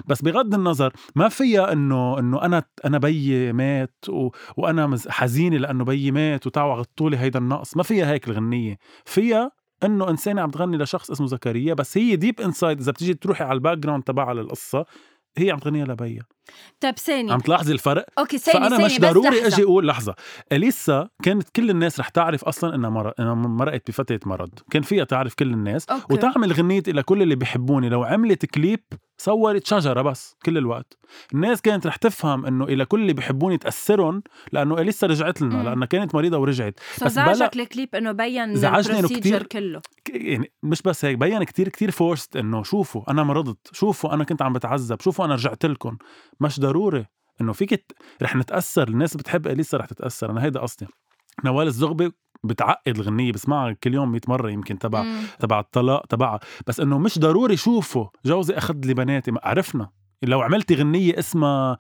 بس 0.07 0.23
بغض 0.23 0.55
النظر 0.55 0.93
ما 1.17 1.29
فيها 1.29 1.73
إنه 1.73 2.19
إنه 2.19 2.43
أنا 2.43 2.63
أنا 2.85 2.99
بيي 2.99 3.53
مات 3.53 3.95
و... 4.09 4.31
وأنا 4.57 4.97
حزينة 5.09 5.57
لأنه 5.57 5.85
بيي 5.85 6.11
مات 6.11 6.47
وتعوا 6.47 6.75
غطوا 6.75 7.11
لي 7.11 7.17
هيدا 7.19 7.39
النقص. 7.39 7.77
ما 7.77 7.83
فيها 7.83 8.11
هيك 8.13 8.29
الغنية. 8.29 8.79
فيها 9.05 9.51
إنه 9.85 10.11
إنسانة 10.11 10.43
عم 10.43 10.51
تغني 10.51 10.77
لشخص 10.77 11.11
اسمه 11.11 11.27
زكريا 11.27 11.75
بس 11.75 11.99
هي 11.99 12.17
deep 12.17 12.41
inside 12.41 12.81
إذا 12.81 12.93
بتيجي 12.93 13.15
تروحي 13.15 13.45
على 13.45 13.53
ال 13.53 13.79
background 13.79 14.03
تبعها 14.03 14.35
للقصة 14.35 14.85
هي 15.39 15.51
عم 15.51 15.59
تغنيها 15.59 15.87
لبيا. 15.87 16.38
طيب 16.81 16.99
ثانية 16.99 17.33
عم 17.33 17.41
تلاحظي 17.41 17.73
الفرق؟ 17.73 18.07
أوكي 18.19 18.39
ثانية 18.39 18.69
فأنا 18.69 18.85
مش 18.87 19.01
ضروري. 19.01 19.47
أجي 19.47 19.63
أقول 19.63 19.87
لحظة. 19.87 20.15
أليسا 20.53 21.09
كانت 21.23 21.49
كل 21.57 21.71
الناس 21.71 22.01
رح 22.01 22.09
تعرف 22.09 22.45
أصلا 22.45 22.75
إنها 22.75 22.91
مر... 22.91 23.13
إنها 23.21 23.35
مرقت 23.35 23.89
بفترة 23.91 24.21
مرض. 24.27 24.51
كان 24.71 24.83
فيها 24.83 25.05
تعرف 25.05 25.35
كل 25.35 25.53
الناس. 25.53 25.89
أوكي. 25.89 26.15
وتعمل 26.15 26.53
غنية 26.53 26.83
إلى 26.89 27.03
كل 27.03 27.23
اللي 27.23 27.35
بيحبوني. 27.35 27.89
لو 27.89 28.05
عملت 28.05 28.47
كليب 28.47 28.81
صورت 29.21 29.67
شجرة 29.67 30.03
بس 30.03 30.37
كل 30.45 30.59
الوقت. 30.59 30.99
الناس 31.35 31.61
كانت 31.61 31.87
رح 31.87 31.97
تفهم 31.97 32.47
إنه 32.47 32.65
إلى 32.65 32.85
كل 32.85 33.01
اللي 33.01 33.13
بيحبوني 33.13 33.59
تاثرهم 33.59 34.23
لأنه 34.53 34.79
أليسا 34.79 35.07
رجعت 35.07 35.43
لنا. 35.43 35.63
لأنها 35.63 35.87
كانت 35.87 36.15
مريضة 36.15 36.39
ورجعت. 36.39 36.81
بس 37.05 37.13
زعجك 37.13 37.57
الكليب 37.57 37.95
إنه 37.95 38.13
بين 38.13 38.55
زعجني 38.55 38.97
ال 38.97 38.99
procedure 38.99 39.21
كتير- 39.21 39.43
كله. 39.43 39.81
يعني 40.09 40.53
مش 40.63 40.83
بس 40.83 41.05
هيك 41.05 41.19
بين 41.19 41.45
كتير 41.45 41.69
كتير 41.69 41.91
forced 41.91 42.37
إنه 42.37 42.63
شوفوا 42.63 43.11
أنا 43.11 43.23
مرضت 43.23 43.59
شوفوا 43.73 44.15
أنا 44.15 44.25
كنت 44.25 44.43
عم 44.43 44.53
بتعذب 44.53 45.01
شوفوا 45.01 45.25
أنا 45.25 45.35
رجعت 45.35 45.67
لكم 45.67 45.97
مش 46.41 46.61
ضروري 46.61 47.07
إنه 47.41 47.53
فيك 47.53 47.75
ت- 47.75 47.93
رح 48.23 48.37
نتأثر 48.37 48.89
الناس 48.89 49.17
بتحب 49.17 49.47
إليسا 49.47 49.77
رح 49.77 49.87
تتأثر. 49.87 50.31
أنا 50.31 50.45
هيدا 50.45 50.61
قصدي. 50.61 50.87
نوال 51.45 51.67
الزغبي 51.67 52.13
بتعقد 52.45 52.97
الغنية 52.99 53.33
بسمعها 53.33 53.73
كل 53.73 53.95
يوم 53.95 54.13
100 54.13 54.21
مرة 54.29 54.51
يمكن 54.51 54.79
تبع 54.79 55.03
مم. 55.03 55.23
تبع 55.41 55.61
الطلاق 55.61 56.07
تبعها. 56.07 56.41
بس 56.67 56.81
إنه 56.81 56.99
مش 56.99 57.19
ضروري 57.19 57.57
شوفوا 57.57 58.07
جوزي 58.25 58.55
أخذ 58.55 58.75
لي 58.85 58.95
بناتي 58.95 59.31
ما 59.31 59.41
عرفنا. 59.43 59.91
لو 60.23 60.41
عملتي 60.41 60.75
غنية 60.75 61.19
اسمها 61.19 61.79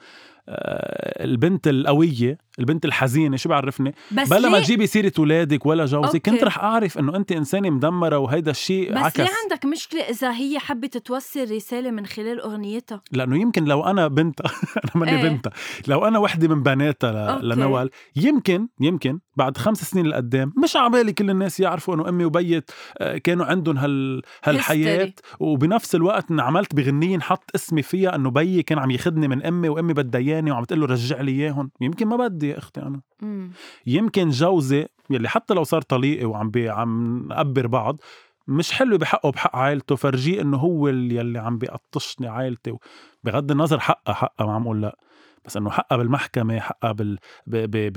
البنت 0.48 1.68
القوية 1.68 2.38
البنت 2.58 2.84
الحزينة 2.84 3.36
شو 3.36 3.48
بعرفني 3.48 3.94
بس 4.12 4.28
بلا 4.28 4.48
ما 4.48 4.60
تجيبي 4.60 4.86
سيرة 4.86 5.12
ولادك 5.18 5.66
ولا 5.66 5.84
جوزي 5.84 6.06
أوكي. 6.06 6.18
كنت 6.18 6.44
رح 6.44 6.58
أعرف 6.58 6.98
إنه 6.98 7.16
أنت 7.16 7.32
إنسانة 7.32 7.70
مدمرة 7.70 8.18
وهيدا 8.18 8.50
الشيء 8.50 8.92
بس 8.92 8.98
عكس 8.98 9.20
ليه 9.20 9.28
عندك 9.44 9.64
مشكلة 9.64 10.00
إذا 10.00 10.32
هي 10.32 10.58
حبت 10.58 10.96
توصل 10.96 11.50
رسالة 11.50 11.90
من 11.90 12.06
خلال 12.06 12.40
أغنيتها؟ 12.40 13.02
لأنه 13.12 13.40
يمكن 13.40 13.64
لو 13.64 13.84
أنا 13.84 14.08
بنتها 14.08 14.50
أنا 14.84 14.92
ماني 14.94 15.22
إيه. 15.22 15.28
بنتها 15.28 15.52
لو 15.88 16.06
أنا 16.06 16.18
وحدة 16.18 16.48
من 16.48 16.62
بناتها. 16.62 17.38
لنوال 17.42 17.90
يمكن 18.16 18.68
يمكن 18.80 19.18
بعد 19.36 19.56
خمس 19.56 19.82
سنين 19.82 20.06
لقدام 20.06 20.52
مش 20.62 20.76
عبالي 20.76 21.12
كل 21.12 21.30
الناس 21.30 21.60
يعرفوا 21.60 21.94
إنه 21.94 22.08
أمي 22.08 22.24
وبيت 22.24 22.70
آه، 22.98 23.18
كانوا 23.18 23.46
عندهم 23.46 23.78
هال 23.78 24.22
هالحياة 24.44 25.06
History. 25.06 25.36
وبنفس 25.40 25.94
الوقت 25.94 26.30
إن 26.30 26.40
عملت 26.40 26.74
بغنية 26.74 27.16
نحط 27.16 27.50
اسمي 27.54 27.82
فيها 27.82 28.14
إنه 28.14 28.30
بيي 28.30 28.62
كان 28.62 28.78
عم 28.78 28.90
ياخدني 28.90 29.28
من 29.28 29.42
أمي 29.42 29.68
وأمي 29.68 29.92
بدها 29.92 30.37
إياني 30.38 30.50
وعم 30.50 30.64
تقول 30.64 30.80
له 30.80 30.86
رجع 30.86 31.20
لي 31.20 31.32
إياهم 31.32 31.70
يمكن 31.80 32.06
ما 32.08 32.16
بدي 32.16 32.48
يا 32.48 32.58
أختي 32.58 32.82
أنا. 32.82 33.00
مم. 33.22 33.50
يمكن 33.86 34.28
جوزي 34.28 34.86
يلي 35.10 35.28
حتى 35.28 35.54
لو 35.54 35.64
صار 35.64 35.82
طليقي 35.82 36.24
وعم 36.24 36.50
بي 36.50 36.68
عم 36.68 37.18
نقبر 37.28 37.66
بعض 37.66 38.00
مش 38.48 38.72
حلو 38.72 38.98
بحقه 38.98 39.30
بحق 39.30 39.56
عائلته. 39.56 39.96
فرجيه 39.96 40.40
إنه 40.40 40.56
هو 40.56 40.88
اللي 40.88 41.14
يلي 41.16 41.38
عم 41.38 41.58
بيقطشني 41.58 42.28
عائلتي 42.28 42.76
بغض 43.24 43.50
النظر 43.50 43.80
حقها 43.80 44.14
حقها 44.14 44.46
ما 44.46 44.54
عم 44.54 44.62
أقول 44.62 44.82
لأ. 44.82 44.98
بس 45.44 45.56
إنه 45.56 45.70
حقها 45.70 45.96
بالمحكمة 45.96 46.60
حقها 46.60 46.92
بال. 46.92 47.18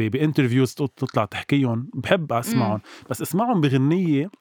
بإنترفيوز 0.10 0.74
تطلع 0.74 1.26
تحكيهم 1.26 1.90
بحب 1.94 2.34
اسمعهم 2.34 2.82
بس 3.10 3.22
اسمعهم 3.22 3.62
بغنية 3.62 4.32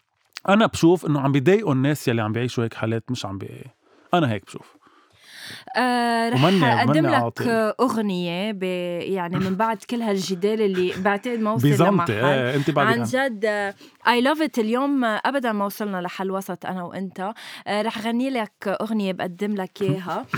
أنا 0.48 0.66
بشوف 0.66 1.06
إنه 1.06 1.20
عم 1.20 1.32
بيضايقوا 1.32 1.72
الناس 1.72 2.08
يلي 2.08 2.22
عم 2.22 2.32
بيعيشوا 2.32 2.64
هيك 2.64 2.74
حالات 2.74 3.10
مش 3.10 3.26
عم 3.26 3.38
بي 3.38 3.64
أنا 4.14 4.30
هيك 4.32 4.46
بشوف. 4.46 4.76
آه 5.76 6.28
رح 6.28 6.44
ومني- 6.44 6.60
ومني 7.00 7.08
لك 7.08 7.14
عاطل. 7.22 7.44
ب... 8.52 8.62
يعني 9.02 9.36
من 9.36 9.54
بعد 9.54 9.76
كل 9.90 10.02
هالجدال 10.02 10.60
اللي 10.62 10.92
بعتقد 10.98 11.38
ما 11.40 11.52
وصل 11.52 11.68
بزنطي 11.70 12.12
لمحل. 12.12 12.12
إيه 12.24 12.54
أنت 12.56 12.70
بعدك 12.70 12.98
عن 12.98 13.02
جد 13.04 13.44
I 14.08 14.20
love 14.20 14.42
it 14.42 14.58
اليوم 14.58 15.04
ابدا 15.04 15.52
ما 15.52 15.64
وصلنا 15.64 16.00
لحل 16.00 16.30
وسط 16.30 16.66
أنا 16.66 16.82
وأنت. 16.82 17.32
آه، 17.66 17.82
رح 17.82 17.98
غني 17.98 18.30
لك 18.30 18.52
أغنية 18.80 19.12
بقدم 19.12 19.54
لك 19.54 19.82
إياها. 19.82 20.26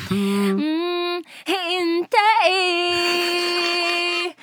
أنت 1.48 2.14
إيه؟ 2.46 4.34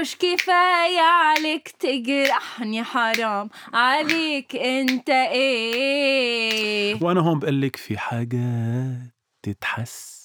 مش 0.00 0.16
كفاية 0.16 1.00
عليك 1.00 1.68
تجرحني 1.68 2.84
حرام. 2.84 3.48
عليك 3.74 4.56
أنت 4.56 5.10
إيه؟ 5.10 7.02
وأنا 7.02 7.20
هون 7.20 7.38
بقول 7.38 7.62
لك 7.62 7.76
في 7.76 7.98
حاجات 7.98 9.17
تتحس. 9.54 10.18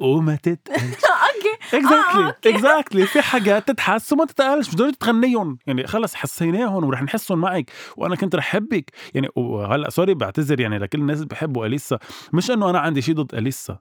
وما 0.00 0.36
تتقالش. 0.36 0.82
okay. 1.32 1.76
exactly 1.76 2.26
okay. 2.26 2.50
exactly 2.50 3.06
في 3.06 3.22
حاجات 3.22 3.68
تتحس 3.68 4.12
وما 4.12 4.24
تتقالش 4.24 4.68
مش 4.68 4.76
ضروري 4.76 4.92
تغنيهم. 4.92 5.58
يعني 5.66 5.86
خلص 5.86 6.14
حسيناهم 6.14 6.84
ورح 6.84 7.02
نحسهم 7.02 7.38
معك. 7.40 7.70
وأنا 7.96 8.16
كنت 8.16 8.34
رح 8.34 8.44
حبك 8.44 8.90
يعني 9.14 9.28
وهلأ 9.36 9.90
sorry 9.90 10.14
بعتذر 10.14 10.60
يعني 10.60 10.78
لكل 10.78 10.98
الناس 11.00 11.16
اللي 11.16 11.28
بحبوا 11.28 11.66
أليسا. 11.66 11.98
مش 12.32 12.50
إنه 12.50 12.70
أنا 12.70 12.78
عندي 12.78 13.02
شيء 13.02 13.14
ضد 13.14 13.34
أليسا. 13.34 13.78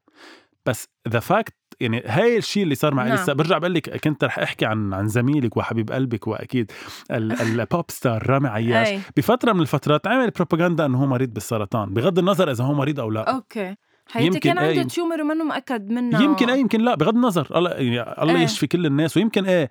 بس 0.65 0.87
the 1.09 1.19
fact 1.19 1.53
يعني 1.79 2.03
هاي 2.05 2.37
الشيء 2.37 2.63
اللي 2.63 2.75
صار 2.75 2.93
مع 2.93 3.03
نعم. 3.03 3.13
اليسا 3.13 3.33
برجع 3.33 3.57
بقول 3.57 3.73
لك 3.73 3.97
كنت 4.03 4.23
رح 4.23 4.39
أحكي 4.39 4.65
عن 4.65 4.93
عن 4.93 5.07
زميلك 5.07 5.57
وحبيب 5.57 5.91
قلبك 5.91 6.27
وأكيد 6.27 6.71
ال- 7.11 7.41
ال 7.61 7.67
pop 7.67 7.85
star 7.91 8.29
رامي 8.29 8.47
عياش. 8.49 8.87
أي. 8.87 9.01
بفترة 9.17 9.53
من 9.53 9.61
الفترات 9.61 10.07
عمل 10.07 10.29
بروباغندا 10.29 10.85
إنه 10.85 11.01
هو 11.01 11.05
مريض 11.07 11.29
بالسرطان. 11.33 11.93
بغض 11.93 12.19
النظر 12.19 12.51
إذا 12.51 12.63
هو 12.63 12.73
مريض 12.73 12.99
أو 12.99 13.09
لا. 13.11 13.31
okay. 13.35 13.75
حياتي 14.11 14.27
يمكن 14.27 14.39
كان 14.39 14.57
عنده 14.57 14.81
إيه. 14.81 14.83
tumor 14.83 15.21
ومنه 15.21 15.43
مأكد 15.43 15.89
منه. 15.89 16.23
يمكن 16.23 16.49
إيه 16.49 16.59
يمكن 16.59 16.81
لا 16.81 16.95
بغض 16.95 17.15
النظر. 17.15 17.57
الله 17.57 17.69
يعني 17.71 18.21
الله 18.23 18.35
إيه. 18.35 18.43
يشفي 18.43 18.67
كل 18.67 18.85
الناس 18.85 19.17
ويمكن 19.17 19.45
إيه. 19.45 19.69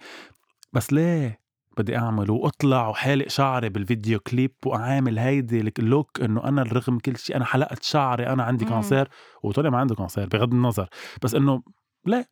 بس 0.72 0.92
ليه 0.92 1.40
بدي 1.78 1.96
اعمل 1.96 2.30
وأطلع 2.30 2.88
وحالق 2.88 3.28
شعري 3.28 3.68
بالفيديو 3.68 4.20
كليب 4.20 4.54
وعامل 4.66 5.18
هيدي 5.18 5.72
ال 5.78 5.87
look 5.87 6.20
إنه 6.20 6.44
أنا 6.44 6.62
رغم 6.62 6.98
كل 6.98 7.16
شيء 7.16 7.36
أنا 7.36 7.44
حلقت 7.44 7.82
شعري 7.82 8.26
أنا 8.26 8.42
عندي 8.42 8.64
مم. 8.64 8.70
cancer 8.70 9.08
وطلع 9.42 9.70
ما 9.70 9.78
عنده 9.78 9.94
cancer 9.94 10.26
بغض 10.26 10.54
النظر. 10.54 10.88
بس 11.22 11.34
إنه 11.34 11.62
ليه؟ 12.06 12.28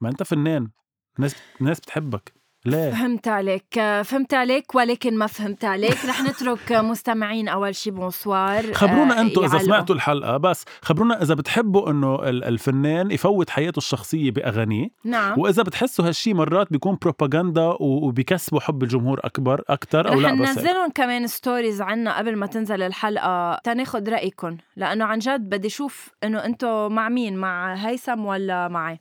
ما 0.00 0.08
أنت 0.08 0.22
فنان. 0.22 0.70
الناس 1.18 1.36
الناس 1.60 1.80
بتحبك. 1.80 2.35
ليه 2.66 2.90
فهمت 2.90 3.28
عليك. 3.28 3.80
فهمت 4.04 4.34
عليك 4.34 4.74
ولكن 4.74 5.18
ما 5.18 5.26
فهمت 5.26 5.64
عليك. 5.64 6.04
رح 6.06 6.22
نترك 6.22 6.72
مستمعين 6.90 7.48
أول 7.48 7.74
شي. 7.74 7.90
Bonsoir. 7.90 8.72
خبرونا 8.72 9.18
آه، 9.18 9.20
أنتم 9.20 9.44
إذا. 9.44 9.58
سمعتوا 9.58 9.94
الحلقة 9.94 10.36
بس 10.36 10.64
خبرونا 10.82 11.22
إذا 11.22 11.34
بتحبوا 11.34 11.90
إنه 11.90 12.14
ال- 12.28 12.44
الفنان 12.44 13.10
يفوت 13.10 13.50
حياته 13.50 13.78
الشخصية 13.78 14.30
بأغانيه. 14.30 14.88
نعم. 15.04 15.38
وإذا 15.38 15.62
بتحسوا 15.62 16.06
هالشي 16.08 16.34
مرات 16.34 16.66
بيكون 16.72 16.98
بروباغندا 17.02 17.74
وبيكسبوا 17.80 18.60
حب 18.60 18.82
الجمهور 18.82 19.20
اكبر 19.24 19.62
أكثر 19.68 20.08
أو 20.12 20.20
لا 20.20 20.32
بس. 20.34 20.38
ننزلهم 20.40 20.90
كمان 20.94 21.26
stories 21.26 21.82
عنا 21.82 22.18
قبل 22.18 22.36
ما 22.36 22.46
تنزل 22.46 22.82
الحلقة. 22.82 23.58
تناخد 23.64 24.08
رأيكم 24.08 24.56
لأنه 24.76 25.04
عن 25.04 25.18
جد 25.18 25.40
بدي 25.48 25.68
أشوف 25.68 26.08
إنه 26.24 26.44
أنتم 26.44 26.92
مع 26.92 27.08
مين؟ 27.08 27.36
مع 27.36 27.74
هيثم 27.74 28.24
ولا 28.26 28.68
معي؟ 28.68 28.98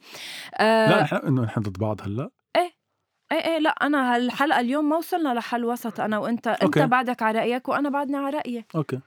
آه 0.57 0.89
لا 0.89 1.01
نحن 1.03 1.15
إنه 1.15 1.41
نحن 1.41 1.61
ضد 1.61 1.77
بعض 1.79 2.01
هلأ. 2.05 2.29
إيه 3.31 3.37
إيه 3.37 3.57
لا 3.59 3.69
أنا 3.69 4.15
هالحلقة 4.15 4.59
اليوم 4.59 4.89
ما 4.89 4.97
وصلنا 4.97 5.33
لحل 5.33 5.65
وسط 5.65 5.99
أنا 5.99 6.17
وأنت 6.17 6.47
okay. 6.47 6.81
انت 6.81 6.91
بعدك 6.91 7.21
على 7.21 7.39
رأيك 7.39 7.67
وأنا 7.69 7.89
بعدني 7.89 8.17
على 8.17 8.37
رأيي 8.37 8.65
okay 8.75 8.99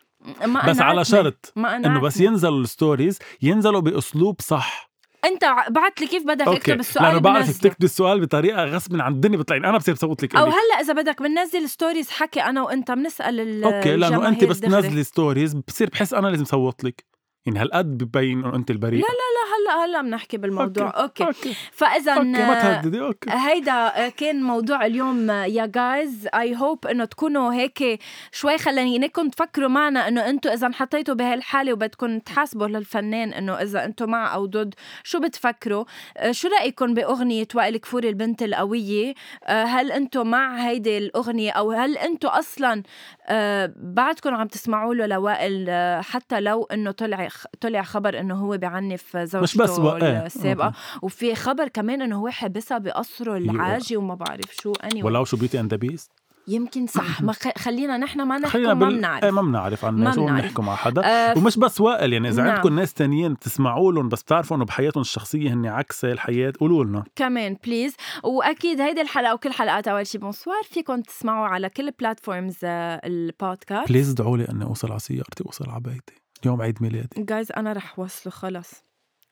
ما 0.46 0.66
بس 0.66 0.80
على. 0.80 1.04
شرط 1.04 1.52
ما 1.56 1.76
إنه 1.76 2.00
بس. 2.00 2.20
ينزلوا 2.20 2.60
ال 2.60 2.67
stories 2.68 3.18
ينزلوا 3.42 3.80
بأسلوب 3.80 4.40
صح 4.40 4.88
أنت 5.24 5.44
بعت 5.70 6.00
لي 6.00 6.06
كيف 6.06 6.22
بدك 6.26 6.46
okay 6.46 6.58
اكتب 6.58 6.80
السؤال 6.80 7.04
لأنه 7.06 7.18
بعرفك 7.20 7.46
بنزله. 7.46 7.70
تكتب 7.70 7.84
السؤال 7.84 8.20
بطريقة 8.20 8.64
غصب 8.64 9.00
عن 9.00 9.12
الدنيا 9.12 9.38
بتلاقيني 9.38 9.68
أنا 9.68 9.78
بصير 9.78 9.94
بصوت 9.94 10.22
لك 10.22 10.36
أو. 10.36 10.44
هلأ 10.46 10.80
إذا 10.80 10.92
بدك 10.92 11.22
بننزل 11.22 11.68
stories 11.68 12.10
حكي 12.10 12.42
أنا 12.42 12.62
وأنت 12.62 12.90
بنسأل 12.90 13.40
ال- 13.40 13.64
okay 13.64 13.96
لأنه 13.96 14.28
أنت 14.28 14.44
بس. 14.44 14.60
تنزلي 14.60 15.04
stories 15.04 15.54
بصير 15.54 15.88
بحس 15.90 16.14
أنا 16.14 16.26
لازم 16.28 16.44
صوت 16.44 16.84
لك 16.84 17.04
يعني 17.48 17.58
هالقد 17.58 18.04
ببين 18.04 18.44
إنه 18.44 18.56
أنت 18.56 18.70
البريء. 18.70 19.00
لا 19.00 19.06
لا 19.06 19.74
هلأ 19.74 19.84
هلأ 19.84 20.02
بنحكي 20.02 20.36
بالموضوع. 20.36 21.02
okay, 21.02 21.24
okay. 21.24 21.56
فاذا 21.72 22.12
okay 22.12 22.26
ما 22.26 22.54
تهددي 22.54 23.00
okay. 23.00 23.30
هيدا 23.30 24.08
كان 24.08 24.42
موضوع 24.42 24.86
اليوم 24.86 25.30
يا 25.30 25.66
guys 25.66 26.28
I 26.34 26.56
hope 26.56 26.86
إنه 26.86 27.04
تكونوا 27.04 27.52
هيك 27.52 28.00
شوي 28.32 28.58
خلينيكم 28.58 29.28
تفكروا 29.28 29.68
معنا 29.68 30.08
إنه 30.08 30.28
أنتم 30.28 30.50
اذا 30.50 30.66
انحطيتوا 30.66 31.14
بهالحالة 31.14 31.72
وبدكم 31.72 32.18
تحاسبوا 32.18 32.66
للفنان 32.66 33.32
إنه 33.32 33.52
إذا 33.52 33.84
أنتم 33.84 34.10
مع 34.10 34.34
أو 34.34 34.46
ضد 34.46 34.74
شو 35.04 35.20
بتفكروا؟ 35.20 35.84
آه، 36.16 36.32
شو 36.32 36.48
رأيكم 36.48 36.94
بأغنية 36.94 37.48
وائل 37.54 37.76
كفوري 37.76 38.08
البنت 38.08 38.42
القوية؟ 38.42 39.14
آه، 39.44 39.64
هل 39.64 39.92
أنتم 39.92 40.26
مع 40.26 40.68
هيدي 40.68 40.98
الأغنية 40.98 41.50
أو 41.50 41.72
هل 41.72 41.98
أنتم 41.98 42.28
أصلا 42.28 42.82
آه، 43.26 43.72
بعدكم 43.76 44.34
عم 44.34 44.46
تسمعوا 44.46 44.94
له 44.94 45.06
لوائل 45.06 45.66
آه، 45.68 46.00
حتى 46.00 46.40
لو 46.40 46.64
إنه 46.64 46.90
طلع 46.90 47.24
طلع 47.60 47.82
خبر 47.82 48.20
إنه 48.20 48.34
هو 48.34 48.58
بعنف 48.58 49.16
زوجته 49.16 49.40
مش 49.40 49.56
بس 49.56 49.78
وائل. 49.78 50.04
السابقة 50.04 50.72
وفي 51.02 51.34
خبر 51.34 51.68
كمان 51.68 52.02
إنه 52.02 52.16
هو 52.16 52.28
حبسها 52.28 52.78
بقصره 52.78 53.36
العاجي 53.36 53.96
وما 53.96 54.14
بعرف 54.14 54.54
شو 54.62 54.72
اني 54.72 55.02
ولو 55.02 55.24
شو 55.24 55.36
beauty 55.36 55.60
and 55.60 55.74
beast 55.74 56.10
يمكن 56.48 56.86
صح 56.86 57.22
ما. 57.22 57.32
خلينا 57.58 57.96
نحن 57.96 58.22
ما 58.22 58.38
نحكم 58.38 58.62
ما. 58.62 58.74
بنعرف 58.74 59.24
إيه 59.24 59.30
ما 59.30 59.42
بنعرف 59.42 59.84
عن 59.84 59.94
الناس 59.94 60.18
ما 60.18 60.24
وما. 60.24 60.40
بنحكوا 60.40 60.64
مع 60.64 60.76
حدا 60.76 61.02
آه، 61.04 61.38
ومش 61.38 61.58
بس 61.58 61.80
وائل 61.80 62.12
يعني 62.12 62.28
إذا 62.28 62.42
نعم. 62.42 62.52
عندكم 62.52 62.74
ناس 62.74 62.94
تانيين 62.94 63.34
بتسمعوا 63.34 63.92
لهم 63.92 64.08
بس 64.08 64.22
بتعرفوا 64.22 64.56
إنه 64.56 64.64
بحياتهم 64.64 65.00
الشخصية 65.00 65.52
هن 65.52 65.66
عكس 65.66 66.04
الحياة 66.04 66.52
قولوا 66.60 66.84
لنا 66.84 67.04
كمان 67.16 67.56
please 67.64 67.96
وأكيد 68.24 68.80
هيدي 68.80 69.00
الحلقة 69.00 69.34
وكل 69.34 69.52
حلقات 69.52 69.88
أول 69.88 70.06
شي 70.06 70.18
Bonsoir 70.18 70.62
فيكم 70.70 71.00
تسمعوا 71.00 71.46
على 71.46 71.68
كل 71.68 71.90
platforms 71.90 72.58
البودكاست 72.64 73.88
please 73.88 74.10
ادعوا 74.10 74.36
لي 74.36 74.48
إني 74.48 74.64
أوصل 74.64 74.90
على 74.90 74.98
سيارتي 74.98 75.44
أوصل 75.46 75.70
على 75.70 75.80
بيتي 75.80 76.14
يوم 76.46 76.62
عيد 76.62 76.82
ميلادي. 76.82 77.08
guys 77.22 77.52
أنا 77.52 77.72
رح 77.72 77.98
وصله 77.98 78.32
خلص. 78.32 78.84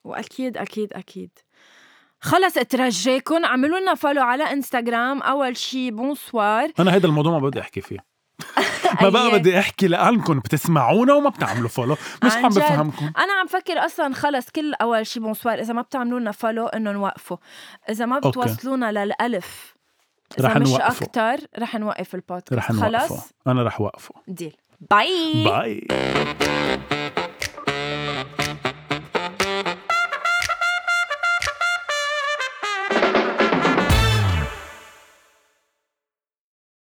وأكيد 0.04 0.56
أكيد 0.56 0.92
أكيد. 0.92 1.30
خلص 2.20 2.58
اترجاكم 2.58 3.44
اعملوا 3.44 3.78
لنا 3.80 3.94
follow 3.94 4.22
على 4.22 4.44
انستغرام 4.44 5.22
أول 5.22 5.56
شي 5.56 5.90
Bonsoir 5.90 6.72
أنا 6.78 6.94
هيدا 6.94 7.08
الموضوع 7.08 7.32
ما 7.32 7.48
بدي 7.48 7.60
أحكي 7.60 7.80
فيه. 7.80 7.98
ما 9.02 9.08
بقى. 9.08 9.38
بدي 9.38 9.58
أحكي 9.58 9.88
لانكم 9.88 10.38
بتسمعونا 10.38 11.14
وما 11.14 11.30
بتعملوا 11.30 11.68
follow 11.68 11.96
مش 12.24 12.32
عم. 12.32 12.48
بفهمكم 12.48 13.04
أنا 13.18 13.32
عم 13.40 13.46
فكر 13.46 13.72
أصلا 13.86 14.14
خلص 14.14 14.50
كل 14.50 14.74
أول 14.74 15.06
شي 15.06 15.20
Bonsoir 15.20 15.60
إذا 15.60 15.72
ما 15.72 15.82
بتعملوا 15.82 16.20
لنا 16.20 16.32
follow 16.32 16.66
انه 16.66 16.92
نوقفه 16.92 17.38
إذا 17.88 18.06
ما. 18.06 18.18
بتوصلونا 18.18 18.92
للألف 19.04 19.76
إذا 20.38 20.48
رح 20.48 20.56
مش 20.56 20.68
نوقفه. 20.68 21.06
أكتر 21.06 21.46
رح 21.58 21.74
نوقف 21.74 22.14
البودكاست. 22.14 22.52
رح 22.52 22.70
نوقفه 22.70 23.08
خلص؟ 23.08 23.32
أنا 23.46 23.62
رح 23.62 23.80
وقفه 23.80 24.14
deal 24.28 24.56
bye 24.80 25.44
bye 25.44 25.86